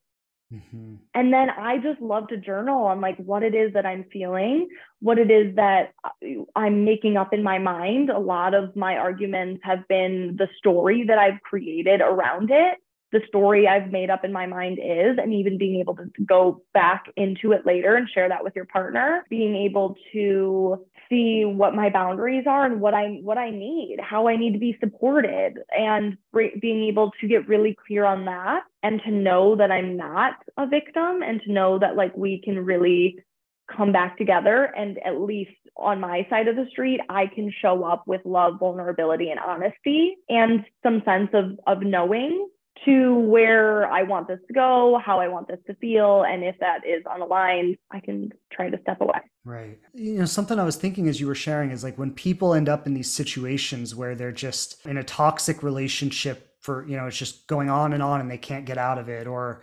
Mm-hmm. 0.53 0.95
And 1.13 1.33
then 1.33 1.49
I 1.49 1.79
just 1.79 1.99
love 2.01 2.27
to 2.27 2.37
journal 2.37 2.83
on 2.85 3.01
like 3.01 3.17
what 3.17 3.43
it 3.43 3.55
is 3.55 3.73
that 3.73 3.85
I'm 3.85 4.05
feeling, 4.11 4.67
what 4.99 5.17
it 5.17 5.31
is 5.31 5.55
that 5.55 5.93
I'm 6.55 6.85
making 6.85 7.17
up 7.17 7.33
in 7.33 7.43
my 7.43 7.57
mind. 7.57 8.09
A 8.09 8.19
lot 8.19 8.53
of 8.53 8.75
my 8.75 8.97
arguments 8.97 9.61
have 9.63 9.87
been 9.87 10.35
the 10.37 10.47
story 10.57 11.03
that 11.07 11.17
I've 11.17 11.41
created 11.41 12.01
around 12.01 12.51
it 12.51 12.77
the 13.11 13.21
story 13.27 13.67
I've 13.67 13.91
made 13.91 14.09
up 14.09 14.25
in 14.25 14.31
my 14.31 14.45
mind 14.45 14.79
is, 14.79 15.17
and 15.17 15.33
even 15.33 15.57
being 15.57 15.79
able 15.79 15.95
to 15.95 16.09
go 16.25 16.63
back 16.73 17.05
into 17.15 17.51
it 17.51 17.65
later 17.65 17.95
and 17.95 18.09
share 18.09 18.29
that 18.29 18.43
with 18.43 18.55
your 18.55 18.65
partner, 18.65 19.25
being 19.29 19.55
able 19.55 19.95
to 20.11 20.85
see 21.09 21.45
what 21.45 21.75
my 21.75 21.89
boundaries 21.89 22.45
are 22.47 22.65
and 22.65 22.81
what 22.81 22.93
I 22.93 23.19
what 23.21 23.37
I 23.37 23.51
need, 23.51 23.97
how 24.01 24.27
I 24.27 24.35
need 24.35 24.53
to 24.53 24.59
be 24.59 24.77
supported, 24.79 25.59
and 25.71 26.17
being 26.59 26.83
able 26.85 27.11
to 27.21 27.27
get 27.27 27.47
really 27.47 27.77
clear 27.87 28.05
on 28.05 28.25
that 28.25 28.63
and 28.83 29.01
to 29.05 29.11
know 29.11 29.55
that 29.55 29.71
I'm 29.71 29.95
not 29.95 30.33
a 30.57 30.67
victim 30.67 31.21
and 31.21 31.41
to 31.43 31.51
know 31.51 31.79
that 31.79 31.95
like 31.95 32.15
we 32.17 32.41
can 32.43 32.59
really 32.59 33.19
come 33.73 33.91
back 33.91 34.17
together 34.17 34.65
and 34.77 34.99
at 35.05 35.19
least 35.19 35.51
on 35.77 35.99
my 35.99 36.25
side 36.29 36.47
of 36.47 36.55
the 36.55 36.67
street 36.69 36.99
i 37.09 37.25
can 37.25 37.51
show 37.61 37.83
up 37.83 38.03
with 38.05 38.21
love 38.23 38.59
vulnerability 38.59 39.31
and 39.31 39.39
honesty 39.39 40.15
and 40.29 40.63
some 40.83 41.01
sense 41.03 41.29
of 41.33 41.57
of 41.65 41.81
knowing 41.81 42.47
to 42.83 43.15
where 43.15 43.89
I 43.89 44.03
want 44.03 44.27
this 44.27 44.39
to 44.47 44.53
go, 44.53 44.99
how 45.03 45.19
I 45.19 45.27
want 45.27 45.47
this 45.47 45.59
to 45.67 45.75
feel, 45.75 46.23
and 46.23 46.43
if 46.43 46.55
that 46.59 46.85
is 46.85 47.03
unaligned, 47.05 47.77
I 47.91 47.99
can 47.99 48.31
try 48.51 48.69
to 48.69 48.79
step 48.81 49.01
away. 49.01 49.19
Right. 49.45 49.79
You 49.93 50.19
know, 50.19 50.25
something 50.25 50.59
I 50.59 50.65
was 50.65 50.75
thinking 50.75 51.07
as 51.07 51.19
you 51.19 51.27
were 51.27 51.35
sharing 51.35 51.71
is 51.71 51.83
like 51.83 51.97
when 51.97 52.11
people 52.11 52.53
end 52.53 52.67
up 52.67 52.85
in 52.85 52.93
these 52.93 53.11
situations 53.11 53.95
where 53.95 54.15
they're 54.15 54.31
just 54.31 54.85
in 54.85 54.97
a 54.97 55.03
toxic 55.03 55.63
relationship 55.63 56.55
for, 56.59 56.85
you 56.87 56.97
know, 56.97 57.07
it's 57.07 57.17
just 57.17 57.47
going 57.47 57.69
on 57.69 57.93
and 57.93 58.03
on 58.03 58.19
and 58.19 58.29
they 58.29 58.37
can't 58.37 58.65
get 58.65 58.77
out 58.77 58.97
of 58.97 59.07
it 59.07 59.27
or 59.27 59.61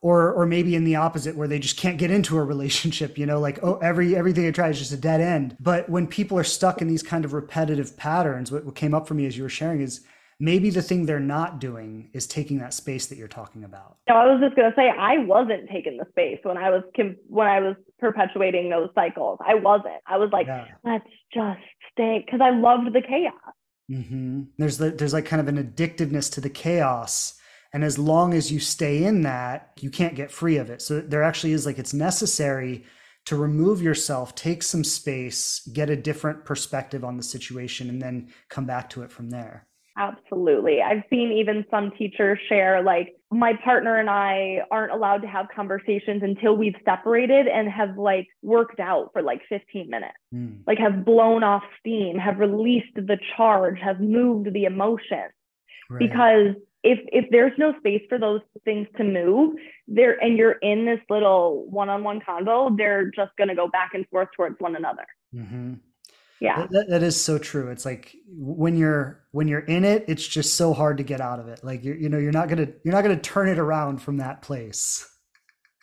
or 0.00 0.32
or 0.32 0.46
maybe 0.46 0.74
in 0.74 0.84
the 0.84 0.96
opposite 0.96 1.36
where 1.36 1.48
they 1.48 1.58
just 1.58 1.76
can't 1.76 1.98
get 1.98 2.10
into 2.10 2.38
a 2.38 2.44
relationship 2.44 3.18
you 3.18 3.26
know 3.26 3.40
like 3.40 3.58
oh 3.62 3.78
every 3.78 4.14
everything 4.14 4.44
they 4.44 4.52
try 4.52 4.68
is 4.68 4.78
just 4.78 4.92
a 4.92 4.96
dead 4.96 5.20
end 5.20 5.56
but 5.58 5.88
when 5.88 6.06
people 6.06 6.38
are 6.38 6.44
stuck 6.44 6.80
in 6.80 6.88
these 6.88 7.02
kind 7.02 7.24
of 7.24 7.32
repetitive 7.32 7.96
patterns 7.96 8.52
what, 8.52 8.64
what 8.64 8.74
came 8.76 8.94
up 8.94 9.08
for 9.08 9.14
me 9.14 9.26
as 9.26 9.36
you 9.36 9.42
were 9.42 9.48
sharing 9.48 9.80
is 9.80 10.02
maybe 10.40 10.70
the 10.70 10.82
thing 10.82 11.06
they're 11.06 11.20
not 11.20 11.58
doing 11.58 12.10
is 12.12 12.26
taking 12.26 12.58
that 12.58 12.72
space 12.72 13.06
that 13.06 13.18
you're 13.18 13.28
talking 13.28 13.64
about. 13.64 13.96
No 14.08 14.16
i 14.16 14.26
was 14.26 14.40
just 14.40 14.56
going 14.56 14.70
to 14.70 14.76
say 14.76 14.88
i 14.88 15.18
wasn't 15.18 15.68
taking 15.70 15.96
the 15.96 16.06
space 16.10 16.38
when 16.42 16.56
i 16.56 16.70
was 16.70 16.82
when 17.28 17.46
i 17.46 17.60
was 17.60 17.76
perpetuating 17.98 18.70
those 18.70 18.90
cycles. 18.94 19.38
I 19.44 19.54
wasn't. 19.54 20.00
I 20.06 20.16
was 20.16 20.30
like 20.32 20.46
yeah. 20.46 20.66
let's 20.84 21.08
just 21.32 21.60
stay 21.92 22.22
because 22.24 22.40
i 22.42 22.50
loved 22.50 22.92
the 22.92 23.02
chaos. 23.02 23.34
Mm-hmm. 23.90 24.42
there's 24.58 24.76
the, 24.76 24.90
there's 24.90 25.14
like 25.14 25.24
kind 25.24 25.40
of 25.40 25.48
an 25.48 25.62
addictiveness 25.62 26.30
to 26.32 26.42
the 26.42 26.50
chaos 26.50 27.34
and 27.72 27.82
as 27.82 27.98
long 27.98 28.34
as 28.34 28.52
you 28.52 28.60
stay 28.60 29.04
in 29.04 29.22
that 29.22 29.72
you 29.80 29.90
can't 29.90 30.14
get 30.14 30.30
free 30.30 30.56
of 30.58 30.70
it. 30.70 30.82
So 30.82 31.00
there 31.00 31.22
actually 31.22 31.52
is 31.52 31.66
like 31.66 31.78
it's 31.78 31.94
necessary 31.94 32.84
to 33.26 33.36
remove 33.36 33.82
yourself 33.82 34.34
take 34.34 34.62
some 34.62 34.84
space 34.84 35.60
get 35.72 35.90
a 35.90 35.96
different 35.96 36.46
perspective 36.46 37.04
on 37.04 37.16
the 37.16 37.22
situation 37.22 37.90
and 37.90 38.00
then 38.00 38.28
come 38.48 38.64
back 38.64 38.88
to 38.90 39.02
it 39.02 39.12
from 39.12 39.28
there 39.28 39.67
Absolutely. 39.98 40.80
I've 40.80 41.02
seen 41.10 41.32
even 41.32 41.64
some 41.70 41.90
teachers 41.98 42.38
share, 42.48 42.82
like, 42.82 43.16
my 43.32 43.52
partner 43.64 43.96
and 43.96 44.08
I 44.08 44.60
aren't 44.70 44.92
allowed 44.92 45.22
to 45.22 45.26
have 45.26 45.46
conversations 45.54 46.22
until 46.22 46.56
we've 46.56 46.76
separated 46.84 47.48
and 47.48 47.68
have 47.68 47.98
like 47.98 48.26
worked 48.40 48.80
out 48.80 49.10
for 49.12 49.20
like 49.20 49.42
15 49.48 49.90
minutes, 49.90 50.14
mm. 50.32 50.60
like, 50.66 50.78
have 50.78 51.04
blown 51.04 51.42
off 51.42 51.64
steam, 51.80 52.16
have 52.16 52.38
released 52.38 52.94
the 52.94 53.18
charge, 53.36 53.78
have 53.80 54.00
moved 54.00 54.52
the 54.54 54.64
emotion. 54.64 55.24
Right. 55.90 55.98
Because 55.98 56.54
if 56.84 57.00
if 57.12 57.24
there's 57.30 57.52
no 57.58 57.74
space 57.78 58.02
for 58.08 58.18
those 58.18 58.40
things 58.64 58.86
to 58.96 59.04
move 59.04 59.56
there 59.88 60.22
and 60.22 60.38
you're 60.38 60.52
in 60.62 60.84
this 60.84 61.00
little 61.10 61.66
one-on-one 61.70 62.20
convo 62.20 62.76
they're 62.76 63.10
just 63.10 63.32
going 63.36 63.48
to 63.48 63.54
go 63.54 63.68
back 63.68 63.90
and 63.94 64.06
forth 64.08 64.28
towards 64.36 64.54
one 64.60 64.76
another 64.76 65.04
mm-hmm. 65.34 65.74
Yeah. 66.40 66.66
That, 66.70 66.88
that 66.88 67.02
is 67.02 67.22
so 67.22 67.38
true. 67.38 67.68
It's 67.68 67.84
like 67.84 68.14
when 68.28 68.76
you're 68.76 69.24
when 69.32 69.48
you're 69.48 69.60
in 69.60 69.84
it 69.84 70.04
it's 70.08 70.26
just 70.26 70.54
so 70.54 70.72
hard 70.72 70.98
to 70.98 71.02
get 71.02 71.20
out 71.20 71.40
of 71.40 71.48
it. 71.48 71.62
Like 71.62 71.84
you're, 71.84 71.96
you 71.96 72.08
know 72.08 72.18
you're 72.18 72.32
not 72.32 72.48
gonna 72.48 72.68
you're 72.84 72.94
not 72.94 73.02
gonna 73.02 73.18
turn 73.18 73.48
it 73.48 73.58
around 73.58 74.02
from 74.02 74.18
that 74.18 74.42
place. 74.42 75.08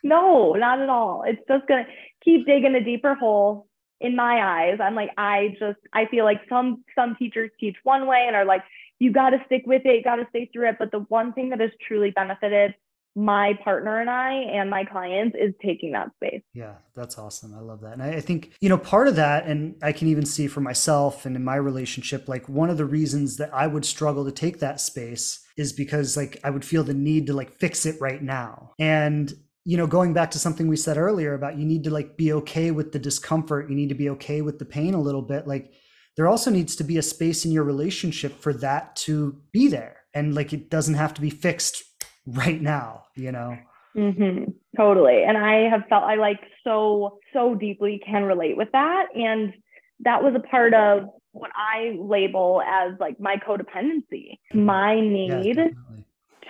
No 0.04 0.54
not 0.54 0.80
at 0.80 0.90
all. 0.90 1.24
It's 1.26 1.42
just 1.48 1.68
gonna 1.68 1.88
keep 2.24 2.46
digging 2.46 2.76
a 2.76 2.84
deeper 2.84 3.16
hole 3.16 3.68
in 4.00 4.16
my 4.16 4.42
eyes. 4.42 4.80
I'm 4.82 4.96
like 4.96 5.12
i 5.18 5.56
just 5.60 5.80
i 5.94 6.06
feel 6.06 6.26
like 6.26 6.42
some 6.50 6.84
some 6.96 7.16
teachers 7.16 7.52
teach 7.60 7.76
one 7.84 8.08
way 8.08 8.26
and 8.28 8.36
are 8.36 8.46
like 8.46 8.64
you 9.00 9.12
got 9.12 9.32
to 9.32 9.38
stick 9.46 9.64
with 9.66 9.82
it, 9.86 9.96
you 9.96 10.04
got 10.04 10.16
to 10.16 10.28
stay 10.30 10.50
through 10.52 10.70
it. 10.70 10.78
But 10.80 10.92
the 10.92 11.00
one 11.10 11.34
thing 11.34 11.50
that 11.50 11.60
has 11.60 11.72
truly 11.86 12.12
benefited 12.12 12.76
my 13.16 13.58
partner 13.64 14.02
and 14.02 14.10
I 14.10 14.34
and 14.34 14.70
my 14.70 14.84
clients 14.84 15.38
is 15.40 15.54
taking 15.64 15.94
that 15.94 16.12
space. 16.16 16.42
Yeah, 16.54 16.74
that's 16.96 17.18
awesome. 17.18 17.56
I 17.56 17.62
love 17.62 17.82
that. 17.82 17.94
And 17.94 18.04
I, 18.04 18.20
think, 18.20 18.54
you 18.60 18.68
know, 18.68 18.78
part 18.78 19.08
of 19.08 19.16
that, 19.16 19.46
and 19.48 19.76
I 19.82 19.94
can 19.94 20.10
even 20.10 20.26
see 20.26 20.48
for 20.48 20.60
myself 20.60 21.26
and 21.26 21.36
in 21.36 21.44
my 21.44 21.56
relationship, 21.56 22.28
like 22.28 22.50
one 22.50 22.70
of 22.70 22.78
the 22.78 22.86
reasons 22.86 23.38
that 23.38 23.54
I 23.54 23.68
would 23.68 23.86
struggle 23.86 24.26
to 24.26 24.32
take 24.32 24.60
that 24.60 24.82
space 24.82 25.46
is 25.56 25.72
because 25.72 26.18
like 26.18 26.40
I 26.44 26.50
would 26.50 26.66
feel 26.66 26.84
the 26.84 26.94
need 26.94 27.28
to 27.28 27.34
like 27.34 27.54
fix 27.54 27.86
it 27.86 28.00
right 28.02 28.22
now. 28.22 28.72
And 28.80 29.34
you 29.64 29.78
know 29.78 29.88
going 29.88 30.14
back 30.14 30.32
to 30.32 30.40
something 30.40 30.68
we 30.68 30.78
said 30.78 30.96
earlier 30.96 31.34
about 31.34 31.58
you 31.58 31.66
need 31.66 31.84
to 31.84 31.90
like 31.90 32.16
be 32.18 32.32
okay 32.32 32.70
with 32.70 32.92
the 32.92 33.00
discomfort 33.00 33.68
you 33.68 33.76
need 33.76 33.90
to 33.90 33.96
be 33.96 34.12
okay 34.12 34.44
with 34.44 34.60
the 34.60 34.66
pain 34.66 34.94
a 34.94 35.02
little 35.02 35.24
bit 35.24 35.48
like 35.48 35.74
there 36.16 36.28
also 36.28 36.52
needs 36.52 36.76
to 36.76 36.84
be 36.84 36.98
a 36.98 37.02
space 37.02 37.46
in 37.46 37.52
your 37.52 37.64
relationship 37.64 38.40
for 38.40 38.54
that 38.54 38.96
to 38.96 39.36
be 39.52 39.68
there 39.68 40.04
and 40.14 40.36
like 40.36 40.54
it 40.54 40.70
doesn't 40.70 40.94
have 40.94 41.16
to 41.16 41.22
be 41.22 41.32
fixed 41.32 41.84
right 42.28 42.62
now 42.62 43.06
you 43.16 43.32
know? 43.32 43.58
Mm-hmm. 43.96 44.52
totally. 44.76 45.24
And 45.24 45.38
i 45.38 45.70
have 45.70 45.84
felt 45.90 46.04
i 46.04 46.16
like 46.16 46.40
so 46.64 47.20
so 47.34 47.56
deeply 47.56 48.02
can 48.06 48.24
relate 48.24 48.58
with 48.58 48.72
that. 48.74 49.08
And 49.16 49.54
that 50.02 50.22
was 50.22 50.34
a 50.36 50.40
part 50.40 50.74
of 50.74 51.10
what 51.32 51.52
i 51.56 51.96
label 52.00 52.62
as 52.68 52.94
like 53.00 53.20
my 53.20 53.38
codependency. 53.38 54.40
My 54.54 55.00
need 55.00 55.58
yeah, 55.58 55.72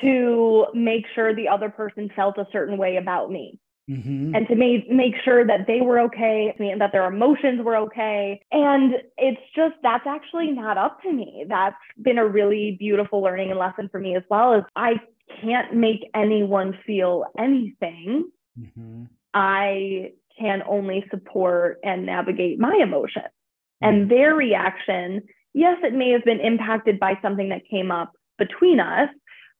to 0.01 0.65
make 0.73 1.05
sure 1.13 1.36
the 1.36 1.47
other 1.47 1.69
person 1.69 2.09
felt 2.15 2.38
a 2.38 2.47
certain 2.51 2.78
way 2.78 2.97
about 2.97 3.32
me. 3.32 3.59
Mm-hmm. 3.88 4.34
and 4.34 4.47
to 4.47 4.55
make 4.55 4.89
make 4.89 5.13
sure 5.23 5.45
that 5.45 5.67
they 5.67 5.80
were 5.80 5.99
okay 5.99 6.55
and 6.57 6.82
that 6.82 6.91
their 6.91 7.05
emotions 7.05 7.61
were 7.63 7.78
okay. 7.78 8.41
And 8.51 8.95
it's 9.15 9.41
just 9.55 9.76
that's 9.84 10.07
actually 10.07 10.49
not 10.49 10.80
up 10.80 11.03
to 11.03 11.13
me. 11.13 11.45
That's 11.47 11.76
been 12.01 12.17
a 12.17 12.28
really 12.28 12.78
beautiful 12.80 13.21
learning 13.21 13.51
and 13.51 13.59
lesson 13.59 13.88
for 13.91 13.99
me 13.99 14.15
as 14.15 14.23
well 14.28 14.55
is 14.55 14.63
i 14.76 14.93
can't 15.42 15.74
make 15.74 16.10
anyone 16.14 16.78
feel 16.86 17.26
anything 17.38 18.30
mm-hmm. 18.60 19.04
i 19.34 20.12
can 20.40 20.62
only 20.68 21.06
support 21.10 21.80
and 21.84 22.06
navigate 22.06 22.60
my 22.60 22.78
emotions 22.82 23.26
mm-hmm. 23.26 23.88
and 23.88 24.12
their 24.12 24.36
reaction 24.36 25.22
yes 25.54 25.78
it 25.84 25.94
may 25.94 26.10
have 26.10 26.24
been 26.24 26.40
impacted 26.40 27.00
by 27.00 27.18
something 27.22 27.50
that 27.50 27.62
came 27.70 27.92
up 27.92 28.14
between 28.38 28.80
us 28.80 29.10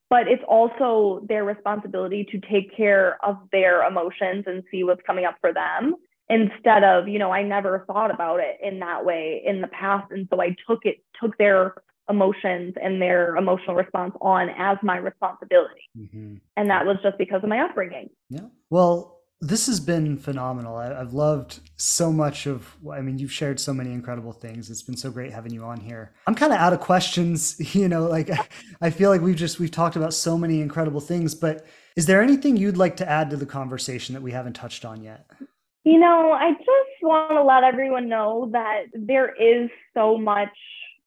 but 0.10 0.28
it's 0.28 0.44
also 0.48 1.26
their 1.28 1.44
responsibility 1.44 2.26
to 2.32 2.40
take 2.52 2.76
care 2.76 3.18
of 3.26 3.38
their 3.52 3.84
emotions 3.88 4.44
and 4.46 4.64
see 4.70 4.84
what's 4.84 5.02
coming 5.06 5.26
up 5.26 5.36
for 5.42 5.52
them 5.54 5.96
instead 6.30 6.84
of 6.84 7.08
you 7.08 7.20
know 7.20 7.32
i 7.32 7.44
never 7.44 7.84
thought 7.88 8.14
about 8.14 8.40
it 8.40 8.58
in 8.62 8.80
that 8.80 9.06
way 9.06 9.42
in 9.46 9.62
the 9.62 9.68
past 9.68 10.12
and 10.12 10.28
so 10.32 10.42
i 10.42 10.56
took 10.68 10.80
it 10.84 10.98
took 11.22 11.38
their 11.38 11.76
emotions 12.10 12.74
and 12.82 13.02
their 13.02 13.36
emotional 13.36 13.76
response 13.76 14.14
on 14.22 14.50
as 14.58 14.78
my 14.84 14.98
responsibility 14.98 15.90
mm-hmm. 15.98 16.36
and 16.58 16.70
that 16.70 16.86
was 16.86 16.98
just 17.02 17.18
because 17.18 17.42
of 17.44 17.50
my 17.50 17.60
upbringing 17.60 18.10
yeah 18.30 18.48
well 18.70 19.16
this 19.42 19.68
has 19.68 19.80
been 19.80 20.18
phenomenal. 20.18 20.78
I, 20.78 20.88
have 20.88 21.14
loved 21.14 21.60
so 21.76 22.12
much 22.12 22.48
of. 22.48 22.76
I 22.92 23.02
mean, 23.02 23.20
you've 23.20 23.32
shared 23.32 23.60
so 23.60 23.74
many 23.74 23.92
incredible 23.92 24.32
things. 24.32 24.70
It's 24.70 24.82
been 24.82 24.96
so 24.96 25.12
great 25.12 25.32
having 25.32 25.54
you 25.54 25.64
on 25.64 25.80
here. 25.80 26.14
I'm 26.26 26.36
kind 26.36 26.54
of 26.54 26.60
out 26.60 26.74
of 26.74 26.80
questions. 26.80 27.56
You 27.76 27.90
know, 27.90 28.08
like 28.08 28.30
I 28.82 28.90
feel 28.90 29.10
like 29.10 29.22
we've 29.22 29.36
just 29.36 29.60
we've 29.60 29.72
talked 29.72 29.98
about 29.98 30.14
so 30.14 30.38
many 30.38 30.62
incredible 30.62 31.02
things. 31.02 31.36
But 31.36 31.66
is 31.98 32.06
there 32.06 32.22
anything 32.22 32.56
you'd 32.56 32.78
like 32.78 32.96
to 32.98 33.10
add 33.10 33.30
to 33.32 33.38
the 33.38 33.46
conversation 33.46 34.14
that 34.14 34.22
we 34.22 34.32
haven't 34.32 34.54
touched 34.54 34.86
on 34.86 35.04
yet? 35.04 35.30
You 35.84 36.00
know, 36.00 36.32
I 36.32 36.52
just 36.52 37.04
want 37.04 37.32
to 37.32 37.44
let 37.44 37.64
everyone 37.64 38.08
know 38.08 38.50
that 38.54 38.86
there 38.94 39.36
is 39.36 39.70
so 39.94 40.18
much 40.18 40.56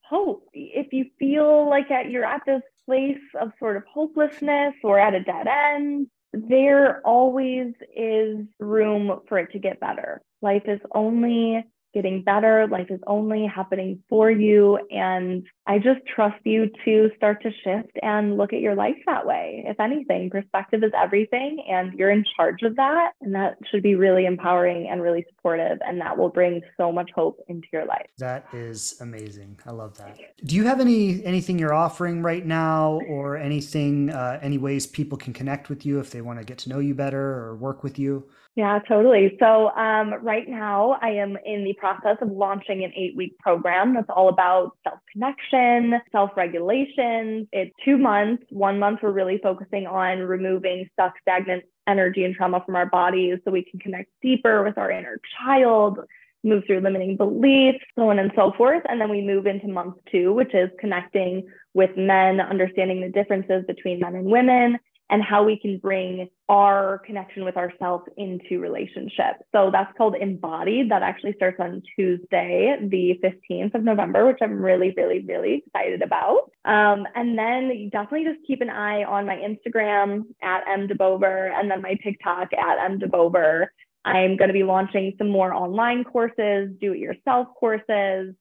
hope. 0.08 0.48
If 0.52 0.92
you 0.92 1.06
feel 1.18 1.68
like 1.68 1.86
you're 2.08 2.24
at 2.24 2.42
this 2.46 2.62
place 2.86 3.18
of 3.40 3.52
sort 3.58 3.76
of 3.76 3.84
hopelessness 3.92 4.74
or 4.82 4.98
at 4.98 5.14
a 5.14 5.22
dead 5.22 5.46
end, 5.46 6.08
there 6.32 7.00
always 7.06 7.74
is 7.96 8.46
room 8.58 9.20
for 9.28 9.38
it 9.38 9.52
to 9.52 9.58
get 9.58 9.80
better. 9.80 10.20
Life 10.42 10.64
is 10.66 10.80
only 10.94 11.64
getting 11.94 12.22
better. 12.22 12.66
Life 12.66 12.88
is 12.90 13.00
only 13.06 13.46
happening 13.46 14.02
for 14.08 14.30
you. 14.30 14.78
And 14.90 15.44
I 15.66 15.78
just 15.78 16.00
trust 16.14 16.38
you 16.44 16.70
to 16.84 17.10
start 17.16 17.42
to 17.42 17.50
shift 17.64 17.92
and 18.02 18.36
look 18.36 18.52
at 18.52 18.60
your 18.60 18.74
life 18.74 18.96
that 19.06 19.26
way. 19.26 19.64
If 19.66 19.78
anything, 19.80 20.30
perspective 20.30 20.82
is 20.82 20.92
everything, 20.96 21.64
and 21.68 21.92
you're 21.94 22.10
in 22.10 22.24
charge 22.36 22.62
of 22.62 22.76
that. 22.76 23.12
And 23.20 23.34
that 23.34 23.58
should 23.70 23.82
be 23.82 23.94
really 23.94 24.26
empowering 24.26 24.88
and 24.90 25.02
really 25.02 25.24
supportive. 25.28 25.78
And 25.86 26.00
that 26.00 26.16
will 26.16 26.30
bring 26.30 26.62
so 26.76 26.92
much 26.92 27.10
hope 27.14 27.38
into 27.48 27.66
your 27.72 27.86
life. 27.86 28.06
That 28.18 28.46
is 28.52 28.96
amazing. 29.00 29.58
I 29.66 29.72
love 29.72 29.96
that. 29.98 30.18
Do 30.44 30.56
you 30.56 30.64
have 30.64 30.80
any 30.80 31.24
anything 31.24 31.58
you're 31.58 31.74
offering 31.74 32.22
right 32.22 32.44
now 32.44 33.00
or 33.08 33.36
anything, 33.36 34.10
uh, 34.10 34.38
any 34.42 34.58
ways 34.58 34.86
people 34.86 35.18
can 35.18 35.32
connect 35.32 35.68
with 35.68 35.84
you 35.84 36.00
if 36.00 36.10
they 36.10 36.20
want 36.20 36.38
to 36.38 36.44
get 36.44 36.58
to 36.58 36.68
know 36.68 36.78
you 36.78 36.94
better 36.94 37.20
or 37.20 37.56
work 37.56 37.82
with 37.82 37.98
you? 37.98 38.28
Yeah, 38.58 38.80
totally. 38.88 39.36
So, 39.38 39.68
um, 39.76 40.14
right 40.20 40.48
now, 40.48 40.98
I 41.00 41.10
am 41.10 41.36
in 41.46 41.62
the 41.62 41.76
process 41.78 42.16
of 42.20 42.30
launching 42.30 42.84
an 42.84 42.92
eight 42.96 43.16
week 43.16 43.38
program 43.38 43.94
that's 43.94 44.08
all 44.08 44.28
about 44.28 44.76
self 44.84 44.98
connection, 45.12 46.00
self 46.12 46.30
regulation. 46.36 47.48
It's 47.52 47.74
two 47.84 47.96
months. 47.96 48.44
One 48.50 48.78
month, 48.78 49.00
we're 49.02 49.12
really 49.12 49.38
focusing 49.42 49.86
on 49.86 50.20
removing 50.20 50.88
stuck, 50.92 51.14
stagnant 51.22 51.64
energy 51.86 52.24
and 52.24 52.34
trauma 52.34 52.62
from 52.64 52.76
our 52.76 52.86
bodies 52.86 53.38
so 53.44 53.50
we 53.50 53.64
can 53.64 53.80
connect 53.80 54.10
deeper 54.22 54.62
with 54.62 54.76
our 54.76 54.90
inner 54.90 55.18
child, 55.38 55.98
move 56.44 56.64
through 56.66 56.80
limiting 56.80 57.16
beliefs, 57.16 57.84
so 57.96 58.10
on 58.10 58.18
and 58.18 58.30
so 58.36 58.52
forth. 58.56 58.82
And 58.88 59.00
then 59.00 59.10
we 59.10 59.22
move 59.22 59.46
into 59.46 59.68
month 59.68 59.96
two, 60.10 60.32
which 60.32 60.54
is 60.54 60.70
connecting 60.78 61.48
with 61.74 61.96
men, 61.96 62.40
understanding 62.40 63.00
the 63.00 63.08
differences 63.08 63.64
between 63.66 64.00
men 64.00 64.14
and 64.14 64.26
women, 64.26 64.78
and 65.10 65.22
how 65.22 65.42
we 65.42 65.58
can 65.58 65.78
bring 65.78 66.28
our 66.48 66.98
connection 67.06 67.44
with 67.44 67.56
ourselves 67.56 68.04
into 68.16 68.60
relationship. 68.60 69.36
So 69.52 69.70
that's 69.72 69.96
called 69.96 70.14
Embodied. 70.20 70.90
That 70.90 71.02
actually 71.02 71.32
starts 71.34 71.58
on 71.60 71.82
Tuesday, 71.96 72.76
the 72.80 73.18
15th 73.22 73.74
of 73.74 73.82
November, 73.84 74.26
which 74.26 74.38
I'm 74.42 74.62
really, 74.62 74.92
really, 74.96 75.20
really 75.20 75.62
excited 75.66 76.02
about. 76.02 76.50
Um, 76.64 77.06
and 77.14 77.38
then 77.38 77.88
definitely 77.90 78.24
just 78.24 78.46
keep 78.46 78.60
an 78.60 78.70
eye 78.70 79.04
on 79.04 79.26
my 79.26 79.36
Instagram 79.36 80.24
at 80.42 80.62
M 80.68 80.88
DeBouver 80.88 81.52
and 81.52 81.70
then 81.70 81.82
my 81.82 81.94
TikTok 82.02 82.48
at 82.52 82.84
M 82.84 82.98
DeBouver. 82.98 83.66
I'm 84.04 84.36
going 84.36 84.48
to 84.48 84.54
be 84.54 84.62
launching 84.62 85.14
some 85.18 85.28
more 85.28 85.52
online 85.52 86.04
courses, 86.04 86.70
do 86.80 86.92
it 86.92 86.98
yourself 86.98 87.48
courses, 87.58 88.34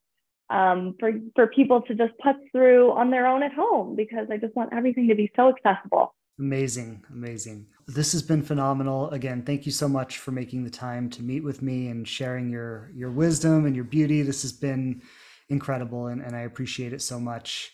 um, 0.49 0.95
for, 0.99 1.11
for 1.35 1.47
people 1.47 1.81
to 1.83 1.95
just 1.95 2.13
put 2.23 2.35
through 2.51 2.91
on 2.91 3.11
their 3.11 3.27
own 3.27 3.43
at 3.43 3.53
home 3.53 3.95
because 3.95 4.27
I 4.31 4.37
just 4.37 4.55
want 4.55 4.73
everything 4.73 5.09
to 5.09 5.15
be 5.15 5.31
so 5.35 5.49
accessible. 5.49 6.13
Amazing, 6.39 7.03
amazing. 7.11 7.65
This 7.87 8.11
has 8.11 8.21
been 8.21 8.43
phenomenal. 8.43 9.09
Again, 9.09 9.41
thank 9.41 9.65
you 9.65 9.71
so 9.71 9.87
much 9.87 10.19
for 10.19 10.31
making 10.31 10.63
the 10.63 10.69
time 10.69 11.09
to 11.11 11.23
meet 11.23 11.43
with 11.43 11.63
me 11.63 11.87
and 11.87 12.07
sharing 12.07 12.49
your 12.51 12.91
your 12.93 13.09
wisdom 13.09 13.65
and 13.65 13.75
your 13.75 13.85
beauty. 13.85 14.21
This 14.21 14.43
has 14.43 14.53
been 14.53 15.01
incredible 15.49 16.07
and, 16.07 16.21
and 16.21 16.35
I 16.35 16.41
appreciate 16.41 16.93
it 16.93 17.01
so 17.01 17.19
much. 17.19 17.71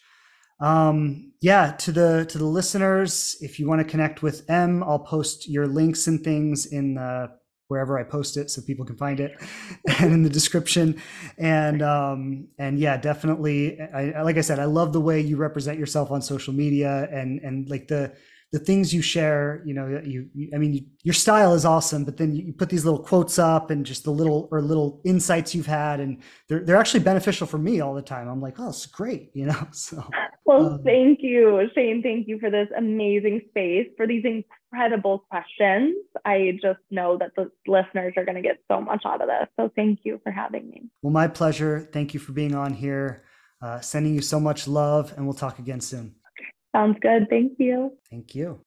Um, 0.62 1.34
yeah, 1.42 1.74
to 1.80 1.92
the 1.92 2.26
to 2.30 2.38
the 2.38 2.46
listeners, 2.46 3.36
if 3.42 3.60
you 3.60 3.68
want 3.68 3.80
to 3.80 3.86
connect 3.88 4.22
with 4.22 4.50
M, 4.50 4.82
I'll 4.84 5.00
post 5.00 5.50
your 5.50 5.68
links 5.68 6.08
and 6.08 6.24
things 6.24 6.66
in 6.66 6.94
the 6.94 7.32
wherever 7.68 8.00
I 8.00 8.04
post 8.04 8.38
it 8.38 8.50
so 8.50 8.62
people 8.62 8.86
can 8.86 8.96
find 8.96 9.20
it 9.20 9.34
and 10.00 10.14
in 10.14 10.24
the 10.24 10.30
description. 10.30 11.02
And 11.38 11.82
um, 11.82 12.48
and 12.58 12.80
yeah, 12.80 12.96
definitely 12.96 13.82
I, 13.82 14.22
like 14.22 14.38
I 14.38 14.42
said, 14.42 14.60
I 14.60 14.66
love 14.66 14.94
the 14.94 15.02
way 15.02 15.20
you 15.20 15.36
represent 15.36 15.78
yourself 15.78 16.12
on 16.12 16.22
social 16.22 16.54
media 16.54 17.10
and 17.12 17.42
and 17.42 17.70
like 17.70 17.90
the 17.90 18.14
the 18.54 18.60
things 18.60 18.94
you 18.94 19.02
share, 19.02 19.64
you 19.66 19.74
know, 19.74 19.88
you, 20.06 20.30
you 20.36 20.52
I 20.54 20.60
mean, 20.60 20.76
you, 20.76 20.86
your 21.02 21.16
style 21.16 21.56
is 21.56 21.66
awesome, 21.66 22.06
but 22.06 22.18
then 22.18 22.36
you 22.36 22.54
put 22.54 22.70
these 22.70 22.86
little 22.86 23.00
quotes 23.00 23.40
up 23.40 23.72
and 23.72 23.84
just 23.84 24.04
the 24.04 24.12
little 24.12 24.48
or 24.52 24.62
little 24.62 25.02
insights 25.04 25.56
you've 25.56 25.66
had, 25.66 26.00
and 26.00 26.20
they're 26.48 26.60
they're 26.60 26.78
actually 26.78 27.00
beneficial 27.00 27.48
for 27.48 27.58
me 27.58 27.82
all 27.82 27.96
the 27.96 28.02
time. 28.04 28.28
I'm 28.28 28.40
like, 28.40 28.60
oh, 28.60 28.70
it's 28.70 28.86
great, 28.86 29.32
you 29.34 29.48
know. 29.48 29.68
So, 29.74 30.08
well, 30.46 30.74
um, 30.74 30.84
thank 30.84 31.20
you, 31.22 31.68
Shane. 31.74 32.04
Thank 32.04 32.28
you 32.28 32.40
for 32.40 32.52
this 32.52 32.68
amazing 32.78 33.42
space 33.50 33.88
for 33.98 34.06
these 34.06 34.24
incredible 34.24 35.26
questions. 35.30 35.96
I 36.24 36.60
just 36.62 36.80
know 36.92 37.18
that 37.18 37.32
the 37.36 37.50
listeners 37.66 38.14
are 38.18 38.24
going 38.24 38.36
to 38.36 38.42
get 38.42 38.60
so 38.70 38.80
much 38.80 39.02
out 39.04 39.22
of 39.22 39.28
this. 39.28 39.48
So, 39.60 39.72
thank 39.76 40.02
you 40.04 40.22
for 40.24 40.32
having 40.32 40.70
me. 40.70 40.84
Well, 41.02 41.12
my 41.12 41.28
pleasure. 41.28 41.90
Thank 41.92 42.14
you 42.14 42.20
for 42.20 42.34
being 42.34 42.54
on 42.54 42.76
here. 42.76 43.24
Uh, 43.64 43.80
sending 43.80 44.14
you 44.14 44.22
so 44.22 44.40
much 44.40 44.68
love, 44.68 45.12
and 45.18 45.26
we'll 45.26 45.34
talk 45.34 45.58
again 45.58 45.82
soon. 45.82 46.14
Sounds 46.76 46.98
good. 47.02 47.30
Thank 47.30 47.54
you. 47.60 47.94
Thank 48.10 48.36
you. 48.36 48.60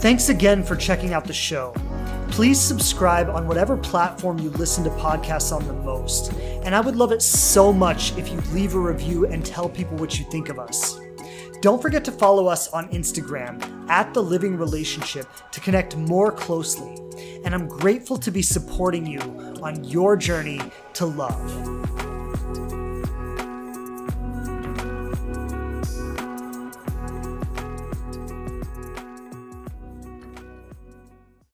Thanks 0.00 0.28
again 0.28 0.62
for 0.62 0.76
checking 0.76 1.12
out 1.12 1.24
the 1.24 1.32
show. 1.32 1.74
Please 2.30 2.60
subscribe 2.60 3.28
on 3.28 3.48
whatever 3.48 3.76
platform 3.76 4.38
you 4.38 4.50
listen 4.50 4.84
to 4.84 4.90
podcasts 4.90 5.54
on 5.54 5.66
the 5.66 5.72
most. 5.72 6.32
And 6.62 6.74
I 6.74 6.80
would 6.80 6.94
love 6.94 7.10
it 7.10 7.20
so 7.20 7.72
much 7.72 8.16
if 8.16 8.28
you 8.28 8.40
leave 8.52 8.76
a 8.76 8.78
review 8.78 9.26
and 9.26 9.44
tell 9.44 9.68
people 9.68 9.96
what 9.96 10.16
you 10.16 10.24
think 10.26 10.48
of 10.48 10.60
us. 10.60 11.00
Don't 11.60 11.82
forget 11.82 12.04
to 12.04 12.12
follow 12.12 12.46
us 12.46 12.68
on 12.68 12.88
Instagram 12.90 13.60
at 13.90 14.14
The 14.14 14.22
Living 14.22 14.56
Relationship 14.56 15.26
to 15.50 15.58
connect 15.58 15.96
more 15.96 16.30
closely. 16.30 16.94
And 17.44 17.52
I'm 17.52 17.66
grateful 17.66 18.16
to 18.18 18.30
be 18.30 18.42
supporting 18.42 19.04
you 19.04 19.18
on 19.60 19.82
your 19.82 20.16
journey 20.16 20.60
to 20.92 21.06
love. 21.06 21.88